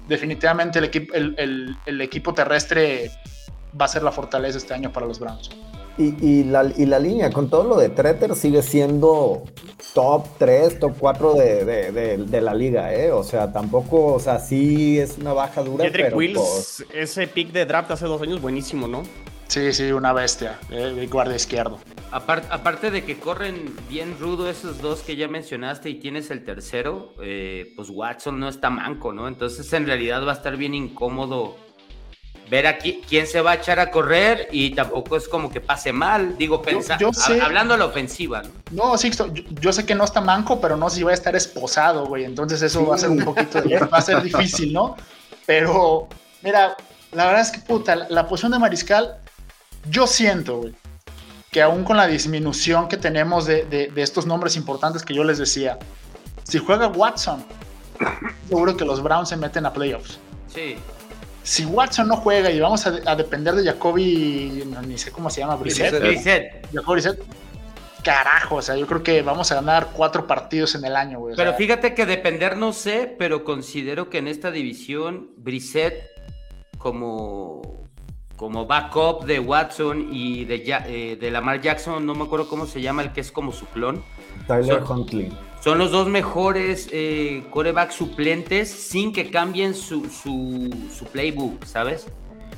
definitivamente 0.07 0.79
el, 0.79 0.85
equipo, 0.85 1.13
el, 1.13 2.01
equipo 2.01 2.33
terrestre 2.33 3.11
va 3.79 3.85
a 3.85 3.89
ser 3.89 4.01
la 4.01 4.11
fortaleza 4.11 4.57
este 4.57 4.73
año 4.73 4.91
para 4.91 5.05
los 5.05 5.19
Browns. 5.19 5.51
Y, 5.97 6.43
la, 6.45 6.63
línea, 6.63 7.29
con 7.29 7.49
todo 7.49 7.63
lo 7.63 7.77
de 7.77 7.89
Treter, 7.89 8.35
sigue 8.35 8.61
siendo 8.63 9.43
top 9.93 10.25
3, 10.39 10.79
top 10.79 10.93
4 10.97 11.33
de, 11.35 12.41
la 12.41 12.53
liga, 12.53 12.93
¿eh? 12.93 13.11
O 13.11 13.23
sea, 13.23 13.51
tampoco, 13.51 14.13
o 14.13 14.19
sea, 14.19 14.39
sí 14.39 14.99
es 14.99 15.17
una 15.17 15.33
baja 15.33 15.61
dura. 15.61 15.85
pero 15.91 16.15
Wills, 16.15 16.39
pues 16.39 16.85
ese 16.93 17.27
pick 17.27 17.51
de 17.51 17.65
draft 17.65 17.91
hace 17.91 18.05
dos 18.05 18.21
años, 18.21 18.41
buenísimo, 18.41 18.87
¿no? 18.87 19.03
Sí, 19.51 19.73
sí, 19.73 19.91
una 19.91 20.13
bestia, 20.13 20.57
el 20.69 21.09
guardia 21.09 21.35
izquierdo. 21.35 21.77
aparte 22.09 22.89
de 22.89 23.03
que 23.03 23.19
corren 23.19 23.75
bien 23.89 24.17
rudo 24.17 24.49
esos 24.49 24.81
dos 24.81 25.01
que 25.01 25.17
ya 25.17 25.27
mencionaste 25.27 25.89
y 25.89 25.95
tienes 25.95 26.31
el 26.31 26.45
tercero, 26.45 27.13
eh, 27.21 27.73
pues 27.75 27.89
Watson 27.89 28.39
no 28.39 28.47
está 28.47 28.69
manco, 28.69 29.11
¿no? 29.11 29.27
Entonces 29.27 29.71
en 29.73 29.85
realidad 29.85 30.25
va 30.25 30.31
a 30.31 30.35
estar 30.35 30.55
bien 30.55 30.73
incómodo 30.73 31.57
ver 32.51 32.67
aquí 32.67 33.01
quién 33.07 33.25
se 33.25 33.39
va 33.39 33.51
a 33.51 33.53
echar 33.55 33.79
a 33.79 33.89
correr 33.89 34.49
y 34.51 34.75
tampoco 34.75 35.15
es 35.15 35.29
como 35.29 35.49
que 35.49 35.61
pase 35.61 35.93
mal, 35.93 36.37
digo, 36.37 36.61
pensando, 36.61 37.09
hablando 37.41 37.75
a 37.75 37.77
la 37.77 37.85
ofensiva. 37.85 38.41
No, 38.71 38.89
no 38.89 38.97
Sixto, 38.97 39.31
yo, 39.33 39.71
sé 39.71 39.85
que 39.85 39.95
no 39.95 40.03
está 40.03 40.19
manco, 40.19 40.59
pero 40.59 40.75
no 40.75 40.89
sé 40.89 40.97
si 40.97 41.03
va 41.03 41.11
a 41.11 41.13
estar 41.13 41.33
esposado, 41.33 42.07
güey, 42.07 42.25
entonces 42.25 42.61
eso 42.61 42.85
va 42.85 42.95
a 42.95 42.97
ser 42.97 43.09
un 43.09 43.23
poquito, 43.23 43.63
va 43.89 43.97
a 43.97 44.01
ser 44.01 44.21
difícil, 44.21 44.73
¿no? 44.73 44.97
Pero, 45.45 46.09
mira, 46.41 46.75
la 47.13 47.25
verdad 47.27 47.41
es 47.41 47.51
que, 47.51 47.59
puta, 47.59 47.95
la 48.09 48.27
posición 48.27 48.51
de 48.51 48.59
mariscal 48.59 49.15
yo 49.89 50.05
siento, 50.05 50.57
güey, 50.57 50.73
que 51.51 51.61
aún 51.61 51.85
con 51.85 51.95
la 51.95 52.05
disminución 52.05 52.89
que 52.89 52.97
tenemos 52.97 53.45
de, 53.45 53.93
estos 53.95 54.25
nombres 54.25 54.57
importantes 54.57 55.03
que 55.03 55.13
yo 55.13 55.23
les 55.23 55.37
decía, 55.37 55.79
si 56.43 56.57
juega 56.57 56.87
Watson, 56.87 57.45
seguro 58.49 58.75
que 58.75 58.83
los 58.83 59.01
Browns 59.01 59.29
se 59.29 59.37
meten 59.37 59.65
a 59.65 59.71
playoffs. 59.71 60.19
Sí. 60.53 60.75
Si 61.43 61.65
Watson 61.65 62.07
no 62.07 62.17
juega 62.17 62.51
y 62.51 62.59
vamos 62.59 62.85
a, 62.85 63.15
depender 63.15 63.55
de 63.55 63.63
Jacoby, 63.63 64.63
ni 64.87 64.97
sé 64.97 65.11
cómo 65.11 65.29
se 65.29 65.41
llama, 65.41 65.55
Brissett. 65.55 65.99
Brissett. 65.99 66.67
Jacoby 66.71 67.01
Brissett. 67.01 67.23
Carajo, 68.03 68.55
o 68.55 68.61
sea, 68.61 68.75
yo 68.75 68.87
creo 68.87 69.03
que 69.03 69.21
vamos 69.21 69.51
a 69.51 69.55
ganar 69.55 69.89
cuatro 69.93 70.25
partidos 70.25 70.73
en 70.75 70.85
el 70.85 70.95
año, 70.95 71.19
güey. 71.19 71.35
Pero 71.35 71.53
fíjate 71.53 71.93
que 71.93 72.05
depender 72.05 72.57
no 72.57 72.73
sé, 72.73 73.15
pero 73.17 73.43
considero 73.43 74.09
que 74.09 74.17
en 74.17 74.27
esta 74.27 74.49
división, 74.49 75.31
Brissett 75.37 76.09
como 76.77 77.81
como 78.41 78.65
backup 78.65 79.25
de 79.25 79.39
Watson 79.39 80.09
y 80.11 80.45
de, 80.45 80.63
eh, 80.87 81.15
de 81.15 81.29
Lamar 81.29 81.61
Jackson, 81.61 82.03
no 82.03 82.15
me 82.15 82.23
acuerdo 82.23 82.49
cómo 82.49 82.65
se 82.65 82.81
llama, 82.81 83.03
el 83.03 83.13
que 83.13 83.21
es 83.21 83.31
como 83.31 83.51
su 83.51 83.67
clon. 83.67 84.03
Tyler 84.51 84.83
Huntley. 84.87 85.31
Son 85.63 85.77
los 85.77 85.91
dos 85.91 86.07
mejores 86.07 86.89
eh, 86.91 87.43
corebacks 87.51 87.93
suplentes 87.93 88.69
sin 88.69 89.13
que 89.13 89.29
cambien 89.29 89.75
su, 89.75 90.09
su, 90.09 91.05
playbook, 91.05 91.63
¿sabes? 91.65 92.07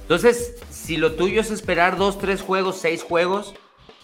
Entonces, 0.01 0.55
si 0.69 0.95
lo 0.95 1.13
tuyo 1.13 1.41
es 1.41 1.51
esperar 1.51 1.97
dos, 1.97 2.17
tres 2.17 2.41
juegos, 2.41 2.77
seis 2.77 3.03
juegos, 3.03 3.53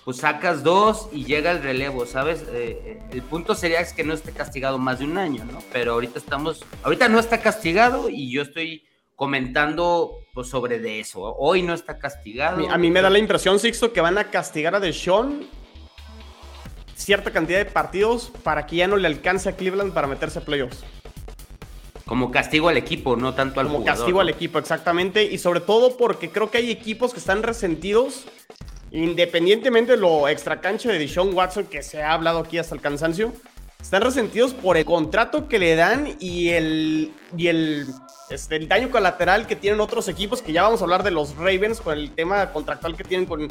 pues 0.03 0.17
sacas 0.17 0.63
dos 0.63 1.07
y 1.13 1.23
llega 1.23 1.51
el 1.51 1.63
relevo, 1.63 2.05
¿sabes? 2.05 2.45
Eh, 2.51 2.99
el 3.11 3.21
punto 3.21 3.55
sería 3.55 3.79
es 3.79 3.93
que 3.93 4.03
no 4.03 4.13
esté 4.13 4.33
castigado 4.33 4.77
más 4.77 4.99
de 4.99 5.05
un 5.05 5.17
año, 5.17 5.45
¿no? 5.45 5.59
Pero 5.71 5.93
ahorita 5.93 6.19
estamos, 6.19 6.65
ahorita 6.83 7.07
no 7.07 7.19
está 7.19 7.39
castigado 7.39 8.09
y 8.09 8.31
yo 8.31 8.41
estoy 8.41 8.83
comentando 9.15 10.11
pues, 10.33 10.47
sobre 10.47 10.79
de 10.79 10.99
eso. 10.99 11.21
Hoy 11.21 11.61
no 11.61 11.73
está 11.73 11.99
castigado. 11.99 12.69
A 12.69 12.77
mí, 12.77 12.91
me 12.91 13.01
da 13.01 13.09
la 13.09 13.19
impresión, 13.19 13.59
Sixto, 13.59 13.93
que 13.93 14.01
van 14.01 14.17
a 14.17 14.25
castigar 14.25 14.75
a 14.75 14.79
Deshaun 14.79 15.47
cierta 16.99 17.31
cantidad 17.31 17.59
de 17.59 17.65
partidos 17.65 18.31
para 18.43 18.65
que 18.65 18.75
ya 18.77 18.87
no 18.87 18.97
le 18.97 19.07
alcance 19.07 19.49
a 19.49 19.55
Cleveland 19.55 19.93
para 19.93 20.07
meterse 20.07 20.39
a 20.39 20.41
playoffs. 20.41 20.83
Como 22.05 22.31
castigo 22.31 22.69
al 22.69 22.77
equipo, 22.77 23.15
no 23.15 23.33
tanto 23.33 23.59
al 23.59 23.67
Como 23.67 23.79
jugador. 23.79 23.95
Como 23.95 24.05
castigo 24.05 24.19
al 24.19 24.29
equipo, 24.29 24.59
exactamente. 24.59 25.23
Y 25.23 25.37
sobre 25.37 25.61
todo 25.61 25.95
porque 25.95 26.29
creo 26.29 26.51
que 26.51 26.57
hay 26.57 26.71
equipos 26.71 27.13
que 27.13 27.19
están 27.19 27.43
resentidos, 27.43 28.25
independientemente 28.91 29.93
de 29.93 29.97
lo 29.97 30.27
extracancho 30.27 30.89
de 30.89 30.99
Deshaun 30.99 31.33
Watson, 31.33 31.65
que 31.65 31.83
se 31.83 32.01
ha 32.01 32.13
hablado 32.13 32.39
aquí 32.39 32.57
hasta 32.57 32.75
el 32.75 32.81
cansancio, 32.81 33.31
están 33.79 34.01
resentidos 34.01 34.53
por 34.53 34.75
el 34.75 34.85
contrato 34.85 35.47
que 35.47 35.59
le 35.59 35.75
dan 35.75 36.15
y 36.19 36.49
el, 36.49 37.13
y 37.37 37.47
el 37.47 37.87
este, 38.29 38.57
el 38.57 38.67
daño 38.67 38.89
colateral 38.89 39.47
que 39.47 39.55
tienen 39.55 39.79
otros 39.79 40.07
equipos, 40.07 40.41
que 40.41 40.51
ya 40.51 40.63
vamos 40.63 40.81
a 40.81 40.83
hablar 40.83 41.03
de 41.03 41.11
los 41.11 41.35
Ravens 41.37 41.79
con 41.79 41.97
el 41.97 42.11
tema 42.11 42.51
contractual 42.51 42.97
que 42.97 43.03
tienen 43.03 43.25
con, 43.25 43.47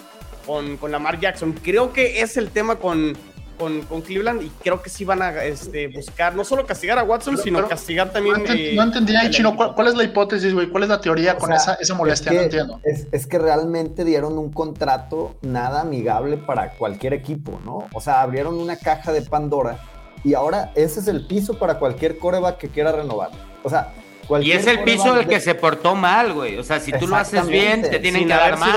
con, 0.47 0.77
con 0.77 0.93
Lamar 0.93 1.19
Jackson. 1.19 1.53
Creo 1.53 1.93
que 1.93 2.21
es 2.21 2.37
el 2.37 2.51
tema 2.51 2.77
con, 2.77 3.17
con, 3.59 3.83
con, 3.83 4.03
Cleveland 4.03 4.43
y 4.43 4.49
creo 4.63 4.81
que 4.81 4.89
sí 4.89 5.05
van 5.05 5.23
a 5.23 5.45
este, 5.45 5.89
buscar 5.89 6.35
no 6.35 6.45
solo 6.45 6.65
castigar 6.65 6.99
a 6.99 7.03
Watson, 7.03 7.37
sino 7.39 7.67
castigar 7.69 8.13
también. 8.13 8.45
No, 8.45 8.53
eh, 8.53 8.73
no 8.75 8.83
entendía, 8.83 9.29
Chino, 9.31 9.57
¿cuál, 9.57 9.89
es 9.89 9.95
la 9.95 10.05
hipótesis, 10.05 10.55
güey? 10.55 10.69
¿Cuál 10.69 10.85
es 10.85 10.89
la 10.89 11.01
teoría 11.01 11.37
con 11.37 11.53
esa, 11.53 11.75
esa 11.75 11.95
molestia? 11.95 12.33
no 12.33 12.41
entiendo. 12.41 12.81
Es, 12.85 13.07
es, 13.13 13.27
que 13.27 13.39
realmente 13.39 14.05
dieron 14.05 14.39
un 14.39 14.53
contrato 14.53 15.37
nada 15.43 15.83
amigable 15.83 16.37
para 16.37 16.71
cualquier 16.71 17.15
equipo, 17.15 17.61
¿no? 17.65 17.89
O 17.93 18.01
sea, 18.01 18.23
abrieron 18.23 18.55
una 18.59 18.77
caja 18.77 19.13
de 19.13 19.23
Pandora 19.23 19.79
y 20.25 20.35
ahora 20.35 20.73
ese 20.75 21.01
es 21.01 21.09
el 21.09 21.27
piso 21.27 21.59
para 21.59 21.79
cualquier 21.79 22.19
coreback 22.19 22.59
que 22.59 22.69
quiera 22.69 22.93
renovar. 22.93 23.31
O 23.63 23.71
sea, 23.71 23.93
y 24.41 24.53
es 24.53 24.67
el 24.67 24.83
piso 24.85 25.15
del 25.15 25.27
que 25.27 25.41
se 25.41 25.55
portó 25.55 25.95
mal, 25.95 26.33
güey. 26.33 26.59
O 26.59 26.65
sea, 26.65 26.81
si 26.81 26.93
tú 26.93 27.07
lo 27.07 27.17
haces 27.17 27.47
bien, 27.47 27.83
te 27.83 27.99
tienen 27.99 28.27
que 28.27 28.35
dar 28.35 28.59
más. 28.59 28.77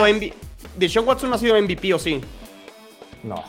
¿De 0.75 0.87
Sean 0.87 1.05
Watson 1.05 1.29
no 1.29 1.35
ha 1.35 1.39
sido 1.39 1.61
MVP 1.61 1.93
o 1.93 1.99
sí? 1.99 2.21
No, 3.23 3.43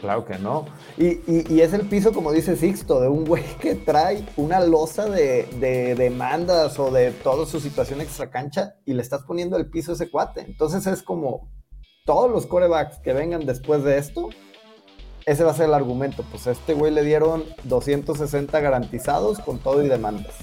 claro 0.00 0.24
que 0.24 0.38
no. 0.38 0.66
Y, 0.96 1.60
es 1.60 1.72
el 1.72 1.82
piso, 1.82 2.12
como 2.12 2.32
dice 2.32 2.56
Sixto, 2.56 3.00
de 3.00 3.08
un 3.08 3.24
güey 3.24 3.44
que 3.60 3.74
trae 3.74 4.24
una 4.36 4.60
losa 4.60 5.06
de, 5.06 5.94
demandas 5.96 6.78
o 6.78 6.90
de 6.90 7.10
toda 7.10 7.46
su 7.46 7.60
situación 7.60 8.00
extracancha 8.00 8.76
y 8.84 8.94
le 8.94 9.02
estás 9.02 9.22
poniendo 9.24 9.56
el 9.56 9.70
piso 9.70 9.92
a 9.92 9.94
ese 9.94 10.10
cuate. 10.10 10.42
Entonces 10.42 10.86
es 10.86 11.02
como 11.02 11.50
todos 12.04 12.30
los 12.30 12.46
corebacks 12.46 12.98
que 12.98 13.12
vengan 13.12 13.44
después 13.44 13.84
de 13.84 13.98
esto, 13.98 14.30
ese 15.26 15.44
va 15.44 15.50
a 15.50 15.54
ser 15.54 15.66
el 15.66 15.74
argumento. 15.74 16.24
Pues 16.30 16.46
este 16.46 16.74
güey 16.74 16.92
le 16.92 17.02
dieron 17.02 17.44
260 17.64 18.60
garantizados 18.60 19.38
con 19.40 19.58
todo 19.58 19.82
y 19.84 19.88
demandas. 19.88 20.34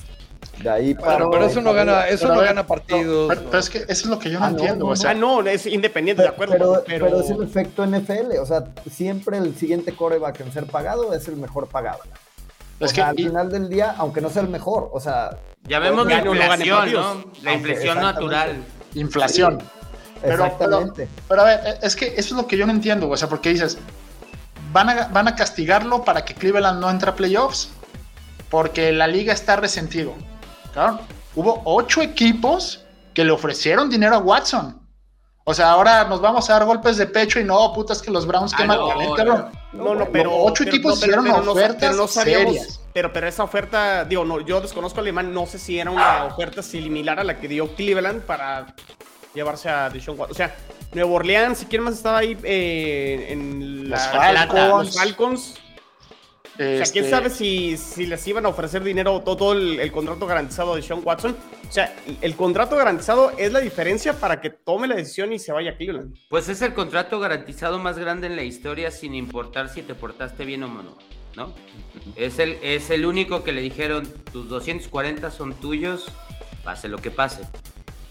De 0.62 0.70
ahí 0.70 0.94
para. 0.94 1.30
Pero, 1.30 1.46
eso 1.46 1.62
no 1.62 1.74
gana, 1.74 2.08
eso 2.08 2.28
no 2.28 2.40
gana 2.40 2.66
partidos. 2.66 3.34
pero, 3.36 3.60
es 3.60 3.70
que 3.70 3.80
eso 3.80 3.90
es 3.90 4.06
lo 4.06 4.20
que 4.20 4.30
yo 4.30 4.40
no 4.40 4.46
ah, 4.46 4.50
entiendo. 4.50 4.88
o 4.88 4.96
sea, 4.96 5.12
ah, 5.12 5.14
no, 5.14 5.42
es 5.42 5.66
independiente, 5.66 6.24
de 6.24 6.30
acuerdo. 6.30 6.84
Pero, 6.86 7.20
es 7.20 7.30
el 7.30 7.44
efecto 7.44 7.86
NFL. 7.86 8.38
O 8.42 8.46
sea, 8.46 8.64
siempre 8.90 9.38
el 9.38 9.56
siguiente 9.56 9.94
coreback 9.94 10.40
en 10.42 10.52
ser 10.52 10.66
pagado 10.66 11.14
es 11.14 11.28
el 11.28 11.36
mejor 11.38 11.68
pagado. 11.68 12.00
O 12.80 12.88
sea, 12.88 13.10
al 13.10 13.16
final 13.16 13.50
del 13.50 13.70
día, 13.70 13.96
aunque 13.98 14.22
no 14.22 14.30
sea 14.30 14.42
el 14.42 14.50
mejor, 14.50 14.90
o 14.92 15.00
sea. 15.00 15.38
Ya 15.64 15.80
vemos 15.80 16.06
la 16.08 16.20
inflación, 16.20 16.94
¿no? 16.94 17.26
La 17.44 17.54
inflación 17.54 18.00
natural. 18.00 18.64
Inflación. 18.94 19.64
Pero, 20.22 20.46
Exactamente. 20.46 21.08
Pero, 21.28 21.42
a 21.42 21.46
ver, 21.46 21.80
es 21.82 21.96
que 21.96 22.08
eso 22.08 22.18
es 22.18 22.32
lo 22.32 22.48
que 22.48 22.58
yo 22.58 22.66
no 22.66 22.72
entiendo, 22.72 23.10
o 23.10 23.18
sea, 23.18 23.28
porque 23.28 23.50
dices, 23.50 23.78
van 24.72 24.90
a, 24.90 25.08
van 25.08 25.28
a 25.28 25.36
castigarlo 25.36 26.04
para 26.04 26.24
que 26.24 26.34
Cleveland 26.34 26.80
no 26.80 26.90
entre 26.90 27.10
a 27.10 27.16
playoffs, 27.16 27.70
porque 28.50 28.92
la 28.92 29.08
liga 29.08 29.34
está 29.34 29.56
resentido 29.58 30.14
hubo 31.36 31.62
ocho 31.66 32.02
equipos 32.02 32.86
que 33.14 33.24
le 33.24 33.32
ofrecieron 33.32 33.90
dinero 33.90 34.16
a 34.16 34.20
Watson. 34.20 34.82
O 35.48 35.54
sea, 35.54 35.72
ahora 35.72 36.06
nos 36.06 36.22
vamos 36.22 36.50
a 36.50 36.54
dar 36.54 36.66
golpes 36.66 36.98
de 36.98 37.06
pecho 37.06 37.40
y 37.40 37.44
no, 37.44 37.72
puta, 37.72 37.94
es 37.94 38.02
que 38.02 38.10
los 38.10 38.26
Browns 38.26 38.52
ah, 38.54 38.58
queman 38.58 38.80
no, 38.80 39.52
no, 39.74 39.96
no, 39.96 40.10
pero 40.12 40.36
ocho 40.36 40.64
equipos 40.64 40.98
hicieron 40.98 41.28
ofertas 41.30 41.96
no 41.96 42.08
serias. 42.08 42.82
Pero, 42.94 43.14
pero 43.14 43.28
esa 43.28 43.44
oferta, 43.44 44.06
digo, 44.06 44.26
no, 44.26 44.40
yo 44.42 44.60
desconozco 44.60 45.02
alemán, 45.02 45.34
no 45.34 45.46
sé 45.46 45.60
si 45.60 45.78
era 45.78 45.92
una 45.92 46.26
oferta 46.26 46.64
similar 46.64 47.20
a 47.20 47.24
la 47.24 47.38
que 47.38 47.48
dio 47.48 47.76
Cleveland 47.76 48.22
para 48.22 48.74
llevarse 49.36 49.70
a 49.70 49.90
Deshaun 49.90 50.18
Watson. 50.18 50.34
O 50.34 50.36
sea, 50.36 50.56
Nuevo 50.94 51.16
Orleans, 51.16 51.60
si 51.60 51.66
quieren 51.66 51.84
más 51.84 51.94
estaba 51.94 52.20
ahí 52.20 52.36
eh, 52.44 53.28
en 53.30 53.90
los 53.90 54.96
Falcons 54.96 55.60
o 56.56 56.58
sea, 56.58 56.86
quién 56.86 57.06
este, 57.06 57.10
sabe 57.10 57.30
si, 57.30 57.76
si, 57.76 58.06
les 58.06 58.26
iban 58.28 58.46
a 58.46 58.50
ofrecer 58.50 58.84
dinero 58.84 59.22
todo, 59.22 59.52
el, 59.54 59.92
contrato 59.92 60.26
garantizado 60.26 60.76
de 60.76 60.82
Sean 60.82 61.02
Watson. 61.04 61.36
O 61.68 61.72
sea, 61.72 61.94
el 62.22 62.36
contrato 62.36 62.78
garantizado 62.78 63.32
es 63.38 63.52
la 63.52 63.60
diferencia 63.60 64.14
para 64.14 64.40
que 64.40 64.50
tome 64.50 64.88
la 64.88 64.96
decisión 64.96 65.34
y 65.34 65.40
se 65.40 65.52
vaya 65.52 65.72
a 65.72 65.78
Cleveland. 65.78 66.16
Pues 66.30 66.48
es 66.48 66.62
el 66.62 66.74
contrato 66.74 67.20
garantizado 67.20 67.78
más 67.80 67.98
grande 67.98 68.28
en 68.28 68.38
la 68.38 68.44
historia, 68.44 68.90
sin 68.90 69.16
importar 69.16 69.68
si 69.70 69.82
te 69.82 69.96
portaste 69.96 70.46
bien 70.46 70.64
o 70.64 70.68
no. 70.68 70.98
¿no? 71.36 71.54
Es 72.16 72.40
el, 72.40 72.58
es 72.62 72.90
el 72.90 73.06
único 73.06 73.44
que 73.44 73.52
le 73.52 73.62
dijeron, 73.62 74.08
tus 74.32 74.48
240 74.48 75.32
son 75.32 75.54
tuyos, 75.56 76.06
pase 76.64 76.88
lo 76.88 77.00
que 77.00 77.12
pase. 77.12 77.44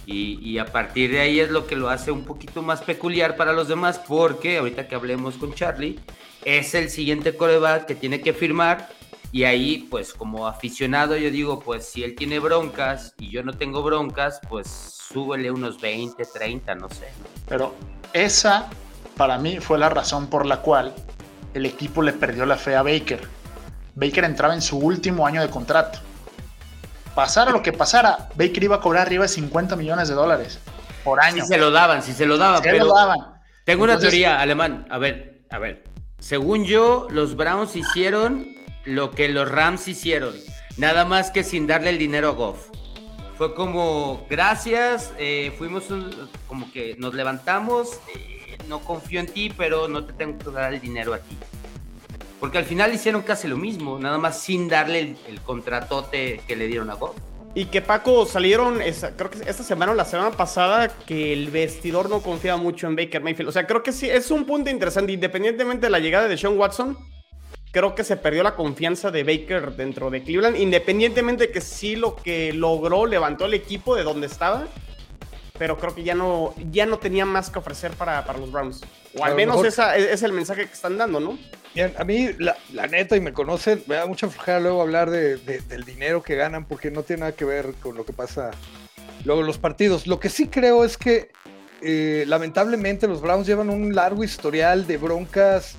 Y, 0.07 0.59
a 0.59 0.67
partir 0.67 1.11
de 1.11 1.21
ahí 1.21 1.41
es 1.41 1.51
lo 1.51 1.67
que 1.67 1.77
lo 1.77 1.89
hace 1.89 2.11
un 2.11 2.25
poquito 2.25 2.63
más 2.63 2.83
peculiar 2.83 3.37
para 3.37 3.53
los 3.53 3.69
demás, 3.69 3.99
porque 3.99 4.59
ahorita 4.59 4.87
que 4.87 4.95
hablemos 4.95 5.37
con 5.37 5.55
Charlie, 5.55 5.99
es 6.45 6.75
el 6.75 6.91
siguiente 6.91 7.37
coreback 7.37 7.87
que 7.87 7.95
tiene 7.95 8.21
que 8.21 8.33
firmar. 8.33 8.89
Y 9.33 9.45
ahí, 9.45 9.89
pues 9.91 10.13
como 10.13 10.47
aficionado, 10.47 11.17
yo 11.17 11.31
digo, 11.31 11.59
pues 11.59 11.87
si 11.87 12.05
él 12.05 12.15
tiene 12.15 12.39
broncas 12.39 13.15
y 13.19 13.31
yo 13.31 13.43
no 13.43 13.55
tengo 13.55 13.83
broncas, 13.83 14.41
pues 14.49 14.69
súbele 14.69 15.51
unos 15.51 15.81
20, 15.81 16.23
30, 16.25 16.75
no 16.77 16.89
sé. 16.89 17.09
Pero 17.49 17.75
esa, 18.13 18.71
para 19.17 19.39
mí, 19.39 19.59
fue 19.59 19.79
la 19.79 19.89
razón 19.89 20.29
por 20.29 20.47
la 20.47 20.59
cual 20.59 20.95
el 21.55 21.67
equipo 21.67 22.03
le 22.03 22.13
perdió 22.13 22.47
la 22.47 22.57
fe 22.57 22.77
a 22.77 22.83
Baker. 22.83 23.21
Baker 23.97 24.25
entraba 24.25 24.55
en 24.55 24.63
su 24.63 24.79
último 24.79 25.27
año 25.27 25.41
de 25.41 25.49
contrato. 25.49 26.01
Pasara 27.15 27.51
lo 27.53 27.63
que 27.63 27.73
pasara, 27.73 28.29
Baker 28.35 28.63
iba 28.65 28.77
a 28.77 28.81
cobrar 28.81 29.07
arriba 29.07 29.23
de 29.23 29.29
50 29.29 29.77
millones 29.77 30.09
de 30.09 30.15
dólares 30.15 30.59
por 31.05 31.21
año. 31.23 31.43
Si 31.43 31.49
se 31.49 31.59
lo 31.59 31.71
daban, 31.71 32.03
si 32.03 32.13
se 32.13 32.27
lo 32.27 32.37
daban. 32.39 32.63
Se 32.63 32.73
lo 32.79 32.93
daban. 32.93 33.19
Tengo 33.65 33.85
una 33.85 33.99
teoría, 33.99 34.41
alemán. 34.41 34.87
A 34.91 34.99
ver, 34.99 35.43
a 35.51 35.59
ver. 35.59 35.85
Según 36.19 36.65
yo, 36.65 37.07
los 37.11 37.37
Browns 37.37 37.77
hicieron 37.77 38.49
lo 38.85 39.11
que 39.13 39.29
los 39.29 39.49
Rams 39.51 39.87
hicieron. 39.89 40.35
Nada 40.77 41.05
más 41.05 41.31
que 41.31 41.45
sin 41.45 41.67
darle 41.67 41.91
el 41.91 41.99
dinero 41.99 42.29
a 42.31 42.33
Goff. 42.33 42.69
Fue 43.39 43.55
como, 43.55 44.27
gracias, 44.31 45.13
eh, 45.19 45.55
fuimos 45.59 45.91
un- 45.91 46.29
como 46.49 46.71
que 46.73 46.95
nos 46.99 47.15
levantamos, 47.15 47.89
eh, 48.15 48.59
no 48.69 48.81
confío 48.81 49.21
en 49.21 49.27
ti, 49.27 49.53
pero 49.57 49.89
no 49.89 50.05
te 50.05 50.13
tengo 50.13 50.39
que 50.39 50.51
dar 50.51 50.73
el 50.75 50.81
dinero 50.81 51.15
a 51.15 51.19
ti. 51.19 51.37
Porque 52.45 52.59
al 52.59 52.67
final 52.67 52.93
hicieron 52.93 53.23
casi 53.23 53.49
lo 53.49 53.57
mismo, 53.57 53.99
nada 53.99 54.19
más 54.19 54.39
sin 54.39 54.69
darle 54.69 55.17
el, 55.27 55.41
contratote 55.41 56.43
que 56.47 56.57
le 56.57 56.67
dieron 56.67 56.91
a 56.91 56.93
Goff. 56.93 57.17
Y 57.55 57.65
que 57.65 57.81
Paco 57.81 58.27
salieron, 58.27 58.83
esa- 58.83 59.17
creo 59.17 59.31
que 59.31 59.39
esta 59.49 59.63
semana 59.63 59.93
o 59.93 59.95
la 59.95 60.05
semana 60.05 60.31
pasada, 60.31 60.89
que 61.07 61.33
el 61.33 61.51
vestidor 61.51 62.11
no 62.11 62.21
confiaba 62.21 62.61
mucho 62.61 62.87
en 62.87 62.97
Baker 62.97 63.23
Mayfield. 63.23 63.49
O 63.49 63.53
sea, 63.53 63.67
creo 63.67 63.83
que 63.83 63.93
sí, 63.93 64.11
es 64.11 64.31
un 64.31 64.45
punto 64.45 64.69
interesante. 64.69 65.11
Independientemente 65.11 65.87
de 65.87 65.91
la 65.91 66.01
llegada 66.01 66.29
de 66.29 66.37
Sean 66.37 66.59
Watson, 66.59 66.99
creo 67.71 67.95
que 67.95 68.05
se 68.05 68.19
perdió 68.19 68.43
la 68.43 68.57
confianza 68.57 69.11
de 69.11 69.25
Baker 69.25 69.75
dentro 69.75 70.11
de 70.11 70.23
Cleveland. 70.23 70.59
Independientemente 70.59 71.47
de 71.47 71.51
que 71.51 71.63
sí 71.63 71.97
lo 71.97 72.15
que 72.15 72.53
logró 72.53 73.07
levantó 73.07 73.47
el 73.47 73.55
equipo 73.55 73.97
de 73.97 74.03
donde 74.03 74.27
estaba. 74.27 74.67
Pero 75.57 75.79
creo 75.79 75.95
que 75.95 76.03
ya 76.03 76.17
no, 76.17 76.53
ya 76.73 76.85
no 76.85 76.99
tenía 76.99 77.25
más 77.25 77.49
que 77.49 77.61
ofrecer 77.61 77.93
para, 77.93 78.25
para 78.25 78.41
los 78.41 78.51
Browns. 78.51 78.81
O 79.17 79.25
al 79.25 79.37
menos 79.37 79.65
esa 79.65 79.97
es, 79.97 80.07
es 80.11 80.23
el 80.25 80.33
mensaje 80.33 80.67
que 80.67 80.73
están 80.73 80.99
dando, 80.99 81.21
¿no? 81.21 81.39
Bien, 81.77 81.95
a 81.97 82.03
mí, 82.03 82.31
la, 82.39 82.57
la 82.73 82.89
neta, 82.89 83.17
y 83.17 83.21
me 83.21 83.33
conocen, 83.33 83.81
me 83.87 83.95
da 83.95 84.07
mucha 84.07 84.29
flojera 84.29 84.59
luego 84.59 84.83
hablar 84.83 85.11
de, 85.11 85.37
de- 85.37 85.61
del 85.61 85.85
dinero 85.85 86.23
que 86.25 86.35
ganan 86.35 86.65
porque 86.65 86.91
no 86.91 87.05
tiene 87.05 87.21
nada 87.21 87.33
que 87.33 87.45
ver 87.45 87.73
con 87.81 87.97
lo 87.97 88.05
que 88.05 88.13
pasa 88.13 88.51
luego 89.25 89.43
en 89.43 89.47
los 89.47 89.59
partidos. 89.59 90.09
Lo 90.09 90.19
que 90.19 90.29
sí 90.29 90.49
creo 90.49 90.85
es 90.85 90.97
que, 90.97 91.31
eh, 91.83 92.25
lamentablemente, 92.27 93.07
los 93.07 93.21
Browns 93.21 93.47
llevan 93.47 93.71
un 93.71 93.95
largo 93.95 94.25
historial 94.25 94.89
de 94.89 94.97
broncas 94.97 95.77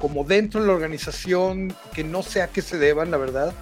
como 0.00 0.24
dentro 0.24 0.60
de 0.60 0.66
la 0.66 0.74
organización 0.74 1.74
que 1.94 2.04
no 2.04 2.22
sé 2.22 2.42
a 2.42 2.48
qué 2.48 2.60
se 2.60 2.76
deban, 2.76 3.10
la 3.10 3.16
verdad. 3.16 3.54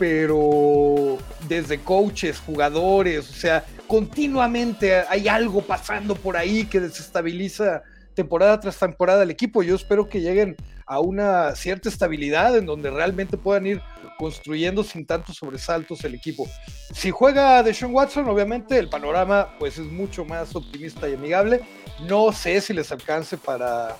Pero 0.00 1.18
desde 1.48 1.78
coaches, 1.78 2.40
jugadores, 2.40 3.30
o 3.30 3.34
sea, 3.34 3.64
continuamente 3.90 4.94
hay 5.08 5.26
algo 5.26 5.62
pasando 5.62 6.14
por 6.14 6.36
ahí 6.36 6.64
que 6.64 6.78
desestabiliza 6.78 7.82
temporada 8.14 8.60
tras 8.60 8.78
temporada 8.78 9.22
al 9.22 9.32
equipo. 9.32 9.64
Yo 9.64 9.74
espero 9.74 10.08
que 10.08 10.20
lleguen 10.20 10.54
a 10.86 11.00
una 11.00 11.56
cierta 11.56 11.88
estabilidad 11.88 12.56
en 12.56 12.66
donde 12.66 12.88
realmente 12.88 13.36
puedan 13.36 13.66
ir 13.66 13.82
construyendo 14.16 14.84
sin 14.84 15.04
tantos 15.04 15.38
sobresaltos 15.38 16.04
el 16.04 16.14
equipo. 16.14 16.46
Si 16.94 17.10
juega 17.10 17.64
Deshaun 17.64 17.92
Watson, 17.92 18.28
obviamente 18.28 18.78
el 18.78 18.88
panorama 18.88 19.56
pues 19.58 19.76
es 19.76 19.86
mucho 19.86 20.24
más 20.24 20.54
optimista 20.54 21.08
y 21.08 21.14
amigable. 21.14 21.60
No 22.08 22.30
sé 22.30 22.60
si 22.60 22.72
les 22.72 22.92
alcance 22.92 23.38
para, 23.38 23.96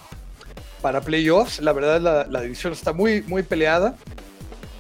para 0.81 1.01
playoffs. 1.01 1.59
La 1.59 1.73
verdad 1.73 2.01
la, 2.01 2.27
la 2.29 2.41
división 2.43 2.73
está 2.73 2.93
muy, 2.93 3.23
muy 3.23 3.43
peleada. 3.43 3.97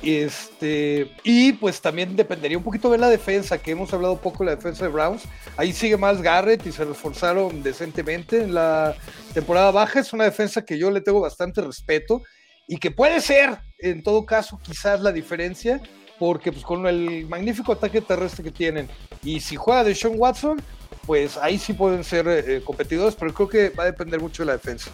Este, 0.02 1.14
y 1.24 1.52
pues 1.52 1.80
también 1.80 2.16
dependería 2.16 2.56
un 2.56 2.64
poquito 2.64 2.90
de 2.90 2.98
la 2.98 3.08
defensa, 3.08 3.58
que 3.58 3.72
hemos 3.72 3.92
hablado 3.92 4.20
poco 4.20 4.44
de 4.44 4.50
la 4.50 4.56
defensa 4.56 4.84
de 4.84 4.90
Browns. 4.90 5.24
Ahí 5.56 5.72
sigue 5.72 5.96
más 5.96 6.22
Garrett 6.22 6.66
y 6.66 6.72
se 6.72 6.84
reforzaron 6.84 7.62
decentemente 7.62 8.42
en 8.42 8.54
la 8.54 8.94
temporada 9.34 9.70
baja. 9.70 10.00
Es 10.00 10.12
una 10.12 10.24
defensa 10.24 10.64
que 10.64 10.78
yo 10.78 10.90
le 10.90 11.00
tengo 11.02 11.20
bastante 11.20 11.60
respeto 11.60 12.22
y 12.66 12.78
que 12.78 12.90
puede 12.90 13.20
ser, 13.20 13.58
en 13.78 14.02
todo 14.02 14.24
caso, 14.24 14.58
quizás 14.62 15.00
la 15.00 15.12
diferencia, 15.12 15.82
porque 16.18 16.52
pues 16.52 16.64
con 16.64 16.86
el 16.86 17.26
magnífico 17.26 17.72
ataque 17.72 18.00
terrestre 18.00 18.44
que 18.44 18.50
tienen 18.50 18.88
y 19.22 19.40
si 19.40 19.56
juega 19.56 19.84
de 19.84 19.94
Sean 19.94 20.14
Watson, 20.16 20.62
pues 21.06 21.36
ahí 21.36 21.58
sí 21.58 21.72
pueden 21.72 22.04
ser 22.04 22.28
eh, 22.28 22.62
competidores, 22.62 23.16
pero 23.16 23.34
creo 23.34 23.48
que 23.48 23.70
va 23.70 23.84
a 23.84 23.86
depender 23.86 24.20
mucho 24.20 24.42
de 24.42 24.46
la 24.46 24.52
defensa. 24.52 24.90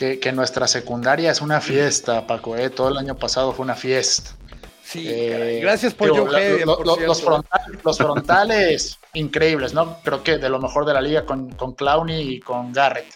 Que, 0.00 0.18
que 0.18 0.32
nuestra 0.32 0.66
secundaria 0.66 1.30
es 1.30 1.42
una 1.42 1.60
fiesta, 1.60 2.26
Paco. 2.26 2.56
¿eh? 2.56 2.70
Todo 2.70 2.88
el 2.88 2.96
año 2.96 3.16
pasado 3.16 3.52
fue 3.52 3.64
una 3.64 3.74
fiesta. 3.74 4.30
Sí, 4.82 5.04
Eh, 5.06 5.60
gracias 5.62 5.92
por 5.92 6.10
digo, 6.10 6.26
Joe 6.26 6.64
lo- 6.64 6.96
los, 7.06 7.20
frontales, 7.20 7.78
los 7.84 7.98
frontales 8.06 8.98
increíbles, 9.12 9.74
¿no? 9.74 9.98
Creo 10.02 10.22
que 10.22 10.38
de 10.38 10.48
lo 10.48 10.58
mejor 10.58 10.86
de 10.86 10.94
la 10.94 11.02
liga 11.02 11.26
con, 11.26 11.50
con 11.50 11.74
Clowney 11.74 12.36
y 12.36 12.40
con 12.40 12.72
Garrett. 12.72 13.12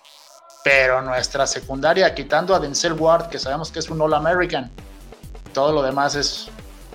Pero 0.62 1.00
nuestra 1.00 1.46
secundaria, 1.46 2.14
quitando 2.14 2.54
a 2.54 2.60
Denzel 2.60 2.92
Ward, 2.92 3.30
que 3.30 3.38
sabemos 3.38 3.70
que 3.72 3.78
es 3.78 3.88
un 3.88 4.02
All 4.02 4.12
American, 4.12 4.70
todo 5.54 5.72
lo 5.72 5.82
demás 5.82 6.14
es 6.16 6.48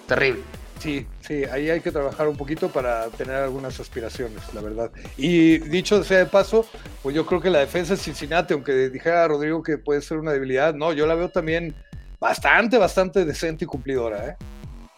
terrible. 0.07 0.43
Sí, 0.79 1.07
sí, 1.29 1.43
ahí 1.45 1.69
hay 1.69 1.79
que 1.79 1.91
trabajar 1.91 2.27
un 2.27 2.35
poquito 2.35 2.69
para 2.69 3.05
tener 3.09 3.35
algunas 3.35 3.79
aspiraciones, 3.79 4.41
la 4.53 4.61
verdad. 4.61 4.89
Y 5.15 5.59
dicho 5.59 6.03
sea 6.03 6.17
de 6.17 6.25
paso, 6.25 6.65
pues 7.03 7.15
yo 7.15 7.25
creo 7.25 7.39
que 7.39 7.51
la 7.51 7.59
defensa 7.59 7.93
de 7.93 7.99
Cincinnati, 8.01 8.53
aunque 8.55 8.89
dijera 8.89 9.27
Rodrigo 9.27 9.61
que 9.61 9.77
puede 9.77 10.01
ser 10.01 10.17
una 10.17 10.31
debilidad, 10.33 10.73
no, 10.73 10.91
yo 10.91 11.05
la 11.05 11.13
veo 11.13 11.29
también 11.29 11.75
bastante, 12.19 12.79
bastante 12.79 13.23
decente 13.25 13.65
y 13.65 13.67
cumplidora, 13.67 14.27
¿eh? 14.29 14.35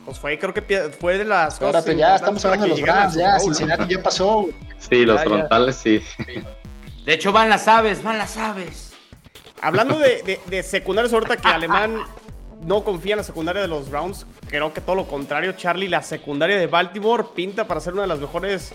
Pues 0.06 0.18
fue, 0.18 0.40
creo 0.40 0.54
que 0.54 0.62
fue 1.00 1.18
de 1.18 1.26
las 1.26 1.60
cosas. 1.60 1.76
Espérate, 1.86 1.96
ya 2.00 2.16
estamos 2.16 2.44
hablando 2.46 2.74
de 2.76 2.82
los 2.82 2.90
al 2.90 3.12
ya. 3.14 3.38
Cincinnati 3.40 3.94
ya 3.94 4.02
pasó. 4.02 4.48
Sí, 4.80 5.06
los 5.06 5.18
Ya, 5.18 5.24
ya. 5.26 5.30
frontales 5.30 5.76
sí. 5.76 6.02
De 7.06 7.14
hecho, 7.14 7.32
van 7.32 7.50
las 7.50 7.68
aves, 7.68 8.02
van 8.02 8.18
las 8.18 8.36
aves. 8.38 8.94
Hablando 9.62 10.00
de, 10.00 10.24
de, 10.24 10.40
de 10.48 10.64
secundarios, 10.64 11.14
ahorita 11.14 11.38
que 11.38 11.48
Alemán 11.50 11.98
no 12.66 12.84
confía 12.84 13.14
en 13.14 13.18
la 13.18 13.24
secundaria 13.24 13.62
de 13.62 13.68
los 13.68 13.90
Browns, 13.90 14.26
creo 14.48 14.74
que 14.74 14.82
todo 14.82 14.96
lo 14.96 15.08
contrario, 15.08 15.54
Charlie, 15.54 15.88
la 15.88 16.04
secundaria 16.04 16.58
de 16.58 16.68
Baltimore 16.68 17.24
pinta 17.36 17.68
para 17.68 17.80
ser 17.82 17.94
una 17.94 18.04
de 18.04 18.08
las 18.08 18.20
mejores 18.20 18.74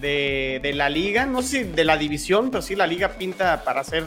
de, 0.00 0.60
de 0.62 0.72
la 0.74 0.88
liga, 0.88 1.26
no 1.26 1.42
sé 1.42 1.48
si 1.48 1.64
de 1.64 1.84
la 1.84 1.96
división, 1.96 2.50
pero 2.50 2.62
sí 2.62 2.74
la 2.76 2.86
liga 2.86 3.10
pinta 3.18 3.62
para 3.64 3.82
ser 3.84 4.04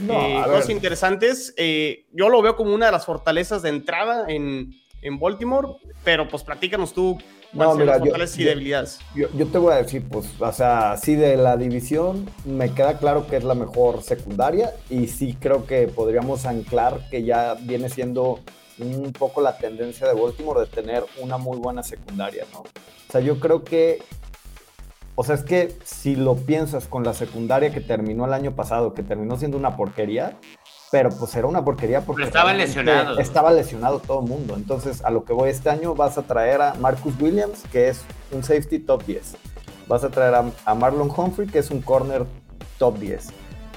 No, 0.00 0.20
eh, 0.20 0.42
cosas 0.44 0.70
interesantes. 0.70 1.54
Eh, 1.56 2.06
yo 2.12 2.28
lo 2.28 2.40
veo 2.42 2.56
como 2.56 2.74
una 2.74 2.86
de 2.86 2.92
las 2.92 3.06
fortalezas 3.06 3.62
de 3.62 3.70
entrada 3.70 4.24
en, 4.28 4.74
en 5.02 5.18
Baltimore, 5.18 5.68
pero 6.04 6.28
pues 6.28 6.42
platícanos 6.42 6.92
tú 6.92 7.18
No, 7.52 7.58
cuáles 7.58 7.70
son 7.72 7.78
mira, 7.80 7.92
las 7.92 7.98
yo- 8.00 8.04
fortalezas 8.06 8.38
y 8.38 8.44
debilidades. 8.44 8.98
Yo, 9.14 9.28
yo 9.34 9.46
te 9.46 9.58
voy 9.58 9.72
a 9.72 9.76
decir, 9.76 10.02
pues, 10.10 10.26
o 10.38 10.52
sea, 10.52 10.96
sí 10.96 11.16
de 11.16 11.36
la 11.36 11.56
división 11.56 12.28
me 12.44 12.72
queda 12.72 12.98
claro 12.98 13.26
que 13.26 13.36
es 13.36 13.44
la 13.44 13.54
mejor 13.54 14.02
secundaria 14.02 14.72
y 14.90 15.06
sí 15.08 15.36
creo 15.40 15.66
que 15.66 15.86
podríamos 15.88 16.44
anclar 16.46 17.08
que 17.10 17.24
ya 17.24 17.54
viene 17.60 17.88
siendo 17.88 18.40
un 18.82 19.12
poco 19.12 19.40
la 19.40 19.56
tendencia 19.58 20.06
de 20.06 20.20
Baltimore 20.20 20.60
de 20.60 20.66
tener 20.66 21.04
una 21.20 21.38
muy 21.38 21.58
buena 21.58 21.82
secundaria, 21.82 22.44
¿no? 22.52 22.60
O 22.60 23.12
sea, 23.12 23.20
yo 23.20 23.40
creo 23.40 23.64
que, 23.64 24.02
o 25.14 25.24
sea, 25.24 25.34
es 25.34 25.42
que 25.42 25.76
si 25.84 26.16
lo 26.16 26.36
piensas 26.36 26.86
con 26.86 27.04
la 27.04 27.14
secundaria 27.14 27.72
que 27.72 27.80
terminó 27.80 28.24
el 28.24 28.32
año 28.32 28.54
pasado, 28.54 28.94
que 28.94 29.02
terminó 29.02 29.36
siendo 29.36 29.56
una 29.56 29.76
porquería, 29.76 30.38
pero 30.90 31.10
pues 31.10 31.34
era 31.36 31.46
una 31.46 31.64
porquería 31.64 32.00
porque 32.00 32.22
Pero 32.22 32.28
estaban 32.28 32.56
realmente 32.56 32.80
lesionados. 32.82 33.18
Estaba 33.18 33.52
lesionado 33.52 34.00
todo 34.00 34.20
el 34.20 34.26
mundo. 34.26 34.56
Entonces, 34.56 35.04
a 35.04 35.10
lo 35.10 35.24
que 35.24 35.32
voy 35.32 35.50
este 35.50 35.70
año, 35.70 35.94
vas 35.94 36.18
a 36.18 36.22
traer 36.22 36.60
a 36.62 36.74
Marcus 36.74 37.14
Williams, 37.20 37.62
que 37.70 37.88
es 37.88 38.02
un 38.32 38.42
safety 38.42 38.80
top 38.80 39.04
10. 39.04 39.36
Vas 39.86 40.04
a 40.04 40.10
traer 40.10 40.34
a, 40.34 40.50
a 40.64 40.74
Marlon 40.74 41.10
Humphrey, 41.16 41.48
que 41.48 41.60
es 41.60 41.70
un 41.70 41.80
corner 41.80 42.24
top 42.78 42.98
10. 42.98 43.28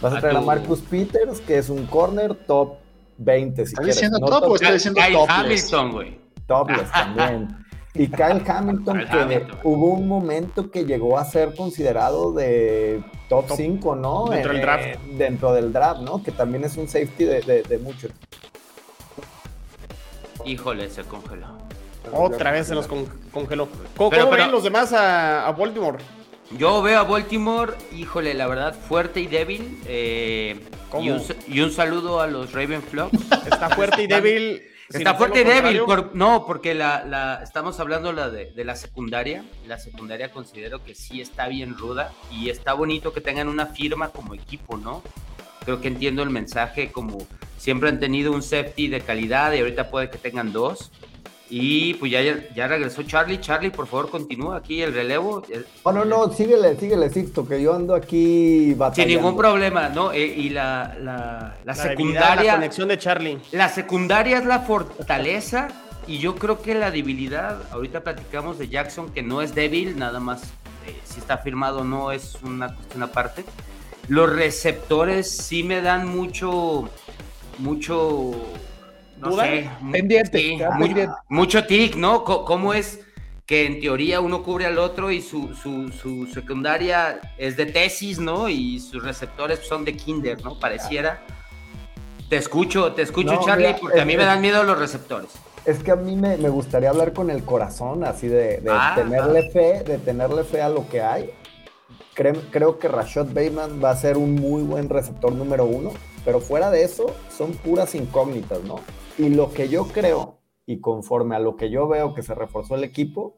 Vas 0.01 0.13
a 0.13 0.17
A 0.17 0.19
traer 0.19 0.35
a 0.35 0.41
Marcus 0.41 0.81
Peters, 0.81 1.39
que 1.39 1.57
es 1.57 1.69
un 1.69 1.85
corner 1.85 2.35
top 2.35 2.82
20. 3.23 3.55
Si 3.55 3.61
¿Estás 3.69 3.79
quieres. 3.79 3.95
diciendo 3.95 4.19
No 4.19 4.27
top 4.27 4.51
o 4.51 4.55
estás 4.55 4.73
diciendo 4.73 5.01
Kyle 5.01 5.13
topless? 5.15 5.37
Hamilton, 5.73 5.91
güey. 5.91 6.19
Topless 6.47 6.91
también. 6.91 7.57
Y 7.95 8.07
Kyle 8.07 8.41
Hamilton, 8.47 8.97
Kyle 8.97 9.07
que 9.07 9.17
Hamilton. 9.19 9.59
hubo 9.63 9.85
un 9.93 10.07
momento 10.07 10.71
que 10.71 10.83
llegó 10.85 11.17
a 11.19 11.25
ser 11.25 11.53
considerado 11.55 12.33
de 12.33 13.03
top 13.29 13.47
Top 13.47 13.57
5, 13.57 13.95
¿no? 13.95 14.25
dentro 14.29 14.51
del 14.51 14.61
Eh, 14.61 14.65
draft. 14.65 14.99
dentro 15.17 15.53
del 15.53 15.71
draft, 15.71 16.01
¿no? 16.01 16.23
Que 16.23 16.31
también 16.31 16.63
es 16.63 16.75
un 16.77 16.87
safety 16.87 17.23
de, 17.25 17.41
de, 17.41 17.61
de 17.63 17.77
mucho. 17.77 18.07
Híjole, 20.45 20.89
se 20.89 21.03
congeló. 21.03 21.47
Otra 22.11 22.51
vez 22.51 22.67
se 22.67 22.75
nos 22.75 22.87
con- 22.87 23.05
congeló. 23.31 23.67
¿Cómo, 23.95 24.09
Pero- 24.09 24.23
cómo 24.25 24.31
pero- 24.31 24.43
ven 24.43 24.51
los 24.51 24.63
demás 24.63 24.91
a, 24.91 25.47
a 25.47 25.51
Baltimore? 25.53 25.97
Yo 26.51 26.81
veo 26.81 26.99
a 26.99 27.03
Baltimore, 27.03 27.73
híjole, 27.95 28.33
la 28.33 28.47
verdad, 28.47 28.75
fuerte 28.75 29.21
y 29.21 29.27
débil. 29.27 29.79
eh, 29.85 30.59
¿Cómo? 30.89 31.03
y, 31.05 31.09
un, 31.09 31.19
sa- 31.21 31.35
y 31.47 31.59
un 31.61 31.71
saludo 31.71 32.21
a 32.21 32.27
los 32.27 32.51
Ravenflocks. 32.53 33.13
Está 33.51 33.69
fuerte 33.71 34.03
y 34.03 34.07
débil. 34.07 34.61
Está 34.89 35.15
fuerte 35.15 35.41
y 35.41 35.43
débil, 35.45 35.81
por- 35.81 36.15
no, 36.15 36.45
porque 36.45 36.75
la, 36.75 37.03
la- 37.05 37.39
estamos 37.41 37.79
hablando 37.79 38.13
la 38.13 38.29
de, 38.29 38.51
de 38.51 38.63
la 38.65 38.75
secundaria. 38.75 39.43
La 39.65 39.79
secundaria 39.79 40.31
considero 40.31 40.83
que 40.83 40.93
sí 40.93 41.21
está 41.21 41.47
bien 41.47 41.75
ruda 41.77 42.13
y 42.31 42.49
está 42.49 42.73
bonito 42.73 43.13
que 43.13 43.21
tengan 43.21 43.47
una 43.47 43.65
firma 43.67 44.09
como 44.09 44.35
equipo, 44.35 44.77
¿no? 44.77 45.01
Creo 45.65 45.81
que 45.81 45.87
entiendo 45.87 46.21
el 46.21 46.29
mensaje 46.29 46.91
como 46.91 47.25
siempre 47.57 47.89
han 47.89 47.99
tenido 47.99 48.33
un 48.33 48.43
safety 48.43 48.89
de 48.89 49.01
calidad 49.01 49.53
y 49.53 49.59
ahorita 49.59 49.89
puede 49.89 50.11
que 50.11 50.17
tengan 50.19 50.51
dos. 50.51 50.91
Y 51.49 51.93
pues 51.95 52.11
ya, 52.11 52.21
ya 52.55 52.67
regresó 52.67 53.03
Charlie. 53.03 53.39
Charlie, 53.39 53.69
por 53.69 53.85
favor, 53.85 54.09
continúa 54.09 54.57
aquí 54.57 54.81
el 54.81 54.93
relevo. 54.93 55.43
Oh, 55.83 55.91
no, 55.91 56.03
no, 56.05 56.31
síguele, 56.31 56.75
síguele, 56.79 57.09
Sixto, 57.09 57.47
que 57.47 57.61
yo 57.61 57.75
ando 57.75 57.93
aquí 57.93 58.69
Sin 58.69 58.77
batallando. 58.77 59.15
ningún 59.15 59.37
problema, 59.37 59.89
¿no? 59.89 60.11
Eh, 60.13 60.25
y 60.25 60.49
la, 60.49 60.95
la, 60.99 61.55
la 61.63 61.73
debilidad, 61.73 61.89
secundaria. 61.89 62.43
la 62.53 62.53
conexión 62.55 62.87
de 62.87 62.97
Charlie. 62.97 63.37
La 63.51 63.69
secundaria 63.69 64.37
es 64.39 64.45
la 64.45 64.61
fortaleza 64.61 65.67
y 66.07 66.17
yo 66.17 66.35
creo 66.35 66.61
que 66.61 66.73
la 66.75 66.89
debilidad, 66.91 67.61
ahorita 67.71 68.01
platicamos 68.03 68.57
de 68.57 68.69
Jackson 68.69 69.11
que 69.13 69.21
no 69.21 69.41
es 69.41 69.53
débil, 69.53 69.97
nada 69.99 70.19
más 70.19 70.43
eh, 70.87 70.95
si 71.05 71.19
está 71.19 71.37
firmado 71.37 71.83
no 71.83 72.11
es 72.11 72.37
una 72.43 72.73
cuestión 72.73 73.03
aparte. 73.03 73.45
los 74.07 74.29
receptores 74.33 75.29
sí 75.29 75.63
me 75.63 75.81
dan 75.81 76.07
mucho, 76.07 76.89
mucho, 77.59 78.31
no 79.23 79.31
¿Duda? 79.31 79.43
sé, 79.43 79.69
Pendiente, 79.91 80.37
sí, 80.37 80.53
está 80.53 80.71
mu- 80.71 80.85
pendiente. 80.85 81.13
mucho 81.29 81.65
tic, 81.65 81.95
¿no? 81.95 82.23
¿Cómo 82.23 82.73
es 82.73 82.99
que 83.45 83.65
en 83.65 83.79
teoría 83.81 84.21
uno 84.21 84.43
cubre 84.43 84.65
al 84.65 84.77
otro 84.77 85.11
y 85.11 85.21
su, 85.21 85.53
su, 85.53 85.91
su 85.91 86.27
secundaria 86.27 87.19
es 87.37 87.57
de 87.57 87.65
tesis, 87.65 88.19
¿no? 88.19 88.47
Y 88.49 88.79
sus 88.79 89.03
receptores 89.03 89.59
son 89.67 89.83
de 89.85 89.95
kinder, 89.95 90.43
¿no? 90.43 90.57
Pareciera. 90.59 91.21
Te 92.29 92.37
escucho, 92.37 92.93
te 92.93 93.01
escucho, 93.01 93.33
No, 93.33 93.45
Charlie, 93.45 93.67
mira, 93.67 93.79
porque 93.79 94.01
a 94.01 94.05
mí 94.05 94.15
me 94.15 94.23
es- 94.23 94.27
dan 94.29 94.41
miedo 94.41 94.63
los 94.63 94.77
receptores. 94.79 95.29
Es 95.65 95.81
que 95.83 95.91
a 95.91 95.95
mí 95.95 96.15
me, 96.15 96.35
me 96.37 96.49
gustaría 96.49 96.89
hablar 96.89 97.13
con 97.13 97.29
el 97.29 97.43
corazón, 97.43 98.03
así 98.03 98.27
de, 98.27 98.57
de 98.59 98.71
Ah, 98.71 98.93
tenerle 98.95 99.49
fe, 99.51 99.83
de 99.83 99.97
tenerle 99.97 100.43
fe 100.43 100.61
a 100.61 100.67
lo 100.69 100.87
que 100.89 101.01
hay. 101.01 101.29
Creo, 102.13 102.33
creo 102.51 102.79
que 102.79 102.87
Rashad 102.87 103.27
Bateman 103.27 103.81
va 103.83 103.91
a 103.91 103.95
ser 103.95 104.17
un 104.17 104.35
muy 104.35 104.61
buen 104.63 104.89
receptor 104.89 105.31
número 105.33 105.65
uno, 105.65 105.91
pero 106.25 106.39
fuera 106.41 106.69
de 106.69 106.83
eso 106.83 107.05
son 107.35 107.53
puras 107.53 107.95
incógnitas, 107.95 108.61
¿no? 108.63 108.75
Y 109.17 109.29
lo 109.29 109.51
que 109.51 109.69
yo 109.69 109.85
creo, 109.85 110.39
y 110.65 110.79
conforme 110.79 111.35
a 111.35 111.39
lo 111.39 111.55
que 111.55 111.69
yo 111.69 111.87
veo 111.87 112.13
que 112.13 112.23
se 112.23 112.33
reforzó 112.33 112.75
el 112.75 112.83
equipo, 112.83 113.35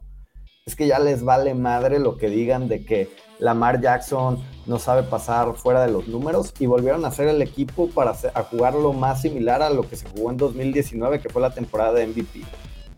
es 0.65 0.76
que 0.76 0.88
ya 0.88 0.99
les 0.99 1.23
vale 1.23 1.53
madre 1.53 1.99
lo 1.99 2.17
que 2.17 2.30
digan 2.30 2.67
de 2.67 2.86
que 2.86 3.09
Lamar 3.38 3.82
Jackson 3.82 4.41
no 4.65 4.80
sabe 4.80 5.03
pasar 5.03 5.53
fuera 5.55 5.86
de 5.86 5.91
los 5.91 6.07
números 6.07 6.53
y 6.59 6.65
volvieron 6.65 7.05
a 7.05 7.09
hacer 7.09 7.28
el 7.28 7.41
equipo 7.41 7.89
para 7.89 8.15
jugar 8.49 8.73
lo 8.73 8.93
más 8.93 9.21
similar 9.21 9.61
a 9.61 9.69
lo 9.69 9.88
que 9.88 9.95
se 9.95 10.09
jugó 10.09 10.32
en 10.32 10.38
2019, 10.38 11.19
que 11.19 11.30
fue 11.30 11.41
la 11.41 11.53
temporada 11.53 11.93
de 11.93 12.07
MVP. 12.07 12.41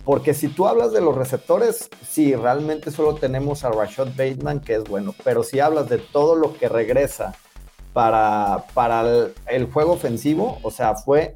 Porque 0.06 0.34
si 0.34 0.48
tú 0.48 0.68
hablas 0.68 0.94
de 0.94 1.02
los 1.02 1.16
receptores, 1.16 1.90
sí, 2.08 2.34
realmente 2.36 2.92
solo 2.92 3.16
tenemos 3.16 3.66
a 3.66 3.72
Rashad 3.72 4.10
Bateman, 4.16 4.62
que 4.62 4.76
es 4.76 4.84
bueno, 4.86 5.14
pero 5.26 5.44
si 5.44 5.60
hablas 5.60 5.90
de 5.90 5.98
todo 5.98 6.36
lo 6.36 6.54
que 6.54 6.70
regresa 6.70 7.36
para, 7.92 8.64
para 8.74 9.02
el, 9.02 9.34
el 9.48 9.66
juego 9.66 9.94
ofensivo, 9.94 10.60
o 10.64 10.72
sea, 10.72 10.96
fue 10.96 11.36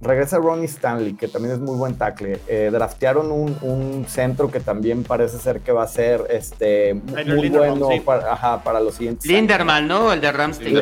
Regresa 0.00 0.38
Ronnie 0.38 0.66
Stanley, 0.66 1.14
que 1.14 1.26
también 1.26 1.54
es 1.54 1.60
muy 1.60 1.76
buen 1.76 1.94
tackle. 1.96 2.38
Eh, 2.48 2.70
draftearon 2.72 3.32
un, 3.32 3.56
un 3.62 4.04
centro 4.06 4.50
que 4.50 4.60
también 4.60 5.04
parece 5.04 5.38
ser 5.38 5.60
que 5.60 5.72
va 5.72 5.84
a 5.84 5.88
ser 5.88 6.26
este, 6.28 6.94
muy 6.94 7.24
Linderbaum, 7.24 7.78
bueno 7.78 7.94
sí. 7.94 8.00
para, 8.00 8.32
ajá, 8.32 8.62
para 8.62 8.80
los 8.80 8.94
siguientes 8.96 9.24
años. 9.28 9.38
Linderman, 9.40 9.88
¿no? 9.88 10.12
El 10.12 10.20
de 10.20 10.32
Ramstein. 10.32 10.74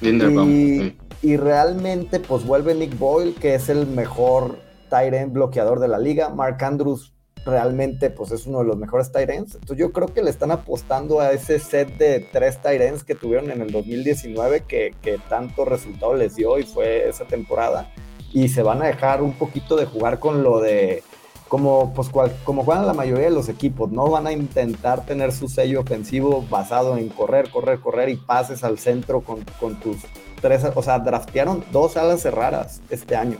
Linderman, 0.00 0.48
Y, 0.48 0.78
sí. 0.78 0.98
y 1.22 1.36
realmente, 1.36 2.20
pues 2.20 2.44
vuelve 2.44 2.74
Nick 2.74 2.96
Boyle, 2.98 3.34
que 3.34 3.54
es 3.56 3.68
el 3.68 3.86
mejor 3.86 4.58
tight 4.88 5.12
end 5.12 5.32
bloqueador 5.32 5.80
de 5.80 5.88
la 5.88 5.98
liga. 5.98 6.28
Mark 6.28 6.62
Andrews 6.62 7.12
realmente, 7.44 8.10
pues 8.10 8.30
es 8.32 8.46
uno 8.46 8.58
de 8.60 8.64
los 8.66 8.76
mejores 8.76 9.10
ends. 9.14 9.54
Entonces 9.54 9.78
yo 9.78 9.92
creo 9.92 10.08
que 10.08 10.22
le 10.22 10.30
están 10.30 10.50
apostando 10.50 11.20
a 11.20 11.32
ese 11.32 11.58
set 11.58 11.96
de 11.96 12.20
tres 12.20 12.58
ends 12.64 13.04
que 13.04 13.14
tuvieron 13.14 13.50
en 13.50 13.62
el 13.62 13.70
2019, 13.72 14.64
que, 14.66 14.94
que 15.02 15.18
tanto 15.28 15.64
resultado 15.64 16.14
les 16.14 16.36
dio 16.36 16.58
y 16.58 16.64
fue 16.64 17.08
esa 17.08 17.24
temporada. 17.24 17.90
Y 18.32 18.48
se 18.48 18.62
van 18.62 18.82
a 18.82 18.86
dejar 18.86 19.22
un 19.22 19.32
poquito 19.32 19.76
de 19.76 19.86
jugar 19.86 20.18
con 20.20 20.42
lo 20.42 20.60
de 20.60 21.02
como, 21.48 21.92
pues, 21.94 22.08
cual- 22.10 22.32
como 22.44 22.62
juegan 22.64 22.86
la 22.86 22.92
mayoría 22.94 23.24
de 23.24 23.32
los 23.32 23.48
equipos, 23.48 23.90
no 23.90 24.08
van 24.08 24.28
a 24.28 24.32
intentar 24.32 25.04
tener 25.04 25.32
su 25.32 25.48
sello 25.48 25.80
ofensivo 25.80 26.44
basado 26.48 26.96
en 26.96 27.08
correr, 27.08 27.50
correr, 27.50 27.80
correr 27.80 28.08
y 28.08 28.14
pases 28.16 28.62
al 28.62 28.78
centro 28.78 29.22
con, 29.22 29.44
con 29.58 29.74
tus 29.80 29.96
tres, 30.40 30.62
o 30.72 30.80
sea, 30.80 31.00
draftearon 31.00 31.64
dos 31.72 31.96
alas 31.96 32.20
cerradas 32.22 32.80
este 32.88 33.16
año, 33.16 33.36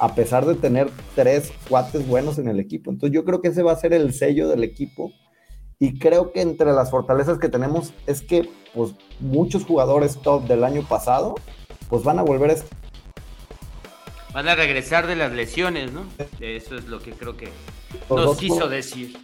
a 0.00 0.14
pesar 0.14 0.46
de 0.46 0.54
tener 0.54 0.88
tres 1.14 1.52
cuates 1.68 2.06
buenos 2.06 2.38
en 2.38 2.48
el 2.48 2.58
equipo. 2.58 2.90
Entonces 2.90 3.14
yo 3.14 3.24
creo 3.24 3.40
que 3.42 3.48
ese 3.48 3.62
va 3.62 3.72
a 3.72 3.76
ser 3.76 3.92
el 3.92 4.14
sello 4.14 4.48
del 4.48 4.64
equipo 4.64 5.12
y 5.78 5.98
creo 5.98 6.32
que 6.32 6.40
entre 6.40 6.72
las 6.72 6.90
fortalezas 6.90 7.38
que 7.38 7.48
tenemos 7.48 7.92
es 8.06 8.22
que 8.22 8.48
pues 8.74 8.92
muchos 9.20 9.64
jugadores 9.64 10.18
top 10.20 10.44
del 10.46 10.64
año 10.64 10.82
pasado 10.88 11.34
pues 11.88 12.02
van 12.02 12.18
a 12.18 12.22
volver 12.22 12.50
a 12.50 12.54
Van 14.32 14.46
a 14.48 14.54
regresar 14.54 15.06
de 15.08 15.16
las 15.16 15.32
lesiones, 15.32 15.92
¿no? 15.92 16.04
Eso 16.38 16.76
es 16.76 16.86
lo 16.86 17.00
que 17.00 17.10
creo 17.12 17.36
que 17.36 17.48
Los 18.08 18.24
nos 18.24 18.36
quiso 18.38 18.60
por- 18.60 18.68
decir. 18.68 19.16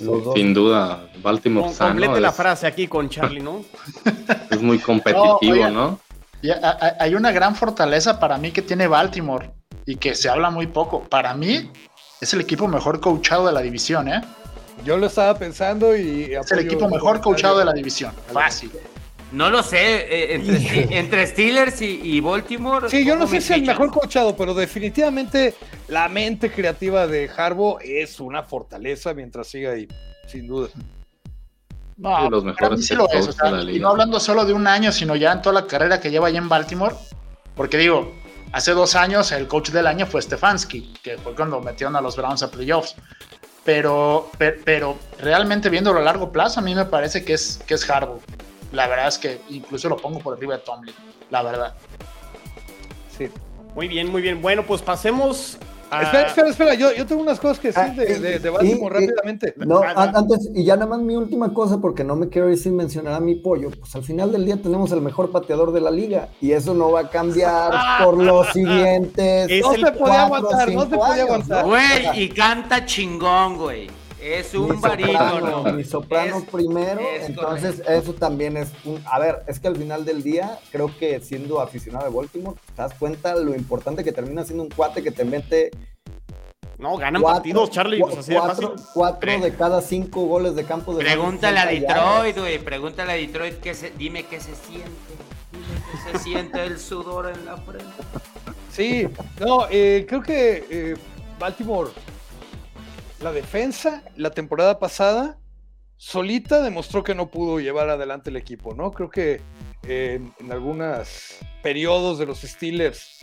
Dos. 0.00 0.34
Sin 0.34 0.54
duda, 0.54 1.08
Baltimore 1.22 1.66
Con- 1.66 1.74
sano 1.74 1.90
complete 1.90 2.20
la 2.20 2.28
es, 2.30 2.34
frase 2.34 2.66
aquí 2.66 2.86
con 2.88 3.08
Charlie, 3.08 3.40
¿no? 3.40 3.64
es 4.50 4.60
muy 4.62 4.78
competitivo. 4.78 5.68
¿no? 5.70 5.98
Y 6.42 6.50
a- 6.50 6.56
a- 6.70 6.96
hay 7.00 7.14
una 7.14 7.30
gran 7.32 7.54
fortaleza 7.56 8.18
para 8.20 8.38
mí 8.38 8.50
que 8.52 8.62
tiene 8.62 8.86
Baltimore 8.88 9.50
y 9.88 9.96
que 9.96 10.14
se 10.14 10.28
habla 10.28 10.50
muy 10.50 10.66
poco. 10.66 11.02
Para 11.04 11.32
mí 11.34 11.70
es 12.20 12.34
el 12.34 12.42
equipo 12.42 12.68
mejor 12.68 13.00
coachado 13.00 13.46
de 13.46 13.52
la 13.52 13.62
división, 13.62 14.06
¿eh? 14.08 14.20
Yo 14.84 14.98
lo 14.98 15.06
estaba 15.06 15.36
pensando 15.38 15.96
y. 15.96 16.34
Es 16.34 16.52
el 16.52 16.58
equipo 16.60 16.88
mejor 16.88 17.20
coachado 17.22 17.58
de 17.58 17.64
la 17.64 17.72
división. 17.72 18.12
Fácil. 18.32 18.70
No 19.32 19.48
lo 19.50 19.62
sé, 19.62 19.78
eh, 19.78 20.34
entre, 20.34 20.58
Ste- 20.60 20.88
entre 20.96 21.26
Steelers 21.26 21.80
y, 21.82 22.00
y 22.02 22.20
Baltimore. 22.20 22.88
Sí, 22.90 23.04
yo 23.04 23.14
no 23.14 23.20
¿cómo 23.26 23.30
sé 23.32 23.40
si 23.40 23.52
el 23.54 23.62
mejor 23.62 23.90
coachado, 23.90 24.36
pero 24.36 24.52
definitivamente 24.54 25.54
la 25.88 26.08
mente 26.08 26.50
creativa 26.52 27.06
de 27.06 27.30
Harbo 27.34 27.78
es 27.80 28.20
una 28.20 28.42
fortaleza 28.42 29.14
mientras 29.14 29.46
siga 29.48 29.72
ahí, 29.72 29.88
sin 30.26 30.46
duda. 30.46 30.68
No, 31.96 32.24
Sí, 32.24 32.30
los 32.30 32.44
mejores 32.44 32.78
mí 32.78 32.84
sí 32.84 32.94
lo 32.94 33.08
head 33.10 33.18
es. 33.18 33.26
coach 33.26 33.34
o 33.34 33.38
sea, 33.38 33.52
de 33.52 33.64
la 33.64 33.72
y 33.72 33.80
no 33.80 33.88
hablando 33.88 34.20
solo 34.20 34.44
de 34.44 34.52
un 34.52 34.66
año, 34.66 34.92
sino 34.92 35.16
ya 35.16 35.32
en 35.32 35.42
toda 35.42 35.60
la 35.62 35.66
carrera 35.66 35.98
que 36.00 36.10
lleva 36.10 36.28
allá 36.28 36.38
en 36.38 36.48
Baltimore. 36.48 36.94
Porque 37.56 37.76
digo, 37.76 38.14
hace 38.52 38.72
dos 38.72 38.94
años 38.94 39.32
el 39.32 39.46
coach 39.48 39.70
del 39.70 39.86
año 39.86 40.06
fue 40.06 40.22
Stefanski, 40.22 40.94
que 41.02 41.18
fue 41.18 41.34
cuando 41.34 41.60
metieron 41.60 41.96
a 41.96 42.00
los 42.00 42.16
Browns 42.16 42.42
a 42.42 42.50
playoffs. 42.50 42.94
Pero, 43.64 44.30
per- 44.38 44.62
pero, 44.64 44.96
realmente 45.20 45.68
viéndolo 45.68 46.00
a 46.00 46.02
largo 46.02 46.32
plazo, 46.32 46.60
a 46.60 46.62
mí 46.62 46.74
me 46.74 46.86
parece 46.86 47.24
que 47.24 47.34
es, 47.34 47.60
que 47.66 47.74
es. 47.74 47.86
La 48.72 48.86
verdad 48.86 49.08
es 49.08 49.18
que 49.18 49.40
incluso 49.50 49.88
lo 49.88 49.96
pongo 49.96 50.20
por 50.20 50.36
arriba 50.36 50.56
de 50.56 50.62
Tomlin. 50.62 50.94
La 51.30 51.42
verdad. 51.42 51.74
Sí. 53.16 53.28
Muy 53.74 53.88
bien, 53.88 54.10
muy 54.10 54.22
bien. 54.22 54.40
Bueno, 54.40 54.64
pues 54.64 54.80
pasemos 54.82 55.58
a... 55.90 56.02
Espera, 56.02 56.26
espera, 56.28 56.48
espera, 56.50 56.74
yo, 56.74 56.92
yo 56.94 57.06
tengo 57.06 57.22
unas 57.22 57.38
cosas 57.40 57.58
que 57.58 57.68
decir 57.68 57.82
Ah, 57.84 57.88
de, 57.94 58.18
de, 58.18 58.38
de 58.38 58.50
Baltimore 58.50 59.02
y- 59.02 59.06
rápidamente. 59.06 59.54
No, 59.56 59.80
antes, 59.82 60.50
y 60.54 60.64
ya 60.64 60.74
nada 60.76 60.86
más 60.86 61.00
mi 61.00 61.16
última 61.16 61.52
cosa, 61.54 61.78
porque 61.80 62.04
no 62.04 62.16
me 62.16 62.28
quiero 62.28 62.50
ir 62.50 62.58
sin 62.58 62.76
mencionar 62.76 63.14
a 63.14 63.20
mi 63.20 63.34
pollo, 63.34 63.70
pues 63.78 63.94
al 63.94 64.02
final 64.02 64.32
del 64.32 64.44
día 64.44 64.56
tenemos 64.60 64.92
el 64.92 65.00
mejor 65.00 65.30
pateador 65.30 65.72
de 65.72 65.80
la 65.80 65.90
liga, 65.90 66.28
y 66.40 66.52
eso 66.52 66.74
no 66.74 66.90
va 66.92 67.00
a 67.00 67.10
cambiar 67.10 67.72
por 68.04 68.16
los 68.16 68.46
siguientes. 68.48 69.50
Es 69.50 69.62
No 69.62 69.72
se 69.74 69.92
podía 69.92 70.24
aguantar, 70.24 70.72
no 70.72 70.82
se 70.82 70.96
podía 70.96 71.22
aguantar. 71.24 71.64
Güey, 71.66 72.22
y 72.22 72.28
canta 72.28 72.84
chingón, 72.84 73.56
güey. 73.56 73.88
Es 74.20 74.52
Mi 74.52 74.60
un 74.60 74.80
soprano, 74.80 75.12
barítono. 75.12 75.72
mi 75.72 75.84
soprano 75.84 76.38
Es- 76.38 76.44
primero, 76.44 77.00
es 77.00 77.26
entonces 77.28 77.82
eso 77.88 78.12
también 78.14 78.56
es 78.56 78.68
un... 78.84 79.00
A 79.06 79.18
ver, 79.20 79.42
es 79.46 79.60
que 79.60 79.68
al 79.68 79.76
final 79.76 80.04
del 80.04 80.22
día, 80.22 80.58
creo 80.72 80.90
que 80.98 81.20
siendo 81.20 81.60
aficionado 81.60 82.10
de 82.10 82.16
Baltimore, 82.16 82.56
te 82.74 82.82
das 82.82 82.94
cuenta 82.94 83.34
lo 83.36 83.54
importante 83.54 84.02
que 84.02 84.10
termina 84.12 84.44
siendo 84.44 84.64
un 84.64 84.70
cuate 84.70 85.02
que 85.04 85.12
te 85.12 85.24
mete 85.24 85.70
No, 86.78 86.96
ganan 86.96 87.22
cuatro, 87.22 87.36
partidos, 87.38 87.70
Charlie. 87.70 88.00
cu- 88.00 88.06
Pues 88.08 88.18
así 88.18 88.32
de 88.32 88.38
cuatro, 88.40 88.70
fácil. 88.72 88.86
cuatro 88.92 89.38
de 89.40 89.54
cada 89.54 89.80
cinco 89.82 90.26
goles 90.26 90.56
de 90.56 90.64
campo 90.64 90.94
de 90.94 91.04
Pregúntale 91.04 91.58
a 91.60 91.64
60 91.68 91.86
yardas. 91.88 92.22
Detroit, 92.24 92.38
güey. 92.38 92.58
Pregúntale 92.58 93.12
a 93.12 93.14
Detroit 93.16 93.60
qué 93.60 93.74
se, 93.74 93.90
dime 93.92 94.24
qué 94.24 94.40
se 94.40 94.54
siente. 94.56 94.88
Dime 95.52 95.80
qué 96.12 96.18
se 96.18 96.24
siente 96.24 96.64
el 96.64 96.78
sudor 96.80 97.30
en 97.32 97.44
la 97.46 97.56
frente. 97.56 97.86
Sí, 98.72 99.06
no, 99.40 99.66
eh, 99.70 100.04
creo 100.08 100.22
que 100.22 100.66
eh, 100.70 100.96
Baltimore, 101.38 101.90
la 103.20 103.32
defensa, 103.32 104.02
la 104.16 104.30
temporada 104.30 104.78
pasada, 104.78 105.38
solita 105.96 106.62
demostró 106.62 107.02
que 107.02 107.14
no 107.14 107.30
pudo 107.30 107.58
llevar 107.58 107.90
adelante 107.90 108.30
el 108.30 108.36
equipo, 108.36 108.74
¿no? 108.74 108.92
Creo 108.92 109.10
que 109.10 109.40
eh, 109.86 110.20
en, 110.38 110.52
algunos 110.52 111.38
periodos 111.62 112.18
de 112.18 112.26
los 112.26 112.40
Steelers, 112.42 113.18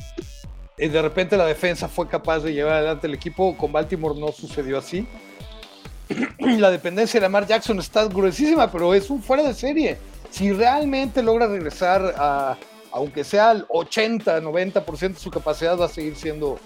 eh, 0.78 0.90
de 0.90 1.02
repente 1.02 1.38
la 1.38 1.46
defensa 1.46 1.88
fue 1.88 2.08
capaz 2.08 2.40
de 2.40 2.54
llevar 2.54 2.74
adelante 2.74 3.08
el 3.08 3.14
equipo, 3.14 3.56
con 3.56 3.72
Baltimore 3.72 4.20
no 4.20 4.32
sucedió 4.32 4.78
así. 4.78 5.08
la 6.40 6.70
dependencia 6.70 7.20
de 7.20 7.26
Lamar 7.26 7.48
Jackson 7.48 7.80
está 7.80 8.06
gruesísima, 8.06 8.70
pero 8.72 8.94
es 8.94 9.10
un 9.10 9.24
fuera 9.24 9.44
de 9.44 9.54
serie. 9.54 9.98
Si 10.30 10.52
realmente 10.52 11.24
logra 11.24 11.48
regresar 11.48 12.14
a, 12.18 12.58
aunque 12.92 13.24
sea 13.24 13.52
al 13.52 13.66
80, 13.70 14.42
90% 14.42 15.14
de 15.14 15.20
su 15.20 15.32
capacidad, 15.32 15.80
va 15.80 15.86
a 15.86 15.90
seguir 15.90 16.18
siendo 16.18 16.60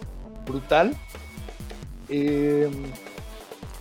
brutal. 0.46 0.96
Eh, 2.10 2.70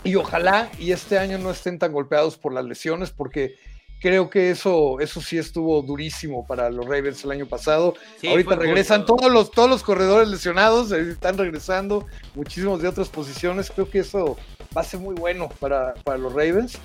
y 0.09 0.15
ojalá 0.15 0.71
y 0.79 0.91
este 0.91 1.19
año 1.19 1.37
no 1.37 1.51
estén 1.51 1.77
tan 1.77 1.91
golpeados 1.91 2.35
por 2.35 2.51
las 2.51 2.65
lesiones, 2.65 3.11
porque 3.11 3.57
creo 4.01 4.29
que 4.29 4.49
eso, 4.49 4.99
eso 4.99 5.21
sí 5.21 5.37
estuvo 5.37 5.81
durísimo 5.83 6.47
para 6.47 6.69
los 6.71 6.85
Ravens 6.85 7.23
el 7.23 7.31
año 7.31 7.45
pasado. 7.45 7.93
Sí, 8.19 8.27
Ahorita 8.27 8.55
regresan 8.55 9.05
todos 9.05 9.31
los, 9.31 9.51
todos 9.51 9.69
los 9.69 9.83
corredores 9.83 10.27
lesionados, 10.29 10.91
están 10.91 11.37
regresando 11.37 12.07
muchísimos 12.33 12.81
de 12.81 12.87
otras 12.87 13.09
posiciones. 13.09 13.69
Creo 13.69 13.87
que 13.87 13.99
eso 13.99 14.35
va 14.75 14.81
a 14.81 14.83
ser 14.83 14.99
muy 14.99 15.13
bueno 15.13 15.49
para, 15.59 15.93
para 15.93 16.17
los 16.17 16.33
Ravens. 16.33 16.79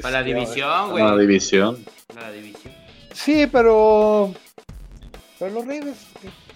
Para 0.00 0.20
la 0.22 0.28
Este, 0.28 0.34
división, 0.34 0.90
güey. 0.90 1.04
La 1.04 1.16
división. 1.16 1.84
Para 2.06 2.22
la 2.28 2.32
división. 2.32 2.74
Sí, 3.12 3.46
pero. 3.50 4.32
Pero 5.38 5.50
los 5.50 5.66
Ravens. 5.66 6.06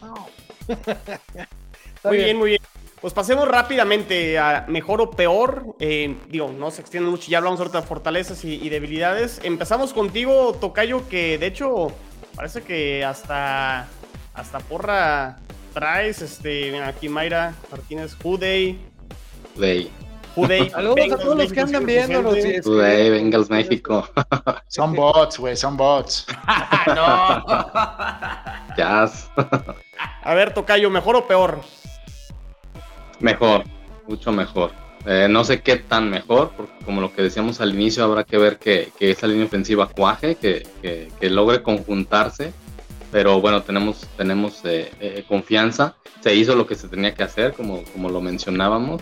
No. 0.01 0.29
Muy 2.05 2.17
bien, 2.19 2.37
muy 2.39 2.51
bien. 2.51 2.63
Pues 3.01 3.13
pasemos 3.13 3.47
rápidamente 3.47 4.39
a 4.39 4.65
mejor 4.69 5.01
o 5.01 5.11
peor. 5.11 5.77
Eh, 5.81 6.17
digo, 6.29 6.51
no 6.57 6.71
se 6.71 6.81
extiende 6.81 7.11
mucho, 7.11 7.31
ya 7.31 7.39
hablamos 7.39 7.61
ahorita 7.61 7.83
de 7.83 7.87
fortalezas 7.87 8.45
y, 8.45 8.55
y, 8.55 8.69
debilidades. 8.69 9.41
Empezamos 9.45 9.93
contigo, 9.93 10.55
Tocayo, 10.61 11.07
que 11.09 11.39
de 11.39 11.47
hecho 11.47 11.93
parece 12.35 12.63
que 12.63 13.05
hasta, 13.05 13.87
hasta 14.35 14.59
porra 14.61 15.39
traes. 15.75 16.23
Este, 16.23 16.71
mira, 16.73 16.89
aquí 16.89 17.09
Mayra 17.09 17.55
Martínez, 17.71 18.17
Hudey. 18.23 18.79
Hudey. 19.55 19.91
Hudey. 20.35 20.71
Saludos 20.71 21.13
a 21.13 21.17
todos 21.19 21.37
los 21.37 21.53
que 21.53 21.61
andan 21.61 21.85
viendo. 21.87 22.21
Hudey, 22.21 23.11
Bengals 23.11 23.51
México. 23.51 24.09
Son 24.69 24.95
bots, 24.95 25.39
güey, 25.39 25.57
son 25.57 25.77
bots. 25.77 26.27
no. 26.95 27.45
Jazz. 28.77 29.31
A 30.23 30.35
ver, 30.35 30.53
Tocayo, 30.53 30.91
¿mejor 30.91 31.17
o 31.17 31.27
peor? 31.27 31.61
Mejor, 33.21 33.65
mucho 34.07 34.33
mejor. 34.33 34.73
Eh, 35.07 35.29
no 35.31 35.45
sé 35.45 35.61
qué 35.61 35.77
tan 35.77 36.11
mejor, 36.11 36.51
porque 36.57 36.85
como 36.85 37.01
lo 37.01 37.15
que 37.15 37.23
decíamos 37.23 37.61
al 37.61 37.73
inicio, 37.75 38.03
habrá 38.03 38.25
que 38.25 38.39
ver 38.39 38.59
que, 38.59 38.91
que 38.99 39.11
esa 39.13 39.29
línea 39.29 39.47
ofensiva 39.47 39.89
cuaje, 39.89 40.35
que, 40.35 40.67
que, 40.83 41.31
logre 41.31 41.63
conjuntarse. 41.63 42.53
Pero 43.13 43.41
bueno, 43.41 43.63
tenemos, 43.63 44.01
tenemos 44.17 44.65
eh, 44.65 44.91
eh, 45.01 45.25
confianza. 45.29 45.95
Se 46.21 46.35
hizo 46.35 46.57
lo 46.57 46.67
que 46.67 46.75
se 46.75 46.89
tenía 46.89 47.15
que 47.15 47.23
hacer, 47.23 47.53
como, 47.53 47.85
como 47.93 48.11
lo 48.11 48.21
mencionábamos. 48.21 49.01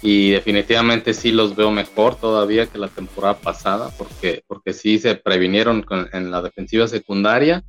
Y 0.00 0.30
definitivamente 0.30 1.12
sí 1.12 1.30
los 1.30 1.54
veo 1.54 1.70
mejor 1.70 2.16
todavía 2.16 2.66
que 2.66 2.78
la 2.78 2.88
temporada 2.88 3.34
pasada, 3.34 3.90
porque, 3.98 4.42
porque 4.46 4.72
sí 4.72 4.98
se 4.98 5.14
previnieron 5.14 5.84
en 6.12 6.30
la 6.30 6.42
defensiva 6.42 6.88
secundaria 6.88 7.64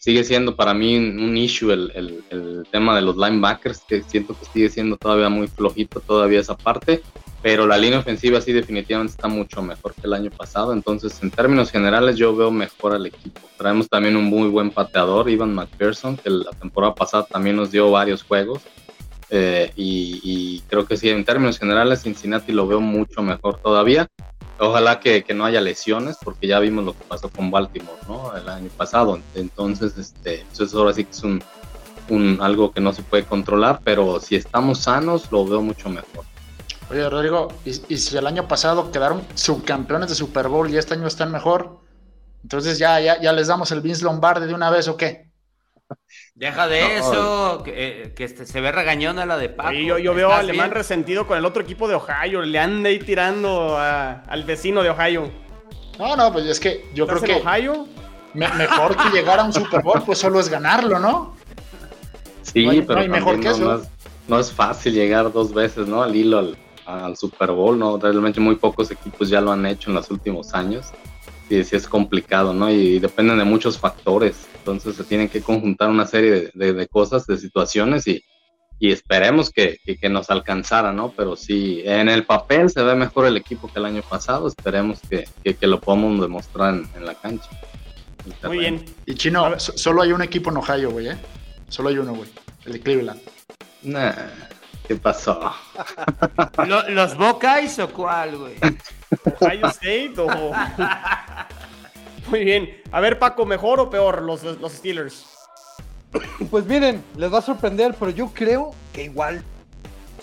sigue 0.00 0.24
siendo 0.24 0.56
para 0.56 0.72
mí 0.72 0.96
un 0.96 1.36
issue 1.36 1.70
el, 1.72 2.22
el, 2.30 2.66
tema 2.70 2.96
de 2.96 3.02
los 3.02 3.16
linebackers, 3.16 3.80
que 3.86 4.02
siento 4.02 4.34
que 4.38 4.46
sigue 4.46 4.70
siendo 4.70 4.96
todavía 4.96 5.28
muy 5.28 5.46
flojito 5.46 6.00
todavía 6.00 6.40
esa 6.40 6.56
parte, 6.56 7.02
pero 7.42 7.66
la 7.66 7.76
línea 7.76 7.98
ofensiva 7.98 8.40
sí 8.40 8.52
definitivamente 8.52 9.12
está 9.12 9.28
mucho 9.28 9.60
mejor 9.60 9.94
que 9.94 10.06
el 10.06 10.14
año 10.14 10.30
pasado, 10.30 10.72
entonces 10.72 11.22
en 11.22 11.30
términos 11.30 11.70
generales 11.70 12.16
yo 12.16 12.34
veo 12.34 12.50
mejor 12.50 12.94
al 12.94 13.06
equipo. 13.06 13.40
Traemos 13.58 13.88
también 13.90 14.16
un 14.16 14.24
muy 14.24 14.48
buen 14.48 14.70
pateador, 14.70 15.28
Ivan 15.28 15.54
McPherson, 15.54 16.16
que 16.16 16.30
la 16.30 16.50
temporada 16.52 16.94
pasada 16.94 17.26
también 17.26 17.56
nos 17.56 17.70
dio 17.70 17.90
varios 17.90 18.22
juegos. 18.22 18.62
Eh, 19.30 19.72
y, 19.76 20.20
y 20.24 20.60
creo 20.68 20.86
que 20.86 20.96
sí, 20.96 21.08
en 21.08 21.24
términos 21.24 21.58
generales 21.58 22.02
Cincinnati 22.02 22.52
lo 22.52 22.66
veo 22.66 22.80
mucho 22.80 23.22
mejor 23.22 23.58
todavía 23.58 24.08
ojalá 24.60 25.00
que, 25.00 25.24
no 25.34 25.44
haya 25.44 25.60
lesiones, 25.60 26.16
porque 26.22 26.46
ya 26.46 26.58
vimos 26.58 26.84
lo 26.84 26.92
que 26.92 27.04
pasó 27.04 27.28
con 27.28 27.50
Baltimore, 27.50 27.98
¿no? 28.06 28.36
El 28.36 28.48
año 28.48 28.68
pasado. 28.76 29.18
Entonces, 29.34 29.96
este, 29.96 30.44
eso 30.52 30.78
ahora 30.78 30.92
sí 30.92 31.04
que 31.04 31.10
es 31.10 31.22
un, 31.22 31.42
un, 32.08 32.38
algo 32.40 32.72
que 32.72 32.80
no 32.80 32.92
se 32.92 33.02
puede 33.02 33.24
controlar, 33.24 33.80
pero 33.82 34.20
si 34.20 34.36
estamos 34.36 34.80
sanos, 34.80 35.32
lo 35.32 35.46
veo 35.46 35.62
mucho 35.62 35.88
mejor. 35.88 36.24
Oye, 36.90 37.08
Rodrigo, 37.08 37.48
¿y, 37.64 37.70
y 37.94 37.96
si 37.96 38.16
el 38.16 38.26
año 38.26 38.48
pasado 38.48 38.90
quedaron 38.90 39.22
subcampeones 39.34 40.10
de 40.10 40.14
Super 40.14 40.48
Bowl 40.48 40.68
y 40.68 40.76
este 40.76 40.94
año 40.94 41.06
están 41.06 41.32
mejor? 41.32 41.80
Entonces 42.42 42.78
ya, 42.78 43.00
ya, 43.00 43.20
ya 43.20 43.32
les 43.32 43.46
damos 43.46 43.70
el 43.70 43.80
Vince 43.80 44.04
Lombardi 44.04 44.46
de 44.46 44.54
una 44.54 44.70
vez 44.70 44.88
o 44.88 44.96
qué? 44.96 45.29
Deja 46.34 46.68
de 46.68 46.80
no, 46.80 46.88
eso, 46.88 47.62
que, 47.64 47.72
eh, 47.76 48.14
que 48.14 48.24
este, 48.24 48.46
se 48.46 48.60
ve 48.60 48.72
regañona 48.72 49.26
la 49.26 49.36
de 49.36 49.48
Paco. 49.48 49.70
Sí, 49.70 49.84
yo, 49.84 49.98
yo 49.98 50.14
veo 50.14 50.32
a 50.32 50.38
Alemán 50.38 50.68
bien? 50.68 50.74
resentido 50.74 51.26
con 51.26 51.36
el 51.36 51.44
otro 51.44 51.62
equipo 51.62 51.88
de 51.88 51.94
Ohio. 51.94 52.42
Le 52.42 52.58
anda 52.58 52.88
ahí 52.88 52.98
tirando 52.98 53.76
a, 53.76 54.22
al 54.22 54.44
vecino 54.44 54.82
de 54.82 54.90
Ohio. 54.90 55.30
No, 55.98 56.16
no, 56.16 56.32
pues 56.32 56.46
es 56.46 56.58
que 56.58 56.88
yo 56.94 57.06
creo 57.06 57.20
que. 57.20 57.34
Ohio? 57.34 57.86
Me, 58.32 58.48
mejor 58.54 58.96
que 58.96 59.10
llegar 59.10 59.40
a 59.40 59.44
un 59.44 59.52
Super 59.52 59.82
Bowl, 59.82 60.02
pues 60.02 60.18
solo 60.18 60.38
es 60.38 60.48
ganarlo, 60.48 60.98
¿no? 60.98 61.34
Sí, 62.42 62.64
no 62.64 62.70
hay, 62.70 62.82
pero 62.82 62.94
no 62.94 63.00
hay 63.02 63.08
mejor 63.08 63.40
que 63.40 63.48
no, 63.48 63.50
eso. 63.50 63.64
no, 63.64 63.74
es, 63.74 63.88
no, 64.28 64.38
es, 64.38 64.52
fácil 64.52 64.94
llegar 64.94 65.32
dos 65.32 65.52
veces, 65.52 65.88
¿no? 65.88 66.02
Al 66.02 66.14
hilo 66.14 66.38
al, 66.38 66.56
al, 66.86 67.16
Super 67.16 67.50
Bowl, 67.50 67.78
¿no? 67.78 67.98
Realmente 67.98 68.40
muy 68.40 68.54
pocos 68.54 68.90
equipos 68.90 69.28
ya 69.28 69.40
lo 69.40 69.52
han 69.52 69.66
hecho 69.66 69.90
en 69.90 69.96
los 69.96 70.10
últimos 70.10 70.54
años. 70.54 70.86
Y 71.50 71.64
sí 71.64 71.76
es 71.76 71.88
complicado, 71.88 72.54
¿no? 72.54 72.70
Y 72.70 72.98
dependen 73.00 73.38
de 73.38 73.44
muchos 73.44 73.76
factores. 73.76 74.46
Entonces 74.56 74.94
se 74.96 75.04
tienen 75.04 75.28
que 75.28 75.42
conjuntar 75.42 75.90
una 75.90 76.06
serie 76.06 76.30
de, 76.30 76.50
de, 76.54 76.72
de 76.72 76.86
cosas, 76.86 77.26
de 77.26 77.36
situaciones 77.36 78.06
y, 78.06 78.24
y 78.78 78.92
esperemos 78.92 79.50
que, 79.50 79.78
que, 79.84 79.98
que, 79.98 80.08
nos 80.08 80.30
alcanzara, 80.30 80.92
¿no? 80.92 81.12
Pero 81.16 81.36
sí, 81.36 81.82
en 81.84 82.08
el 82.08 82.24
papel 82.24 82.70
se 82.70 82.82
ve 82.82 82.94
mejor 82.94 83.26
el 83.26 83.36
equipo 83.36 83.70
que 83.70 83.78
el 83.78 83.84
año 83.84 84.02
pasado. 84.02 84.48
Esperemos 84.48 85.00
que, 85.10 85.26
que 85.54 85.66
lo 85.66 85.80
podamos 85.80 86.20
demostrar 86.20 86.74
en, 86.74 86.88
en 86.96 87.04
la 87.04 87.14
cancha. 87.14 87.50
Muy 88.44 88.58
bien. 88.58 88.84
Y 89.06 89.14
Chino, 89.14 89.58
solo 89.58 90.02
hay 90.02 90.12
un 90.12 90.22
equipo 90.22 90.50
en 90.50 90.58
Ohio, 90.58 90.90
güey, 90.90 91.08
¿eh? 91.08 91.18
Solo 91.68 91.88
hay 91.88 91.98
uno, 91.98 92.14
güey. 92.14 92.30
El 92.64 92.74
de 92.74 92.80
Cleveland. 92.80 93.20
Nah, 93.82 94.12
¿Qué 94.90 94.96
pasó? 94.96 95.38
¿Los 96.88 97.16
Buckeyes 97.16 97.78
o 97.78 97.88
cuál, 97.90 98.36
güey? 98.36 98.56
¿Ohio 99.40 99.68
State 99.68 100.14
o...? 100.16 100.52
Muy 102.28 102.42
bien. 102.42 102.82
A 102.90 102.98
ver, 102.98 103.16
Paco, 103.20 103.46
¿mejor 103.46 103.78
o 103.78 103.88
peor 103.88 104.20
los, 104.22 104.42
los 104.42 104.72
Steelers? 104.72 105.26
Pues 106.50 106.66
miren, 106.66 107.04
les 107.16 107.32
va 107.32 107.38
a 107.38 107.42
sorprender, 107.42 107.94
pero 108.00 108.10
yo 108.10 108.32
creo 108.34 108.74
que 108.92 109.04
igual. 109.04 109.44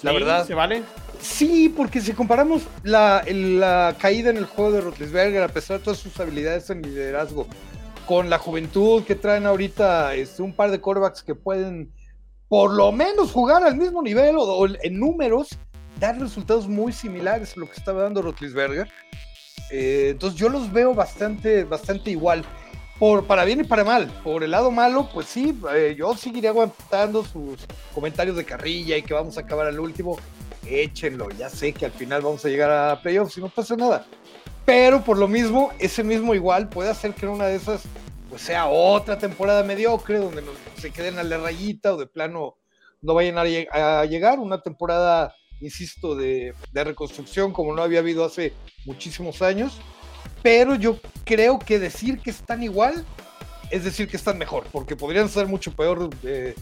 La 0.01 0.11
¿Sí? 0.11 0.17
verdad. 0.17 0.45
¿Se 0.45 0.53
vale? 0.53 0.83
Sí, 1.21 1.69
porque 1.69 2.01
si 2.01 2.11
comparamos 2.11 2.63
la, 2.83 3.23
la, 3.25 3.95
caída 3.97 4.31
en 4.31 4.35
el 4.35 4.47
juego 4.47 4.73
de 4.73 4.81
Rotlisberger, 4.81 5.43
a 5.43 5.47
pesar 5.47 5.77
de 5.77 5.85
todas 5.85 5.99
sus 5.99 6.19
habilidades 6.19 6.69
en 6.69 6.81
liderazgo, 6.81 7.47
con 8.05 8.29
la 8.29 8.37
juventud 8.37 9.05
que 9.05 9.15
traen 9.15 9.45
ahorita 9.45 10.13
este, 10.15 10.41
un 10.41 10.51
par 10.51 10.71
de 10.71 10.81
corebacks 10.81 11.23
que 11.23 11.35
pueden 11.35 11.89
por 12.49 12.73
lo 12.73 12.91
menos 12.91 13.31
jugar 13.31 13.63
al 13.63 13.75
mismo 13.75 14.01
nivel 14.01 14.37
o, 14.37 14.43
o 14.43 14.67
en 14.67 14.99
números, 14.99 15.49
dar 15.99 16.19
resultados 16.19 16.67
muy 16.67 16.93
similares 16.93 17.55
a 17.55 17.59
lo 17.59 17.65
que 17.67 17.77
estaba 17.77 18.03
dando 18.03 18.21
Rotlisberger. 18.21 18.87
Eh, 19.69 20.09
entonces 20.11 20.39
yo 20.39 20.49
los 20.49 20.71
veo 20.71 20.93
bastante, 20.93 21.63
bastante 21.63 22.11
igual. 22.11 22.43
Por, 22.99 23.25
para 23.27 23.45
bien 23.45 23.59
y 23.59 23.63
para 23.63 23.83
mal. 23.83 24.07
Por 24.23 24.43
el 24.43 24.51
lado 24.51 24.71
malo, 24.71 25.09
pues 25.13 25.27
sí, 25.27 25.55
eh, 25.75 25.95
yo 25.97 26.15
seguiré 26.15 26.47
aguantando 26.47 27.23
sus 27.23 27.59
comentarios 27.93 28.35
de 28.35 28.43
carrilla 28.43 28.97
y 28.97 29.03
que 29.03 29.13
vamos 29.13 29.37
a 29.37 29.41
acabar 29.41 29.67
al 29.67 29.79
último. 29.79 30.17
Échenlo, 30.65 31.29
ya 31.29 31.49
sé 31.49 31.73
que 31.73 31.85
al 31.85 31.91
final 31.91 32.23
vamos 32.23 32.43
a 32.43 32.49
llegar 32.49 32.71
a 32.71 33.01
playoffs 33.01 33.37
y 33.37 33.41
no 33.41 33.49
pasa 33.49 33.75
nada. 33.75 34.05
Pero 34.65 35.03
por 35.03 35.17
lo 35.17 35.27
mismo, 35.27 35.71
ese 35.79 36.03
mismo 36.03 36.33
igual 36.33 36.69
puede 36.69 36.89
hacer 36.89 37.13
que 37.13 37.25
en 37.25 37.33
una 37.33 37.45
de 37.45 37.55
esas 37.55 37.83
pues 38.37 38.45
sea 38.45 38.67
otra 38.67 39.17
temporada 39.17 39.63
mediocre 39.63 40.19
donde 40.19 40.43
nos, 40.43 40.53
se 40.79 40.91
queden 40.91 41.17
a 41.17 41.23
la 41.23 41.39
rayita 41.39 41.95
o 41.95 41.97
de 41.97 42.05
plano 42.05 42.55
no 43.01 43.15
vayan 43.15 43.35
a, 43.39 44.01
a 44.01 44.05
llegar. 44.05 44.37
Una 44.37 44.61
temporada, 44.61 45.33
insisto, 45.59 46.15
de, 46.15 46.53
de 46.71 46.83
reconstrucción 46.83 47.51
como 47.51 47.73
no 47.73 47.81
había 47.81 47.97
habido 47.97 48.23
hace 48.23 48.53
muchísimos 48.85 49.41
años, 49.41 49.79
pero 50.43 50.75
yo 50.75 50.99
creo 51.25 51.57
que 51.57 51.79
decir 51.79 52.19
que 52.19 52.29
están 52.29 52.61
igual 52.61 53.03
es 53.71 53.83
decir 53.83 54.07
que 54.07 54.17
están 54.17 54.37
mejor, 54.37 54.65
porque 54.71 54.95
podrían 54.95 55.29
ser 55.29 55.47
mucho 55.47 55.71
peor 55.71 56.07
eh, 56.23 56.53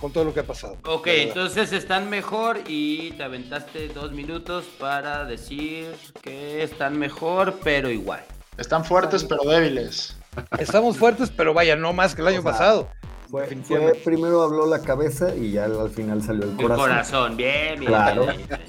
con 0.00 0.12
todo 0.12 0.24
lo 0.24 0.34
que 0.34 0.40
ha 0.40 0.46
pasado. 0.46 0.78
Ok, 0.84 1.06
entonces 1.06 1.72
están 1.72 2.10
mejor 2.10 2.58
y 2.66 3.12
te 3.12 3.22
aventaste 3.22 3.88
dos 3.88 4.10
minutos 4.10 4.64
para 4.80 5.24
decir 5.24 5.94
que 6.22 6.64
están 6.64 6.98
mejor, 6.98 7.60
pero 7.62 7.88
igual. 7.88 8.24
Están 8.58 8.84
fuertes, 8.84 9.24
pero 9.24 9.48
débiles. 9.48 10.19
Estamos 10.58 10.96
fuertes, 10.96 11.30
pero 11.30 11.54
vaya, 11.54 11.76
no 11.76 11.92
más 11.92 12.14
que 12.14 12.22
el 12.22 12.28
año 12.28 12.40
o 12.40 12.42
sea, 12.42 12.52
pasado. 12.52 12.88
Fue, 13.30 13.46
fue, 13.46 13.94
primero 14.04 14.42
habló 14.42 14.66
la 14.66 14.80
cabeza 14.80 15.34
y 15.34 15.52
ya 15.52 15.66
al 15.66 15.90
final 15.90 16.22
salió 16.22 16.44
el 16.44 16.56
corazón. 16.56 16.90
El 16.90 16.90
corazón, 16.90 17.36
bien, 17.36 17.80
bien. 17.80 17.92
Claro. 17.92 18.22
bien, 18.24 18.36
bien. 18.48 18.60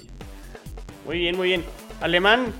Muy 1.05 1.17
bien, 1.17 1.37
muy 1.37 1.47
bien. 1.47 1.65
Alemán, 1.99 2.53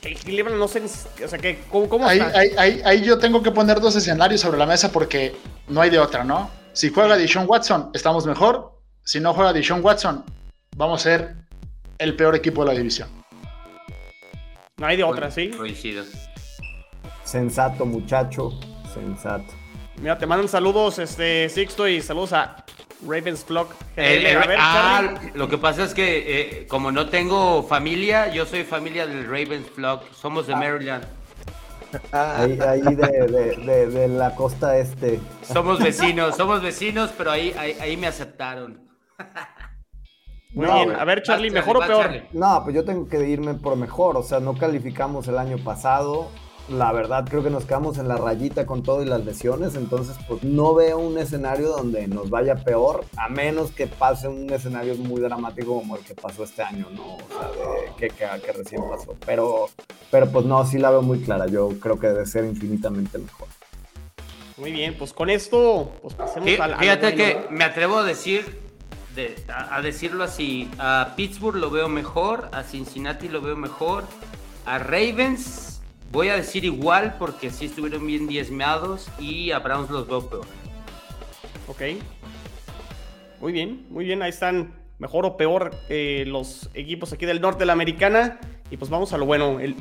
Cleveland 0.00 0.58
no 0.58 0.68
sé, 0.68 0.82
o 0.84 1.28
sea, 1.28 1.38
que, 1.38 1.60
¿cómo, 1.70 1.88
cómo 1.88 2.06
ahí, 2.06 2.20
ahí, 2.20 2.50
ahí, 2.56 2.82
ahí, 2.84 3.04
yo 3.04 3.18
tengo 3.18 3.42
que 3.42 3.50
poner 3.50 3.80
dos 3.80 3.96
escenarios 3.96 4.40
sobre 4.40 4.58
la 4.58 4.66
mesa 4.66 4.92
porque 4.92 5.34
no 5.68 5.80
hay 5.80 5.90
de 5.90 5.98
otra, 5.98 6.24
¿no? 6.24 6.50
Si 6.72 6.90
juega 6.90 7.16
Deshaun 7.16 7.46
Watson, 7.48 7.90
estamos 7.92 8.26
mejor. 8.26 8.78
Si 9.02 9.20
no 9.20 9.34
juega 9.34 9.52
Deshaun 9.52 9.84
Watson, 9.84 10.24
vamos 10.76 11.00
a 11.00 11.02
ser 11.04 11.34
el 11.98 12.14
peor 12.14 12.36
equipo 12.36 12.64
de 12.64 12.72
la 12.72 12.78
división. 12.78 13.08
No 14.76 14.86
hay 14.86 14.96
de 14.96 15.02
otra, 15.02 15.30
¿sí? 15.30 15.50
Coincido. 15.50 16.04
Sensato, 17.28 17.84
muchacho. 17.84 18.58
Sensato. 18.94 19.52
Mira, 20.00 20.16
te 20.16 20.24
mandan 20.24 20.48
saludos, 20.48 20.98
este, 20.98 21.50
Sixto, 21.50 21.86
y 21.86 22.00
saludos 22.00 22.32
a 22.32 22.64
Ravens 23.06 23.44
Flock. 23.44 23.74
El, 23.96 24.24
el, 24.24 24.36
a 24.38 24.46
ver, 24.46 24.58
ah, 24.58 25.14
lo 25.34 25.46
que 25.46 25.58
pasa 25.58 25.84
es 25.84 25.92
que 25.92 26.62
eh, 26.62 26.66
como 26.68 26.90
no 26.90 27.10
tengo 27.10 27.62
familia, 27.64 28.32
yo 28.32 28.46
soy 28.46 28.64
familia 28.64 29.06
del 29.06 29.24
Ravens 29.24 29.68
Flock. 29.68 30.10
Somos 30.14 30.46
de 30.46 30.54
ah. 30.54 30.56
Maryland. 30.56 31.04
Ahí, 32.12 32.58
ahí 32.66 32.94
de, 32.94 33.26
de, 33.26 33.56
de, 33.56 33.86
de, 33.88 34.08
la 34.08 34.34
costa 34.34 34.78
este. 34.78 35.20
Somos 35.42 35.80
vecinos, 35.80 36.34
somos 36.34 36.62
vecinos, 36.62 37.12
pero 37.16 37.30
ahí, 37.30 37.54
ahí, 37.58 37.76
ahí 37.78 37.96
me 37.98 38.06
aceptaron. 38.06 38.88
Muy 40.54 40.66
no, 40.66 40.74
bien, 40.74 40.96
a 40.96 41.04
ver 41.04 41.22
Charlie, 41.22 41.50
¿mejor 41.50 41.76
o 41.76 41.80
peor? 41.80 42.04
Charlie. 42.04 42.22
No, 42.32 42.62
pues 42.64 42.74
yo 42.74 42.84
tengo 42.84 43.06
que 43.06 43.28
irme 43.28 43.52
por 43.54 43.76
mejor, 43.76 44.16
o 44.16 44.22
sea, 44.22 44.40
no 44.40 44.56
calificamos 44.56 45.28
el 45.28 45.36
año 45.36 45.58
pasado, 45.58 46.30
la 46.68 46.92
verdad 46.92 47.26
creo 47.28 47.42
que 47.42 47.50
nos 47.50 47.64
quedamos 47.64 47.98
en 47.98 48.08
la 48.08 48.16
rayita 48.16 48.66
con 48.66 48.82
todo 48.82 49.02
y 49.02 49.06
las 49.06 49.24
lesiones, 49.24 49.74
entonces 49.74 50.16
pues 50.26 50.42
no 50.42 50.74
veo 50.74 50.98
un 50.98 51.18
escenario 51.18 51.68
donde 51.68 52.06
nos 52.06 52.30
vaya 52.30 52.56
peor, 52.56 53.04
a 53.16 53.28
menos 53.28 53.70
que 53.70 53.86
pase 53.86 54.28
un 54.28 54.50
escenario 54.52 54.94
muy 54.96 55.20
dramático 55.20 55.76
como 55.76 55.96
el 55.96 56.04
que 56.04 56.14
pasó 56.14 56.44
este 56.44 56.62
año, 56.62 56.86
¿no? 56.92 57.14
O 57.14 57.18
sea, 57.28 57.48
de, 57.48 57.96
que, 57.96 58.08
que, 58.08 58.52
recién 58.52 58.82
pasó. 58.88 59.16
Pero, 59.24 59.68
pero 60.10 60.30
pues 60.30 60.44
no, 60.44 60.64
sí 60.66 60.78
la 60.78 60.90
veo 60.90 61.02
muy 61.02 61.20
clara, 61.20 61.46
yo 61.46 61.70
creo 61.80 61.98
que 61.98 62.08
debe 62.08 62.26
ser 62.26 62.44
infinitamente 62.44 63.18
mejor. 63.18 63.48
Muy 64.58 64.72
bien, 64.72 64.96
pues 64.98 65.12
con 65.12 65.30
esto, 65.30 65.92
pues 66.02 66.14
pasemos 66.14 66.58
a 66.60 66.68
la... 66.68 66.78
Fíjate 66.78 67.14
que 67.14 67.46
me 67.50 67.64
atrevo 67.64 67.98
a 67.98 68.04
decir, 68.04 68.58
a 69.48 69.80
decirlo 69.80 70.24
así, 70.24 70.68
a 70.78 71.14
Pittsburgh 71.16 71.56
lo 71.56 71.70
veo 71.70 71.88
mejor, 71.88 72.48
a 72.52 72.62
Cincinnati 72.62 73.28
lo 73.28 73.40
veo 73.40 73.56
mejor, 73.56 74.04
a 74.66 74.78
Ravens 74.78 75.77
Voy 76.10 76.28
a 76.30 76.36
decir 76.36 76.64
igual 76.64 77.16
porque 77.18 77.50
sí 77.50 77.66
estuvieron 77.66 78.06
bien 78.06 78.26
diezmeados 78.26 79.08
y 79.18 79.50
a 79.50 79.58
Browns 79.58 79.90
los 79.90 80.06
veo 80.08 80.28
peor. 80.28 80.46
Ok. 81.66 81.82
Muy 83.40 83.52
bien, 83.52 83.86
muy 83.90 84.06
bien. 84.06 84.22
Ahí 84.22 84.30
están 84.30 84.74
mejor 84.98 85.26
o 85.26 85.36
peor 85.36 85.76
eh, 85.90 86.24
los 86.26 86.70
equipos 86.74 87.12
aquí 87.12 87.26
del 87.26 87.40
norte 87.40 87.60
de 87.60 87.66
la 87.66 87.74
americana. 87.74 88.40
Y 88.70 88.78
pues 88.78 88.90
vamos 88.90 89.12
a 89.12 89.18
lo 89.18 89.26
bueno. 89.26 89.60
El, 89.60 89.76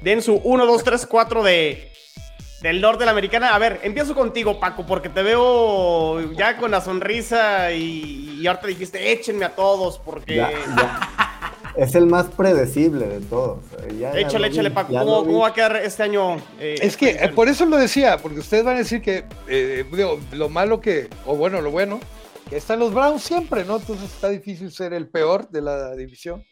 den 0.00 0.22
su 0.22 0.36
1, 0.36 0.64
2, 0.64 0.82
3, 0.82 1.06
4 1.06 1.42
de, 1.42 1.92
del 2.62 2.80
norte 2.80 3.00
de 3.00 3.06
la 3.06 3.12
americana. 3.12 3.54
A 3.54 3.58
ver, 3.58 3.80
empiezo 3.82 4.14
contigo, 4.14 4.58
Paco, 4.58 4.86
porque 4.86 5.10
te 5.10 5.22
veo 5.22 6.32
ya 6.32 6.56
con 6.56 6.70
la 6.70 6.80
sonrisa 6.80 7.72
y, 7.72 8.38
y 8.40 8.46
ahorita 8.46 8.66
dijiste, 8.66 9.12
échenme 9.12 9.44
a 9.44 9.54
todos 9.54 9.98
porque... 9.98 10.42
Es 11.76 11.94
el 11.94 12.06
más 12.06 12.26
predecible 12.28 13.06
de 13.06 13.20
todos. 13.20 13.58
échale, 14.14 14.48
échale, 14.48 14.70
Paco. 14.70 14.94
¿Cómo, 14.94 15.40
va 15.40 15.48
a 15.48 15.52
quedar 15.52 15.76
este 15.76 16.02
año? 16.02 16.36
Eh, 16.58 16.76
es 16.80 16.96
que 16.96 17.10
eh, 17.10 17.28
por 17.28 17.48
eso 17.48 17.66
lo 17.66 17.76
decía, 17.76 18.16
porque 18.16 18.40
ustedes 18.40 18.64
van 18.64 18.76
a 18.76 18.78
decir 18.78 19.02
que 19.02 19.24
eh, 19.46 19.84
lo 20.32 20.48
malo 20.48 20.80
que, 20.80 21.08
o 21.26 21.36
bueno, 21.36 21.60
lo 21.60 21.70
bueno, 21.70 22.00
que 22.48 22.56
están 22.56 22.78
los 22.78 22.94
Browns 22.94 23.22
siempre, 23.22 23.64
¿no? 23.64 23.76
Entonces 23.76 24.10
está 24.10 24.30
difícil 24.30 24.70
ser 24.70 24.94
el 24.94 25.08
peor 25.08 25.50
de 25.50 25.60
la 25.60 25.94
división. 25.94 26.44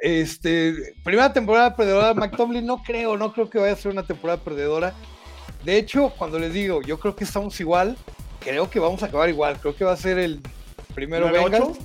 Este, 0.00 0.94
primera 1.04 1.30
temporada 1.30 1.76
perdedora, 1.76 2.14
McTomlin, 2.14 2.64
no 2.64 2.82
creo, 2.82 3.18
no 3.18 3.34
creo 3.34 3.50
que 3.50 3.58
vaya 3.58 3.74
a 3.74 3.76
ser 3.76 3.92
una 3.92 4.06
temporada 4.06 4.42
perdedora. 4.42 4.94
De 5.64 5.76
hecho, 5.76 6.14
cuando 6.16 6.38
les 6.38 6.54
digo, 6.54 6.80
yo 6.80 6.98
creo 6.98 7.14
que 7.14 7.24
estamos 7.24 7.60
igual, 7.60 7.98
creo 8.38 8.70
que 8.70 8.80
vamos 8.80 9.02
a 9.02 9.06
acabar 9.06 9.28
igual. 9.28 9.58
Creo 9.60 9.76
que 9.76 9.84
va 9.84 9.92
a 9.92 9.98
ser 9.98 10.18
el 10.18 10.40
primero 10.94 11.30
Bengals 11.30 11.78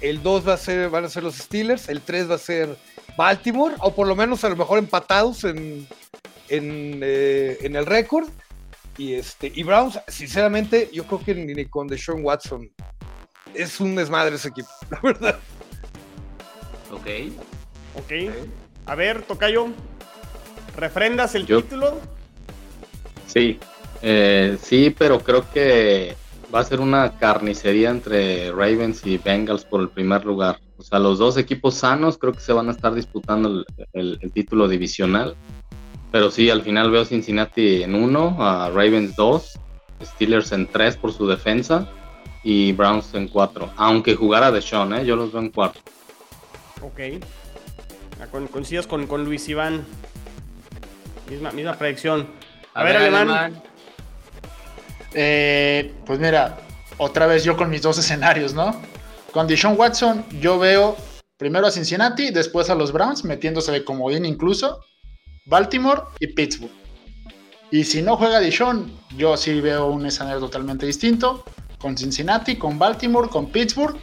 el 0.00 0.22
2 0.22 0.48
va 0.48 0.54
a 0.54 0.56
ser, 0.56 0.90
van 0.90 1.04
a 1.04 1.08
ser 1.08 1.22
los 1.22 1.36
Steelers, 1.36 1.88
el 1.88 2.00
3 2.00 2.30
va 2.30 2.34
a 2.36 2.38
ser 2.38 2.76
Baltimore, 3.16 3.74
o 3.80 3.94
por 3.94 4.06
lo 4.06 4.14
menos 4.14 4.44
a 4.44 4.48
lo 4.48 4.56
mejor 4.56 4.78
empatados 4.78 5.44
en, 5.44 5.86
en, 6.48 7.00
eh, 7.02 7.58
el 7.62 7.86
récord. 7.86 8.28
Y, 8.96 9.14
este, 9.14 9.52
y 9.54 9.62
Browns, 9.62 9.98
sinceramente, 10.08 10.90
yo 10.92 11.06
creo 11.06 11.22
que 11.24 11.34
ni 11.34 11.64
con 11.66 11.86
Deshaun 11.86 12.24
Watson 12.24 12.68
es 13.54 13.80
un 13.80 13.94
desmadre 13.94 14.36
ese 14.36 14.48
equipo, 14.48 14.68
la 14.90 15.00
verdad. 15.00 15.38
Ok. 16.90 17.32
Ok. 17.96 18.12
A 18.86 18.94
ver, 18.94 19.22
Tocayo, 19.22 19.68
¿refrendas 20.76 21.34
el 21.34 21.46
título? 21.46 22.00
Sí, 23.26 23.58
eh, 24.02 24.56
sí, 24.62 24.94
pero 24.96 25.20
creo 25.20 25.50
que 25.52 26.16
va 26.54 26.60
a 26.60 26.64
ser 26.64 26.80
una 26.80 27.18
carnicería 27.18 27.90
entre 27.90 28.50
Ravens 28.52 29.04
y 29.04 29.18
Bengals 29.18 29.64
por 29.64 29.80
el 29.80 29.88
primer 29.88 30.24
lugar. 30.24 30.60
O 30.76 30.82
sea, 30.82 30.98
los 30.98 31.18
dos 31.18 31.36
equipos 31.36 31.74
sanos 31.74 32.18
creo 32.18 32.32
que 32.32 32.40
se 32.40 32.52
van 32.52 32.68
a 32.68 32.72
estar 32.72 32.94
disputando 32.94 33.64
el, 33.92 34.32
título 34.32 34.68
divisional. 34.68 35.36
Pero 36.10 36.30
sí, 36.30 36.48
al 36.48 36.62
final 36.62 36.90
veo 36.90 37.04
Cincinnati 37.04 37.82
en 37.82 37.94
uno, 37.94 38.36
a 38.38 38.70
Ravens 38.70 39.14
dos, 39.14 39.58
Steelers 40.02 40.52
en 40.52 40.66
tres 40.66 40.96
por 40.96 41.12
su 41.12 41.26
defensa 41.26 41.88
y 42.42 42.72
Browns 42.72 43.12
en 43.14 43.28
cuatro. 43.28 43.70
Aunque 43.76 44.14
jugara 44.14 44.50
de 44.50 44.62
Sean, 44.62 44.94
¿eh? 44.94 45.04
yo 45.04 45.16
los 45.16 45.32
veo 45.32 45.42
en 45.42 45.50
cuatro. 45.50 45.82
Ok. 46.80 47.22
Ah, 48.20 48.26
coincidas 48.50 48.86
con, 48.86 49.06
con 49.06 49.24
Luis 49.24 49.48
Iván. 49.48 49.84
Misma, 51.28 51.50
misma 51.50 51.74
predicción. 51.74 52.26
A, 52.72 52.84
ver, 52.84 52.96
Alemán. 52.96 53.62
Eh, 55.14 55.94
pues 56.04 56.18
mira, 56.18 56.58
otra 56.98 57.26
vez 57.26 57.44
yo 57.44 57.56
con 57.56 57.70
mis 57.70 57.82
dos 57.82 57.98
escenarios, 57.98 58.54
¿no? 58.54 58.80
Con 59.32 59.46
Dishon 59.46 59.74
Watson, 59.78 60.24
yo 60.40 60.58
veo 60.58 60.96
primero 61.36 61.66
a 61.66 61.70
Cincinnati, 61.70 62.30
después 62.30 62.70
a 62.70 62.74
los 62.74 62.92
Browns, 62.92 63.24
metiéndose 63.24 63.72
de 63.72 63.84
comodín 63.84 64.24
incluso, 64.24 64.80
Baltimore 65.46 66.02
y 66.20 66.28
Pittsburgh. 66.28 66.72
Y 67.70 67.84
si 67.84 68.02
no 68.02 68.16
juega 68.16 68.40
Dishon, 68.40 68.90
yo 69.16 69.36
sí 69.36 69.60
veo 69.60 69.86
un 69.86 70.06
escenario 70.06 70.40
totalmente 70.40 70.86
distinto, 70.86 71.44
con 71.78 71.96
Cincinnati, 71.96 72.56
con 72.56 72.78
Baltimore, 72.78 73.28
con 73.28 73.50
Pittsburgh 73.50 73.96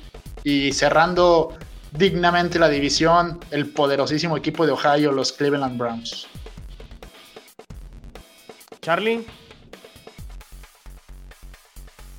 y 0.43 0.72
cerrando 0.72 1.58
dignamente 1.91 2.60
la 2.60 2.70
división 2.70 3.39
el 3.51 3.68
poderosísimo 3.68 4.38
equipo 4.38 4.66
de 4.66 4.74
Ohio, 4.74 5.12
los 5.12 5.32
Cleveland 5.34 5.78
Browns. 5.78 6.28
Charlie. 8.82 9.26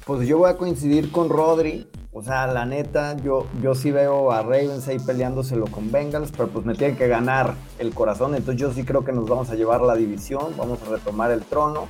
Pues 0.06 0.28
yo 0.28 0.38
voy 0.38 0.48
a 0.48 0.56
coincidir 0.56 1.10
con 1.10 1.28
Rodri. 1.28 1.88
O 2.12 2.22
sea, 2.22 2.46
la 2.46 2.64
neta, 2.64 3.16
yo, 3.16 3.48
yo 3.60 3.74
sí 3.74 3.90
veo 3.90 4.30
a 4.30 4.40
Ravens 4.42 4.86
ahí 4.86 5.00
peleándoselo 5.00 5.66
con 5.66 5.90
Bengals, 5.90 6.30
pero 6.30 6.46
pues 6.46 6.64
me 6.64 6.76
tienen 6.76 6.96
que 6.96 7.08
ganar 7.08 7.54
el 7.80 7.92
corazón. 7.92 8.36
Entonces 8.36 8.60
yo 8.60 8.72
sí 8.72 8.84
creo 8.84 9.04
que 9.04 9.10
nos 9.10 9.28
vamos 9.28 9.50
a 9.50 9.56
llevar 9.56 9.80
la 9.80 9.96
división, 9.96 10.54
vamos 10.56 10.78
a 10.82 10.90
retomar 10.90 11.32
el 11.32 11.42
trono. 11.42 11.88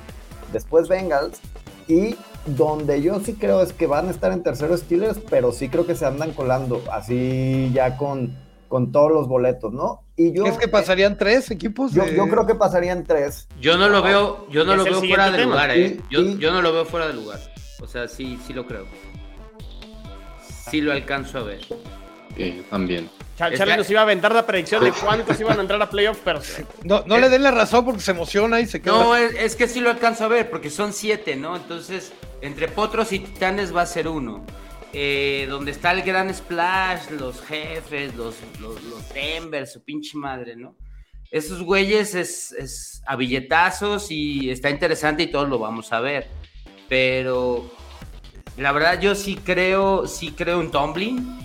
Después 0.51 0.89
Bengals. 0.89 1.39
Y 1.87 2.15
donde 2.47 3.03
yo 3.03 3.19
sí 3.19 3.35
creo 3.35 3.61
es 3.61 3.71
que 3.71 3.85
van 3.85 4.07
a 4.07 4.11
estar 4.11 4.31
en 4.31 4.41
terceros 4.41 4.79
Steelers, 4.79 5.19
pero 5.29 5.51
sí 5.51 5.69
creo 5.69 5.85
que 5.85 5.93
se 5.93 6.07
andan 6.07 6.33
colando, 6.33 6.81
así 6.91 7.69
ya 7.71 7.97
con, 7.97 8.35
con 8.67 8.91
todos 8.91 9.11
los 9.11 9.27
boletos, 9.27 9.73
¿no? 9.73 10.01
Y 10.15 10.33
yo, 10.33 10.45
¿Es 10.47 10.57
que 10.57 10.67
pasarían 10.67 11.19
tres 11.19 11.51
equipos? 11.51 11.93
Yo, 11.93 12.07
yo, 12.07 12.27
creo 12.27 12.47
que 12.47 12.55
pasarían 12.55 13.03
tres. 13.03 13.47
Yo 13.61 13.77
no 13.77 13.89
lo 13.89 14.01
veo, 14.01 14.47
yo 14.49 14.65
no 14.65 14.75
lo 14.75 14.83
veo 14.85 15.01
fuera 15.01 15.29
de 15.29 15.45
lugar, 15.45 15.69
¿eh? 15.69 16.01
Yo, 16.09 16.23
yo 16.23 16.51
no 16.51 16.63
lo 16.63 16.73
veo 16.73 16.83
fuera 16.83 17.07
de 17.07 17.13
lugar. 17.13 17.39
O 17.81 17.87
sea, 17.87 18.07
sí, 18.07 18.39
sí 18.45 18.53
lo 18.53 18.65
creo. 18.65 18.87
Sí 20.69 20.81
lo 20.81 20.91
alcanzo 20.91 21.39
a 21.39 21.43
ver. 21.43 21.61
Sí, 22.35 22.63
también. 22.69 23.09
Charlie 23.37 23.77
nos 23.77 23.89
iba 23.89 23.99
a 23.99 24.03
aventar 24.03 24.33
la 24.33 24.45
predicción 24.45 24.83
de 24.83 24.91
cuántos 24.91 25.39
iban 25.39 25.59
a 25.59 25.61
entrar 25.61 25.81
a 25.81 25.89
playoffs, 25.89 26.21
pero... 26.23 26.41
No, 26.83 27.03
no 27.05 27.19
le 27.19 27.29
den 27.29 27.43
la 27.43 27.51
razón 27.51 27.85
porque 27.85 28.01
se 28.01 28.11
emociona 28.11 28.59
y 28.59 28.65
se 28.65 28.81
queda... 28.81 28.93
No, 28.93 29.15
es, 29.15 29.55
que 29.55 29.67
sí 29.67 29.79
lo 29.79 29.91
alcanzo 29.91 30.25
a 30.25 30.27
ver, 30.27 30.49
porque 30.49 30.71
son 30.71 30.91
siete, 30.91 31.35
¿no? 31.35 31.55
Entonces, 31.55 32.13
entre 32.41 32.67
Potros 32.67 33.11
y 33.13 33.19
Titanes 33.19 33.75
va 33.75 33.83
a 33.83 33.85
ser 33.85 34.07
uno. 34.07 34.43
Eh, 34.91 35.45
donde 35.49 35.71
está 35.71 35.91
el 35.91 36.01
gran 36.01 36.33
splash, 36.33 37.11
los 37.11 37.41
jefes, 37.41 38.15
los, 38.15 38.35
los, 38.59 38.81
los 38.83 39.69
su 39.69 39.83
pinche 39.83 40.17
madre, 40.17 40.55
¿no? 40.55 40.75
Esos 41.29 41.61
güeyes 41.61 42.15
es, 42.15 42.53
es 42.53 43.03
a 43.05 43.15
billetazos 43.15 44.09
y 44.09 44.49
está 44.49 44.69
interesante 44.69 45.23
y 45.23 45.27
todos 45.27 45.47
lo 45.47 45.59
vamos 45.59 45.91
a 45.91 45.99
ver 45.99 46.27
pero 46.89 47.69
la 48.57 48.71
verdad 48.71 48.99
yo 48.99 49.15
sí 49.15 49.35
creo, 49.35 50.07
sí 50.07 50.31
creo 50.31 50.61
en 50.61 50.71
Tomlin 50.71 51.37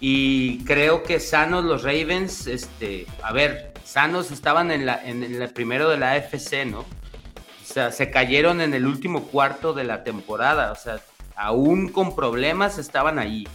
y 0.00 0.64
creo 0.64 1.02
que 1.02 1.20
sanos 1.20 1.64
los 1.64 1.82
Ravens, 1.82 2.46
este, 2.46 3.06
a 3.22 3.32
ver, 3.32 3.72
sanos 3.84 4.30
estaban 4.30 4.70
en, 4.70 4.86
la, 4.86 5.02
en 5.04 5.22
el 5.22 5.48
primero 5.50 5.88
de 5.88 5.98
la 5.98 6.12
AFC, 6.12 6.66
¿no? 6.66 6.80
O 6.80 7.66
sea, 7.66 7.90
se 7.90 8.10
cayeron 8.10 8.60
en 8.60 8.74
el 8.74 8.86
último 8.86 9.24
cuarto 9.24 9.72
de 9.72 9.84
la 9.84 10.04
temporada, 10.04 10.72
o 10.72 10.76
sea, 10.76 11.00
aún 11.36 11.88
con 11.88 12.14
problemas 12.14 12.78
estaban 12.78 13.18
ahí. 13.18 13.48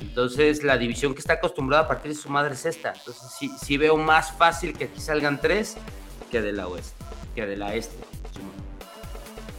Entonces, 0.00 0.64
la 0.64 0.78
división 0.78 1.14
que 1.14 1.20
está 1.20 1.34
acostumbrada 1.34 1.84
a 1.84 1.88
partir 1.88 2.12
de 2.12 2.18
su 2.18 2.28
madre 2.28 2.54
es 2.54 2.66
esta. 2.66 2.92
Entonces, 2.92 3.30
sí, 3.38 3.52
sí 3.62 3.76
veo 3.76 3.96
más 3.96 4.32
fácil 4.32 4.72
que 4.76 4.84
aquí 4.84 5.00
salgan 5.00 5.40
tres 5.40 5.76
que 6.30 6.42
de 6.42 6.52
la 6.52 6.66
oeste, 6.66 7.04
que 7.34 7.46
de 7.46 7.56
la 7.56 7.74
este. 7.74 7.96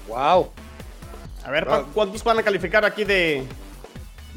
Wow. 0.07 0.51
A 1.43 1.51
ver, 1.51 1.67
ah. 1.69 1.85
¿cuántos 1.93 2.23
van 2.23 2.39
a 2.39 2.43
calificar 2.43 2.85
aquí 2.85 3.03
de, 3.03 3.43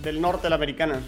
del 0.03 0.21
norte 0.21 0.45
de 0.45 0.51
la 0.51 0.57
americana? 0.57 1.01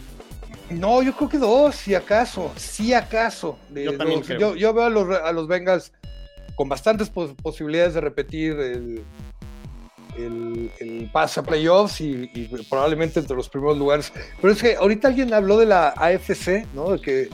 No, 0.70 1.03
yo 1.03 1.14
creo 1.14 1.28
que 1.28 1.38
dos, 1.38 1.74
si 1.76 1.94
acaso, 1.94 2.53
si 2.57 2.92
acaso. 2.92 3.59
yo 3.74 3.96
también 3.96 4.20
creo. 4.20 4.55
Yo, 4.55 4.74
veo 4.74 4.84
a 4.84 4.90
los, 4.90 5.18
a 5.18 5.32
los 5.32 5.49
Bengals 5.49 5.92
con 6.55 6.68
bastantes 6.68 7.09
posibilidades 7.09 7.94
de 7.94 8.01
repetir 8.01 8.53
el, 8.53 9.03
el, 10.18 11.11
pase 11.12 11.40
a 11.40 11.42
playoffs 11.42 12.01
y, 12.01 12.26
probablemente 12.68 13.20
entre 13.20 13.36
los 13.36 13.49
primeros 13.49 13.78
lugares. 13.78 14.12
Pero 14.40 14.53
es 14.53 14.61
que 14.61 14.76
ahorita 14.76 15.09
alguien 15.09 15.32
habló 15.32 15.57
de 15.59 15.66
la 15.66 15.88
AFC, 15.96 16.66
¿no? 16.74 16.90
De 16.90 17.01
que, 17.01 17.30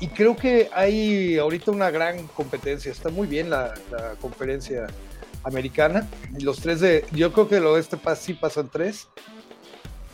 y 0.00 0.08
creo 0.08 0.36
que 0.36 0.68
hay 0.74 1.38
ahorita 1.38 1.70
una 1.70 1.90
gran 1.90 2.26
competencia. 2.28 2.92
Está 2.92 3.08
muy 3.08 3.26
bien 3.26 3.48
la, 3.48 3.74
la 3.90 4.14
conferencia 4.20 4.86
americana. 5.44 6.08
Los 6.40 6.60
tres 6.60 6.80
de. 6.80 7.04
Yo 7.12 7.32
creo 7.32 7.48
que 7.48 7.56
el 7.56 7.66
oeste 7.66 7.98
sí 8.16 8.34
pasan 8.34 8.68
tres. 8.70 9.08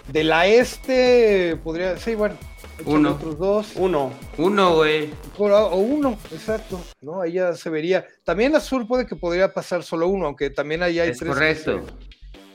De 0.09 0.24
la 0.24 0.47
este, 0.47 1.57
podría. 1.62 1.97
Sí, 1.97 2.14
bueno. 2.14 2.37
Uno. 2.85 3.12
Otros 3.12 3.39
dos. 3.39 3.72
Uno. 3.76 4.12
Uno, 4.39 4.76
güey. 4.76 5.11
Por- 5.37 5.53
o 5.53 5.76
uno, 5.76 6.18
exacto. 6.33 6.81
¿no? 7.01 7.20
Ahí 7.20 7.33
ya 7.33 7.55
se 7.55 7.68
vería. 7.70 8.07
También 8.24 8.57
azul 8.57 8.87
puede 8.87 9.07
que 9.07 9.16
podría 9.16 9.53
pasar 9.53 9.83
solo 9.83 10.09
uno, 10.09 10.26
aunque 10.26 10.51
también 10.51 10.83
ahí 10.83 10.99
hay 10.99 11.11
Es 11.11 11.18
tres 11.18 11.31
correcto. 11.33 11.83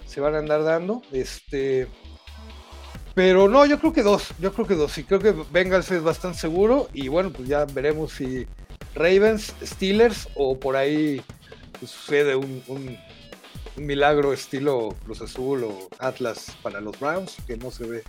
se, 0.05 0.13
se 0.15 0.21
van 0.21 0.35
a 0.35 0.39
andar 0.39 0.63
dando. 0.63 1.01
Este. 1.11 1.87
Pero 3.13 3.47
no, 3.47 3.65
yo 3.65 3.79
creo 3.79 3.93
que 3.93 4.03
dos. 4.03 4.29
Yo 4.39 4.51
creo 4.51 4.67
que 4.67 4.75
dos. 4.75 4.97
Y 4.97 5.03
creo 5.03 5.19
que 5.19 5.33
Bengals 5.51 5.89
es 5.91 6.03
bastante 6.03 6.39
seguro. 6.39 6.89
Y 6.93 7.07
bueno, 7.07 7.29
pues 7.31 7.47
ya 7.47 7.63
veremos 7.65 8.11
si 8.11 8.45
Ravens, 8.95 9.53
Steelers 9.63 10.27
o 10.35 10.59
por 10.59 10.75
ahí 10.75 11.21
pues, 11.85 11.91
sucede 11.91 12.35
un, 12.35 12.63
un- 12.67 12.97
un 13.77 13.85
milagro 13.85 14.31
estilo 14.33 14.95
Cruz 15.03 15.21
Azul 15.21 15.63
o 15.65 15.89
Atlas 15.99 16.55
para 16.63 16.79
los 16.81 16.97
Browns, 16.99 17.35
que 17.45 17.57
no 17.57 17.69
se 17.71 17.85
ve 17.85 18.03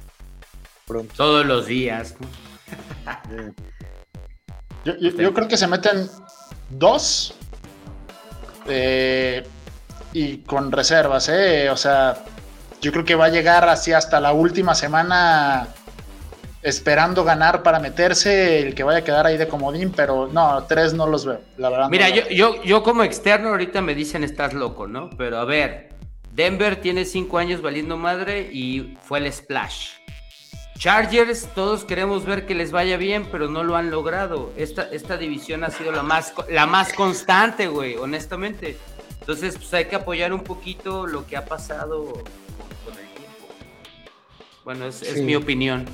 pronto. 0.87 1.13
Todos 1.17 1.45
los 1.45 1.67
días. 1.67 2.15
¿no? 2.21 3.53
Yo, 4.85 4.97
yo- 4.99 5.11
yo 5.11 5.35
creo 5.35 5.49
que 5.49 5.57
se 5.57 5.67
meten 5.67 6.09
dos 6.71 7.35
eh, 8.67 9.45
y 10.13 10.39
con 10.39 10.71
reservas, 10.73 11.29
¿eh? 11.29 11.69
O 11.71 11.77
sea, 11.77 12.25
yo 12.81 12.93
creo 12.93 13.05
que 13.05 13.15
va 13.17 13.27
a 13.27 13.31
llegar 13.31 13.69
así 13.69 13.93
hasta 13.93 14.21
la 14.21 14.33
última 14.33 14.75
semana 14.75 15.69
esperando 16.67 17.23
ganar 17.25 17.63
para 17.63 17.79
meterse 17.79 18.61
el 18.61 18.75
que 18.75 18.83
vaya 18.83 18.99
a 18.99 19.05
quedar 19.05 19.25
ahí 19.27 19.37
de 19.37 19.47
comodín, 19.49 19.93
pero 19.95 20.27
no, 20.27 20.65
tres 20.65 20.93
no 20.95 21.07
los 21.07 21.25
veo, 21.25 21.41
la 21.57 21.71
verdad. 21.71 21.89
Mira, 21.89 22.09
no. 22.09 22.15
yo, 22.17 22.29
yo, 22.29 22.63
yo 22.65 22.83
como 22.83 23.03
externo 23.05 23.51
ahorita 23.51 23.81
me 23.83 23.95
dicen 23.95 24.25
estás 24.25 24.53
loco, 24.53 24.87
¿no? 24.87 25.11
Pero 25.17 25.39
a 25.39 25.45
ver, 25.45 25.91
Denver 26.33 26.77
tiene 26.77 27.05
cinco 27.05 27.39
años 27.39 27.63
valiendo 27.63 27.97
madre 27.97 28.51
y 28.53 28.97
fue 29.03 29.21
el 29.21 29.33
splash. 29.33 29.91
Chargers, 30.79 31.49
todos 31.55 31.85
queremos 31.85 32.27
ver 32.27 32.45
que 32.45 32.55
les 32.55 32.71
vaya 32.71 32.97
bien, 32.99 33.27
pero 33.33 33.49
no 33.49 33.63
lo 33.65 33.77
han 33.77 33.91
logrado. 33.91 34.53
Esta, 34.57 34.83
esta 34.93 35.17
división 35.17 35.65
ha 35.65 35.71
sido 35.71 35.91
la 35.91 36.03
más, 36.03 36.33
co- 36.33 36.45
la 36.51 36.67
más 36.67 36.93
constante, 36.93 37.69
güey, 37.69 37.95
honestamente. 37.97 38.77
Entonces, 39.21 39.57
pues 39.57 39.73
hay 39.73 39.87
que 39.87 39.97
apoyar 39.97 40.33
un 40.35 40.43
poquito 40.43 41.07
lo 41.07 41.27
que 41.27 41.37
ha 41.37 41.47
pasado 41.47 42.05
con, 42.05 42.23
con 42.85 42.93
el 43.01 43.09
tiempo. 43.15 43.49
Bueno, 44.65 44.87
es, 44.87 45.17
mi 45.23 45.35
opinión. 45.35 45.87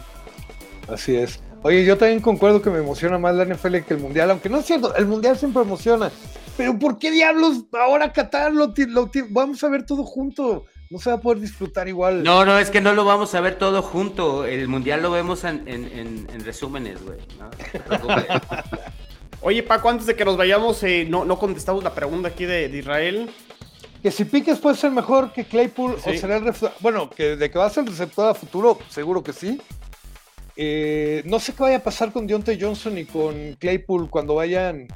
Así 0.89 1.16
es. 1.16 1.41
Oye, 1.62 1.85
yo 1.85 1.97
también 1.97 2.20
concuerdo 2.20 2.61
que 2.61 2.70
me 2.70 2.78
emociona 2.78 3.18
más 3.18 3.35
la 3.37 3.45
NFL 3.45 3.78
que 3.87 3.95
el 3.95 4.01
Mundial, 4.01 4.30
aunque 4.30 4.49
no 4.49 4.59
es 4.59 4.66
cierto, 4.66 4.95
el 4.97 5.07
Mundial 5.07 5.39
siempre 5.39 5.62
emociona. 5.62 6.11
Pero 6.57 6.78
¿por 6.78 6.99
qué 6.99 7.11
diablos 7.11 7.64
ahora 7.72 8.12
Qatar 8.12 8.53
lo, 8.53 8.74
lo 8.89 9.11
vamos 9.30 9.62
a 9.62 9.68
ver 9.68 9.87
todo 9.87 10.05
junto? 10.05 10.64
No 10.91 10.99
se 10.99 11.09
va 11.09 11.16
a 11.16 11.20
poder 11.20 11.41
disfrutar 11.41 11.89
igual. 11.89 12.22
No, 12.24 12.45
no, 12.45 12.59
es 12.59 12.68
que 12.68 12.80
no 12.83 12.93
lo 12.93 13.05
vamos 13.05 13.35
a 13.35 13.41
ver 13.41 13.57
todo 13.59 13.80
junto. 13.80 14.45
El 14.45 14.68
mundial 14.68 15.01
lo 15.03 15.11
vemos 15.11 15.45
en, 15.45 15.66
en- 15.66 15.87
en- 15.87 16.26
en 16.30 16.45
resúmenes, 16.45 17.03
güey. 17.03 17.18
¿no? 17.39 17.49
Oye, 19.41 19.62
Paco, 19.62 19.89
antes 19.89 20.07
de 20.07 20.14
que 20.14 20.24
nos 20.24 20.37
vayamos, 20.37 20.83
eh, 20.83 21.07
no, 21.09 21.24
no 21.24 21.39
contestamos 21.39 21.83
la 21.83 21.95
pregunta 21.95 22.28
aquí 22.28 22.45
de, 22.45 22.68
de 22.68 22.78
Israel. 22.78 23.30
Que 24.03 24.11
si 24.11 24.24
Piques 24.24 24.59
puede 24.59 24.76
ser 24.76 24.91
mejor 24.91 25.33
que 25.33 25.45
Claypool 25.45 25.95
o 25.95 26.12
será 26.12 26.37
el 26.37 26.45
receptor. 26.45 26.72
Bueno, 26.80 27.09
que 27.09 27.37
de 27.37 27.51
que 27.51 27.59
va 27.59 27.66
a 27.66 27.70
ser 27.70 27.85
el 27.85 27.91
receptor 27.91 28.28
a 28.28 28.35
futuro, 28.35 28.78
seguro 28.89 29.22
que 29.22 29.33
sí. 29.33 29.61
Eh, 30.57 31.22
no 31.24 31.40
sé 31.40 31.53
qué 31.55 31.62
vaya 31.62 31.76
a 31.78 31.82
pasar 31.82 32.12
con 32.12 32.26
Deontay 32.26 32.61
Johnson 32.61 32.98
y 32.98 33.05
con 33.05 33.55
Claypool 33.55 34.11
cuando 34.11 34.34
vayan 34.34 34.86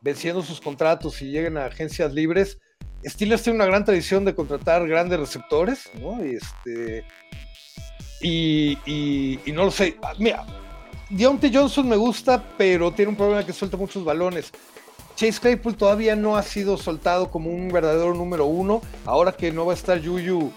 venciendo 0.00 0.42
sus 0.42 0.60
contratos 0.60 1.20
y 1.22 1.26
lleguen 1.30 1.56
a 1.58 1.66
agencias 1.66 2.12
libres. 2.12 2.58
Steelers 3.04 3.42
tiene 3.42 3.56
una 3.56 3.66
gran 3.66 3.84
tradición 3.84 4.24
de 4.24 4.34
contratar 4.34 4.86
grandes 4.86 5.18
receptores, 5.20 5.90
¿no? 6.00 6.22
Este. 6.22 7.04
Y, 8.20 8.78
y- 8.86 9.40
y 9.44 9.52
no 9.52 9.64
lo 9.64 9.70
sé. 9.70 9.96
Mira, 10.18 10.46
Deontay 11.10 11.52
Johnson 11.52 11.88
me 11.88 11.96
gusta, 11.96 12.42
pero 12.56 12.92
tiene 12.92 13.10
un 13.10 13.16
problema 13.16 13.44
que 13.44 13.52
suelta 13.52 13.76
muchos 13.76 14.04
balones. 14.04 14.50
Chase 15.16 15.40
Claypool 15.40 15.76
todavía 15.76 16.16
no 16.16 16.36
ha 16.36 16.42
sido 16.42 16.78
soltado 16.78 17.30
como 17.30 17.50
un 17.50 17.68
verdadero 17.68 18.14
número 18.14 18.46
uno. 18.46 18.80
Ahora 19.04 19.32
que 19.32 19.52
no 19.52 19.66
va 19.66 19.72
a 19.72 19.76
estar 19.76 20.00
Yuyu, 20.00 20.50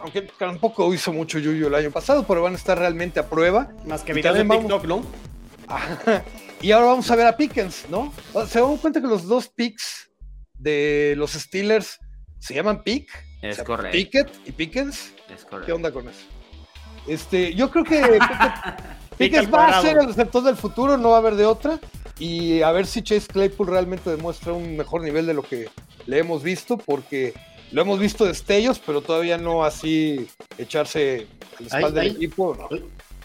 aunque 0.00 0.22
tampoco 0.22 0.92
hizo 0.94 1.12
mucho 1.12 1.38
Yuyu 1.38 1.66
el 1.66 1.74
año 1.74 1.90
pasado, 1.90 2.24
pero 2.26 2.42
van 2.42 2.54
a 2.54 2.56
estar 2.56 2.78
realmente 2.78 3.20
a 3.20 3.28
prueba. 3.28 3.72
Más 3.86 4.02
que 4.02 4.12
videos 4.12 4.34
de 4.34 4.40
también 4.40 4.68
vamos- 4.68 4.82
TikTok, 4.82 4.88
¿no? 4.88 5.30
y 6.60 6.72
ahora 6.72 6.86
vamos 6.88 7.10
a 7.10 7.16
ver 7.16 7.26
a 7.26 7.36
Pickens, 7.36 7.86
¿no? 7.88 8.12
Se 8.48 8.60
dan 8.60 8.76
cuenta 8.78 9.00
que 9.00 9.06
los 9.06 9.26
dos 9.26 9.48
picks 9.48 10.10
de 10.54 11.14
los 11.16 11.32
Steelers 11.32 11.98
se 12.38 12.54
llaman 12.54 12.82
Pick. 12.82 13.08
Es 13.42 13.62
correcto. 13.62 13.96
Pickett 13.96 14.48
y 14.48 14.52
Pickens. 14.52 15.12
Es 15.32 15.44
correcto. 15.44 15.66
¿Qué 15.66 15.72
onda 15.72 15.92
con 15.92 16.08
eso? 16.08 16.26
Este, 17.06 17.54
yo 17.54 17.70
creo 17.70 17.84
que 17.84 18.18
Pickens 19.18 19.52
va 19.52 19.78
a 19.78 19.82
ser 19.82 19.98
el 19.98 20.06
receptor 20.06 20.42
del 20.42 20.56
futuro, 20.56 20.96
no 20.96 21.10
va 21.10 21.16
a 21.16 21.18
haber 21.20 21.36
de 21.36 21.46
otra. 21.46 21.78
Y 22.18 22.60
a 22.60 22.70
ver 22.72 22.86
si 22.86 23.02
Chase 23.02 23.28
Claypool 23.28 23.68
realmente 23.68 24.10
demuestra 24.10 24.52
un 24.52 24.76
mejor 24.76 25.02
nivel 25.02 25.26
de 25.26 25.32
lo 25.32 25.42
que 25.42 25.70
le 26.06 26.18
hemos 26.18 26.42
visto, 26.42 26.76
porque 26.76 27.32
lo 27.72 27.82
hemos 27.82 27.98
visto 27.98 28.24
destellos, 28.24 28.80
pero 28.84 29.00
todavía 29.00 29.38
no 29.38 29.64
así 29.64 30.26
echarse 30.58 31.26
a 31.58 31.60
la 31.62 31.66
espalda 31.66 32.00
del 32.02 32.12
equipo. 32.12 32.56
¿no? 32.70 32.76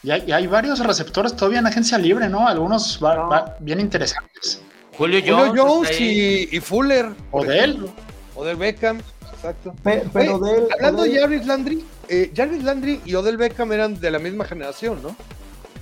Y 0.03 0.11
hay, 0.11 0.23
y 0.27 0.31
hay 0.31 0.45
varios 0.47 0.79
receptores 0.79 1.35
todavía 1.35 1.59
en 1.59 1.67
agencia 1.67 1.97
libre, 1.97 2.29
¿no? 2.29 2.47
Algunos 2.47 2.99
va- 3.03 3.15
va- 3.27 3.55
bien 3.59 3.79
interesantes. 3.79 4.61
Julio 4.97 5.19
Julio 5.19 5.37
Jones, 5.47 5.61
Jones 5.61 5.89
está 5.89 6.03
ahí. 6.03 6.47
y, 6.51 6.57
y 6.57 6.59
Fuller. 6.59 7.05
O 7.31 7.39
por 7.39 7.47
de 7.47 7.59
él. 7.59 7.69
ejemplo. 7.71 7.91
O 8.35 8.43
del 8.45 8.55
Beckham, 8.57 9.01
exacto. 9.33 9.73
Pe- 9.83 10.03
pero 10.13 10.35
Oye. 10.37 10.67
Hablando 10.73 11.03
de 11.03 11.19
Jarvis 11.19 11.45
Landry, 11.47 11.83
eh, 12.07 12.31
Jarvis 12.35 12.63
Landry 12.63 13.01
y 13.05 13.15
Odell 13.15 13.37
Beckham 13.37 13.71
eran 13.73 13.99
de 13.99 14.11
la 14.11 14.19
misma 14.19 14.45
generación, 14.45 15.01
¿no? 15.01 15.15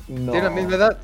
no, 0.07 0.31
Tienen 0.31 0.43
la 0.45 0.49
misma 0.61 0.75
edad. 0.75 0.97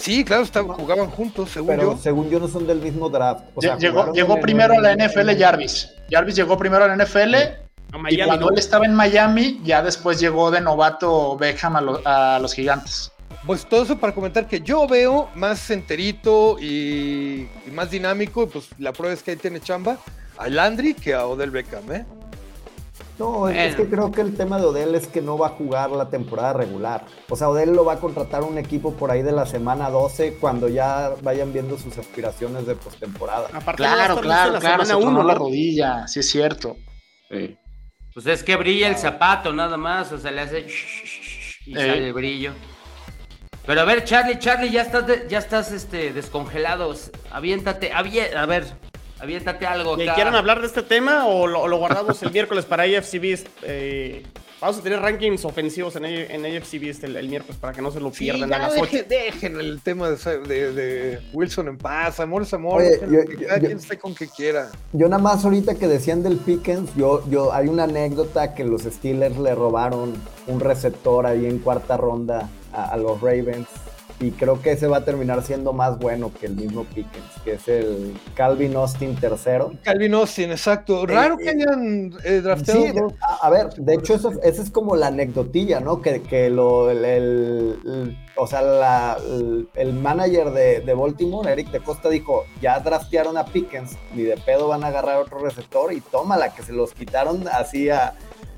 Sí, 0.00 0.24
claro, 0.24 0.42
estaban- 0.44 0.76
jugaban 0.76 1.10
juntos, 1.10 1.50
según 1.50 1.68
Pero 1.68 1.82
yo. 1.92 1.98
según 1.98 2.30
yo 2.30 2.40
no 2.40 2.48
son 2.48 2.66
del 2.66 2.80
mismo 2.80 3.08
draft. 3.10 3.44
O 3.54 3.60
sea, 3.60 3.76
Llegó, 3.76 4.40
primero 4.40 4.74
a 4.74 4.80
la 4.80 4.92
NFL 4.92 5.36
Jarvis. 5.38 5.90
Jarvis 6.10 6.34
llegó 6.36 6.56
primero 6.56 6.84
a 6.84 6.88
la 6.88 6.94
NFL 6.96 7.34
A 7.34 7.96
y 7.96 7.98
Miami, 8.00 8.24
cuando 8.26 8.46
¿no? 8.46 8.52
él 8.52 8.58
estaba 8.58 8.86
en 8.86 8.94
Miami, 8.94 9.60
ya 9.62 9.82
después 9.82 10.18
llegó 10.18 10.50
de 10.50 10.60
novato 10.60 11.36
Beckham 11.36 11.76
a, 11.76 11.80
lo- 11.80 12.00
a 12.04 12.38
los 12.38 12.54
gigantes. 12.54 13.12
Pues 13.46 13.66
todo 13.66 13.82
eso 13.82 13.98
para 13.98 14.14
comentar 14.14 14.46
que 14.46 14.60
yo 14.60 14.86
veo 14.86 15.28
más 15.34 15.70
enterito 15.70 16.56
y, 16.60 17.46
y 17.66 17.70
más 17.72 17.90
dinámico, 17.90 18.42
y 18.44 18.46
pues 18.46 18.68
la 18.78 18.92
prueba 18.92 19.12
es 19.14 19.22
que 19.22 19.32
ahí 19.32 19.36
tiene 19.36 19.60
chamba, 19.60 19.98
a 20.38 20.48
Landry 20.48 20.94
que 20.94 21.14
a 21.14 21.26
Odell 21.26 21.50
Beckham, 21.50 21.92
¿eh? 21.92 22.06
No, 23.20 23.48
es- 23.48 23.70
es 23.70 23.76
que 23.76 23.88
creo 23.88 24.10
que 24.10 24.22
el 24.22 24.34
tema 24.34 24.58
de 24.58 24.64
Odell 24.64 24.94
es 24.94 25.06
que 25.06 25.20
no 25.20 25.36
va 25.38 25.48
a 25.48 25.50
jugar 25.50 25.90
la 25.90 26.08
temporada 26.08 26.54
regular. 26.54 27.04
O 27.28 27.36
sea, 27.36 27.48
Odell 27.50 27.70
lo 27.72 27.84
va 27.84 27.92
a 27.92 28.00
contratar 28.00 28.42
un 28.42 28.56
equipo 28.58 28.94
por 28.94 29.10
ahí 29.10 29.22
de 29.22 29.30
la 29.32 29.44
semana 29.46 29.90
12 29.90 30.38
cuando 30.40 30.68
ya 30.68 31.12
vayan 31.22 31.52
viendo 31.52 31.78
sus 31.78 31.96
aspiraciones 31.98 32.66
de 32.66 32.74
postemporada. 32.74 33.48
Claro, 33.76 34.14
listo 34.14 34.20
claro, 34.22 34.52
la 34.54 34.58
claro, 34.60 34.84
se 34.84 34.86
semana 34.90 35.00
tronó 35.00 35.20
uno, 35.20 35.22
la 35.22 35.34
rodilla, 35.34 36.08
sí 36.08 36.20
es 36.20 36.30
cierto. 36.30 36.76
Sí. 37.30 37.56
Pues 38.12 38.26
es 38.26 38.42
que 38.42 38.56
brilla 38.56 38.88
el 38.88 38.96
zapato 38.96 39.52
nada 39.52 39.76
más, 39.76 40.10
o 40.12 40.18
sea, 40.18 40.30
le 40.32 40.40
hace 40.40 40.66
y 41.66 41.72
Eh. 41.72 41.76
sale 41.76 42.06
el 42.08 42.12
brillo. 42.12 42.52
Pero 43.66 43.82
a 43.82 43.84
ver, 43.84 44.02
Charlie, 44.04 44.38
Charlie, 44.38 44.70
ya 44.70 44.82
estás, 44.82 45.06
de- 45.06 45.26
ya 45.28 45.38
estás 45.38 45.70
este, 45.70 46.12
descongelado. 46.12 46.92
Aviéntate, 47.30 47.92
avie- 47.92 48.34
a 48.34 48.46
ver, 48.46 48.66
aviéntate 49.20 49.66
algo 49.66 49.98
¿Y 49.98 50.02
acá. 50.04 50.14
¿Quieren 50.14 50.34
hablar 50.34 50.60
de 50.60 50.66
este 50.66 50.82
tema 50.82 51.26
o 51.26 51.46
lo, 51.46 51.76
guardamos 51.78 52.22
el 52.22 52.32
miércoles 52.32 52.64
para 52.64 52.84
AFC 52.84 53.20
Beast? 53.20 53.46
Eh, 53.62 54.22
vamos 54.60 54.78
a 54.78 54.82
tener 54.82 55.00
rankings 55.00 55.44
ofensivos 55.44 55.96
en, 55.96 56.04
en 56.04 56.44
AFC 56.44 56.78
Beast 56.80 57.04
el, 57.04 57.16
el 57.16 57.28
miércoles 57.28 57.56
para 57.58 57.72
que 57.72 57.80
no 57.82 57.90
se 57.90 57.98
lo 58.00 58.10
Sí, 58.12 58.24
pierdan 58.24 58.52
a 58.52 58.58
las 58.58 58.74
dejen, 58.74 59.00
8. 59.00 59.06
dejen 59.08 59.60
el 59.60 59.80
tema 59.80 60.10
de, 60.10 60.38
de- 60.40 60.72
de 60.72 61.18
Wilson 61.32 61.68
en 61.68 61.78
paz, 61.78 62.20
amor 62.20 62.42
es 62.42 62.52
amor, 62.54 62.80
Oye, 62.82 62.90
dejen 62.90 63.10
yo- 63.12 63.24
que 63.24 63.36
yo- 63.42 63.48
cada 63.48 63.58
yo- 63.60 63.66
quien 63.66 63.78
esté 63.78 63.98
con 63.98 64.14
que 64.14 64.28
quiera. 64.28 64.70
Yo 64.92 65.08
nada 65.08 65.22
más 65.22 65.44
ahorita 65.44 65.74
que 65.76 65.86
decían 65.88 66.22
del 66.22 66.36
Pickens, 66.36 66.90
yo, 66.96 67.22
yo 67.30 67.52
hay 67.54 67.68
una 67.68 67.84
anécdota 67.84 68.54
que 68.54 68.64
los 68.64 68.82
Steelers 68.82 69.38
le 69.38 69.54
robaron 69.54 70.14
un 70.46 70.60
receptor 70.60 71.26
ahí 71.26 71.46
en 71.46 71.58
cuarta 71.58 71.96
ronda 71.96 72.48
a, 72.72 72.84
a 72.92 72.96
los 72.96 73.20
Ravens 73.20 73.66
y 74.20 74.32
creo 74.32 74.60
que 74.60 74.72
ese 74.72 74.86
va 74.86 74.98
a 74.98 75.04
terminar 75.04 75.42
siendo 75.42 75.72
más 75.72 75.98
bueno 75.98 76.30
que 76.38 76.46
el 76.46 76.54
mismo 76.54 76.84
Pickens, 76.84 77.24
que 77.42 77.54
es 77.54 77.66
el 77.68 78.14
Calvin 78.34 78.76
Austin 78.76 79.16
tercero. 79.16 79.72
Calvin 79.82 80.12
Austin, 80.14 80.50
exacto. 80.50 81.06
Raro 81.06 81.38
que 81.38 81.44
eh, 81.46 81.50
hayan 81.50 82.12
eh, 82.24 82.40
drafteado 82.42 82.82
Sí, 82.82 82.92
dos. 82.92 83.12
a, 83.22 83.46
a 83.46 83.50
ver, 83.50 83.70
de 83.76 83.94
hecho 83.94 84.14
eso, 84.14 84.32
esa 84.42 84.62
es 84.62 84.70
como 84.70 84.94
la 84.94 85.06
anecdotilla, 85.06 85.80
¿no? 85.80 86.02
Que, 86.02 86.20
que 86.22 86.50
lo, 86.50 86.90
el, 86.90 87.04
el- 87.04 87.78
el- 87.86 88.18
o 88.36 88.46
sea, 88.46 88.60
la- 88.62 89.16
el, 89.26 89.68
el 89.74 89.92
manager 89.94 90.50
de, 90.50 90.80
de 90.80 90.94
Baltimore, 90.94 91.50
Eric 91.50 91.70
de 91.70 91.80
Costa, 91.80 92.08
dijo, 92.10 92.44
ya 92.60 92.78
draftearon 92.80 93.38
a 93.38 93.46
Pickens, 93.46 93.96
ni 94.14 94.22
de 94.22 94.36
pedo 94.36 94.68
van 94.68 94.84
a 94.84 94.88
agarrar 94.88 95.16
otro 95.18 95.38
receptor 95.38 95.92
y 95.94 96.00
tómala, 96.02 96.54
que 96.54 96.62
se 96.62 96.72
los 96.72 96.92
quitaron 96.92 97.48
así 97.48 97.88
a, 97.88 98.12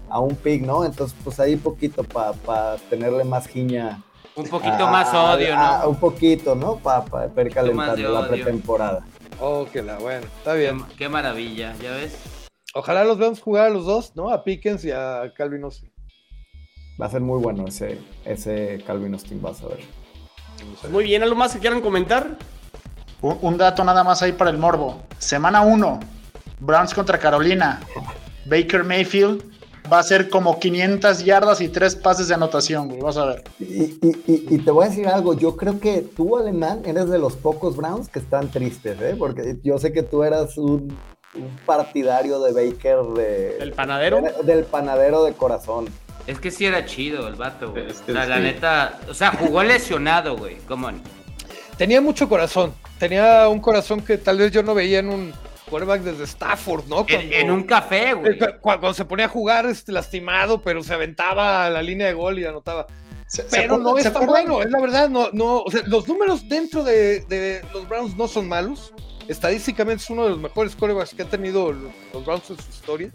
a 0.08 0.18
un 0.18 0.34
pick, 0.34 0.62
¿no? 0.62 0.84
Entonces, 0.84 1.16
pues 1.22 1.38
ahí 1.38 1.54
poquito 1.54 2.02
para 2.02 2.76
tenerle 2.90 3.22
más 3.22 3.46
giña. 3.46 4.02
Un 4.36 4.46
poquito 4.48 4.86
a- 4.86 4.90
más 4.90 5.08
a- 5.12 5.34
odio, 5.34 5.54
a- 5.56 5.80
¿no? 5.82 5.90
un 5.90 5.96
poquito, 5.96 6.54
¿no? 6.54 6.76
Para 6.76 7.26
de 7.28 7.50
calentando 7.50 8.08
la 8.12 8.28
pretemporada. 8.28 9.04
Oh, 9.40 9.66
que 9.72 9.82
la 9.82 9.98
bueno, 9.98 10.26
está 10.38 10.52
Qué, 10.54 10.60
bien. 10.60 10.84
qué 10.96 11.08
maravilla, 11.08 11.74
¿ya 11.82 11.92
ves? 11.92 12.16
Ojalá 12.74 13.04
los 13.04 13.18
veamos 13.18 13.40
jugar 13.40 13.66
a 13.66 13.70
los 13.70 13.84
dos, 13.84 14.12
¿no? 14.16 14.30
A 14.30 14.44
Pickens 14.44 14.84
y 14.84 14.90
a 14.90 15.32
Calvin 15.36 15.64
Austin. 15.64 15.90
Va 17.00 17.06
a 17.06 17.10
ser 17.10 17.20
muy 17.20 17.40
bueno 17.40 17.66
ese, 17.66 17.98
ese 18.24 18.82
Calvin 18.86 19.12
Austin, 19.14 19.42
vas 19.42 19.62
a 19.62 19.68
ver. 19.68 19.80
Muy 20.90 21.04
bien, 21.04 21.22
¿algo 21.22 21.34
más 21.34 21.52
que 21.52 21.58
quieran 21.58 21.80
comentar? 21.80 22.36
Un, 23.20 23.38
un 23.42 23.58
dato 23.58 23.82
nada 23.84 24.04
más 24.04 24.22
ahí 24.22 24.32
para 24.32 24.50
el 24.50 24.58
morbo. 24.58 25.02
Semana 25.18 25.62
1, 25.62 26.00
Browns 26.60 26.94
contra 26.94 27.18
Carolina. 27.18 27.80
Baker 28.46 28.84
Mayfield 28.84 29.42
va 29.92 29.98
a 29.98 30.02
ser 30.02 30.30
como 30.30 30.58
500 30.58 31.24
yardas 31.24 31.60
y 31.60 31.68
tres 31.68 31.94
pases 31.96 32.28
de 32.28 32.34
anotación, 32.34 32.88
güey. 32.88 33.00
Vas 33.00 33.16
a 33.18 33.26
ver. 33.26 33.44
Y, 33.60 33.64
y- 33.84 34.22
y- 34.26 34.46
y 34.50 34.58
te 34.58 34.70
voy 34.70 34.86
a 34.86 34.88
decir 34.88 35.06
algo, 35.08 35.34
yo 35.34 35.56
creo 35.56 35.78
que 35.80 35.98
tú, 36.00 36.38
Alemán, 36.38 36.82
eres 36.86 37.10
de 37.10 37.18
los 37.18 37.34
pocos 37.36 37.76
Browns 37.76 38.08
que 38.08 38.18
están 38.20 38.50
tristes, 38.50 38.98
¿eh? 39.00 39.14
Porque 39.18 39.56
yo 39.62 39.78
sé 39.78 39.92
que 39.92 40.02
tú 40.02 40.22
eras 40.22 40.56
un, 40.56 40.96
un 41.34 41.48
partidario 41.66 42.40
de 42.40 42.52
Baker 42.52 42.98
de, 43.16 43.56
¿Del 43.58 43.72
panadero? 43.72 44.20
de- 44.22 44.32
del 44.44 44.64
panadero 44.64 45.24
de 45.24 45.32
corazón. 45.34 45.86
Es 46.26 46.38
que 46.38 46.50
sí 46.52 46.64
era 46.66 46.86
chido 46.86 47.26
el 47.28 47.34
vato, 47.34 47.72
güey. 47.72 47.90
Es 47.90 48.00
que 48.00 48.12
la 48.12 48.24
sí. 48.36 48.42
neta, 48.42 48.98
o 49.10 49.14
sea, 49.14 49.32
jugó 49.32 49.62
lesionado, 49.62 50.36
güey. 50.36 50.56
¿Cómo? 50.68 50.88
Tenía 51.76 52.00
mucho 52.00 52.28
corazón. 52.28 52.72
Tenía 52.98 53.48
un 53.48 53.58
corazón 53.60 54.00
que 54.00 54.16
tal 54.18 54.38
vez 54.38 54.52
yo 54.52 54.62
no 54.62 54.72
veía 54.74 55.00
en 55.00 55.08
un 55.08 55.32
quarterback 55.72 56.02
desde 56.02 56.24
Stafford, 56.24 56.84
¿no? 56.86 57.00
En, 57.00 57.04
Cuando- 57.06 57.34
en 57.34 57.50
un 57.50 57.62
café, 57.64 58.12
güey. 58.14 58.38
Cu- 58.38 58.46
Cuando, 58.60 58.94
se 58.94 59.04
ponía 59.04 59.26
a 59.26 59.28
jugar 59.28 59.66
este, 59.66 59.90
lastimado, 59.90 60.62
pero 60.62 60.82
se 60.84 60.94
aventaba 60.94 61.66
a 61.66 61.70
la 61.70 61.82
línea 61.82 62.06
de 62.06 62.12
gol 62.12 62.38
y 62.38 62.44
anotaba. 62.44 62.86
¿Se- 63.26 63.42
se 63.42 63.48
Pero 63.56 63.78
no 63.78 63.94
se 63.96 64.08
es 64.08 64.12
tan 64.12 64.22
acuerdan? 64.24 64.46
bueno, 64.48 64.62
es 64.62 64.70
la 64.70 64.80
verdad. 64.80 65.08
No, 65.08 65.30
no, 65.32 65.62
o 65.62 65.70
sea, 65.70 65.82
los 65.86 66.06
números 66.06 66.48
dentro 66.48 66.84
de, 66.84 67.20
de 67.20 67.64
los 67.72 67.88
Browns 67.88 68.16
no 68.16 68.28
son 68.28 68.46
malos. 68.46 68.92
Estadísticamente 69.28 70.02
es 70.02 70.10
uno 70.10 70.24
de 70.24 70.30
los 70.30 70.38
mejores 70.38 70.76
quarterbacks 70.76 71.14
que 71.14 71.22
han 71.22 71.28
tenido 71.30 71.72
los, 71.72 71.92
los 72.12 72.24
Browns 72.26 72.50
en 72.50 72.56
su 72.58 72.70
historia. 72.70 73.10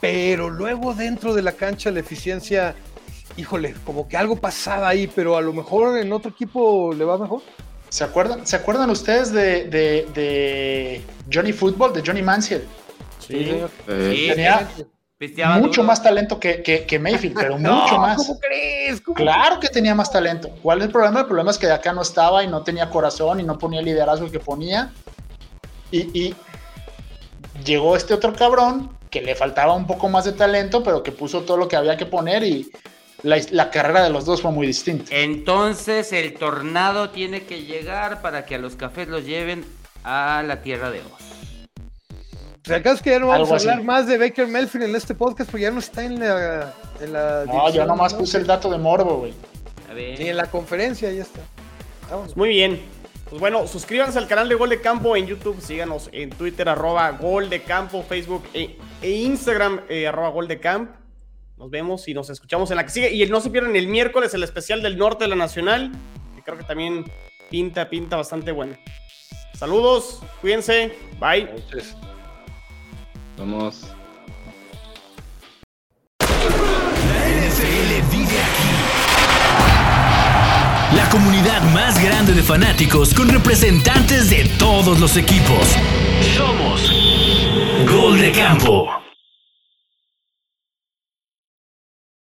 Pero 0.00 0.48
luego 0.50 0.94
dentro 0.94 1.34
de 1.34 1.42
la 1.42 1.52
cancha 1.52 1.90
la 1.90 2.00
eficiencia, 2.00 2.74
híjole, 3.36 3.74
como 3.84 4.08
que 4.08 4.16
algo 4.16 4.36
pasaba 4.36 4.88
ahí, 4.88 5.06
pero 5.14 5.36
a 5.36 5.42
lo 5.42 5.52
mejor 5.52 5.98
en 5.98 6.12
otro 6.12 6.30
equipo 6.30 6.92
le 6.94 7.04
va 7.04 7.18
mejor. 7.18 7.42
¿Se 7.90 8.04
acuerdan, 8.04 8.46
¿Se 8.46 8.56
acuerdan 8.56 8.88
ustedes 8.90 9.30
de, 9.32 9.64
de- 9.64 10.08
de 10.14 11.02
Johnny 11.32 11.52
Football, 11.52 11.92
de 11.92 12.02
Johnny 12.06 12.22
Manziel? 12.22 12.64
Sí. 13.18 13.62
Tenía 15.18 15.50
mucho 15.58 15.68
duro. 15.68 15.82
más 15.84 16.02
talento 16.02 16.40
que, 16.40 16.62
que- 16.62 16.86
que 16.86 16.98
Mayfield, 16.98 17.34
pero 17.36 17.58
mucho 17.58 17.98
más. 17.98 18.16
¿Cómo 18.16 18.38
crees? 18.40 19.00
¿Cómo 19.02 19.16
Claro 19.16 19.60
que 19.60 19.68
tenía 19.68 19.94
más 19.94 20.10
talento. 20.10 20.48
¿Cuál 20.62 20.78
es 20.78 20.86
el 20.86 20.92
problema? 20.92 21.20
El 21.20 21.26
problema 21.26 21.50
es 21.50 21.58
que 21.58 21.66
de 21.66 21.74
acá 21.74 21.92
no 21.92 22.00
estaba 22.02 22.42
y 22.42 22.46
no 22.48 22.62
tenía 22.62 22.88
corazón 22.88 23.38
y 23.40 23.42
no 23.42 23.58
ponía 23.58 23.80
el 23.80 23.86
liderazgo 23.86 24.30
que 24.30 24.40
ponía. 24.40 24.92
Y, 25.90 25.98
y 26.18 26.34
llegó 27.64 27.96
este 27.96 28.14
otro 28.14 28.32
cabrón 28.32 28.90
que 29.10 29.20
le 29.20 29.34
faltaba 29.34 29.74
un 29.74 29.86
poco 29.86 30.08
más 30.08 30.24
de 30.24 30.32
talento, 30.32 30.82
pero 30.82 31.02
que 31.02 31.12
puso 31.12 31.42
todo 31.42 31.56
lo 31.58 31.68
que 31.68 31.76
había 31.76 31.96
que 31.96 32.06
poner 32.06 32.42
y 32.44 32.70
la, 33.22 33.38
la 33.50 33.70
carrera 33.70 34.02
de 34.02 34.10
los 34.10 34.24
dos 34.24 34.42
fue 34.42 34.50
muy 34.50 34.66
distinta. 34.66 35.14
Entonces 35.14 36.12
el 36.12 36.34
tornado 36.34 37.10
tiene 37.10 37.42
que 37.42 37.62
llegar 37.64 38.22
para 38.22 38.44
que 38.46 38.54
a 38.56 38.58
los 38.58 38.76
cafés 38.76 39.08
los 39.08 39.24
lleven 39.24 39.64
a 40.04 40.42
la 40.46 40.62
tierra 40.62 40.90
de 40.90 41.00
Oz. 41.00 41.30
Si 42.64 42.74
acaso 42.74 42.96
es 42.96 43.02
que 43.02 43.10
ya 43.10 43.18
no 43.18 43.28
vamos 43.28 43.44
Algo 43.48 43.54
a 43.54 43.56
así. 43.56 43.68
hablar 43.68 43.84
más 43.84 44.06
de 44.06 44.18
Baker 44.18 44.46
Mayfield 44.46 44.84
en 44.84 44.94
este 44.94 45.14
podcast, 45.14 45.50
porque 45.50 45.62
ya 45.62 45.70
no 45.70 45.78
está 45.78 46.04
en 46.04 46.20
la. 46.20 46.74
En 47.00 47.12
la 47.12 47.44
No, 47.46 47.70
yo 47.70 47.86
nomás 47.86 48.12
¿no? 48.12 48.18
puse 48.20 48.36
el 48.38 48.46
dato 48.46 48.70
de 48.70 48.78
Morbo, 48.78 49.16
güey. 49.18 49.32
A 49.90 49.94
ver. 49.94 50.18
Ni 50.18 50.28
en 50.28 50.36
la 50.36 50.46
conferencia, 50.46 51.10
ya 51.10 51.22
está. 51.22 51.40
Vámonos. 52.10 52.36
Muy 52.36 52.50
bien. 52.50 52.80
Pues 53.28 53.40
bueno, 53.40 53.66
suscríbanse 53.66 54.18
al 54.18 54.26
canal 54.26 54.48
de 54.48 54.56
Gol 54.56 54.68
de 54.70 54.80
Campo 54.80 55.16
en 55.16 55.26
YouTube, 55.26 55.60
síganos 55.60 56.10
en 56.12 56.30
Twitter, 56.30 56.68
arroba 56.68 57.08
Gol 57.12 57.48
de 57.48 57.62
Campo, 57.62 58.02
Facebook 58.02 58.44
e, 58.52 58.76
e 59.00 59.10
Instagram, 59.10 59.80
eh, 59.88 60.06
arroba 60.06 60.28
Gol 60.30 60.46
de 60.48 60.60
Camp. 60.60 60.90
Nos 61.60 61.70
vemos 61.70 62.08
y 62.08 62.14
nos 62.14 62.30
escuchamos 62.30 62.70
en 62.70 62.78
la 62.78 62.84
que 62.84 62.90
sigue. 62.90 63.12
Y 63.12 63.26
no 63.26 63.38
se 63.42 63.50
pierdan 63.50 63.76
el 63.76 63.86
miércoles 63.86 64.32
el 64.32 64.42
especial 64.42 64.80
del 64.80 64.96
norte 64.96 65.24
de 65.24 65.28
la 65.28 65.36
Nacional, 65.36 65.92
que 66.34 66.42
creo 66.42 66.56
que 66.56 66.64
también 66.64 67.04
pinta, 67.50 67.90
pinta 67.90 68.16
bastante 68.16 68.50
bueno. 68.50 68.78
Saludos, 69.52 70.22
cuídense, 70.40 70.96
bye. 71.20 71.46
Vamos. 73.36 73.88
NFL 76.24 78.08
vive 78.10 78.40
aquí. 78.40 78.70
La 80.96 81.10
comunidad 81.10 81.60
más 81.74 82.02
grande 82.02 82.32
de 82.32 82.42
fanáticos 82.42 83.12
con 83.12 83.28
representantes 83.28 84.30
de 84.30 84.48
todos 84.58 84.98
los 84.98 85.14
equipos. 85.18 85.76
Somos 86.34 86.90
Gol 87.86 88.18
de 88.18 88.32
Campo. 88.32 89.09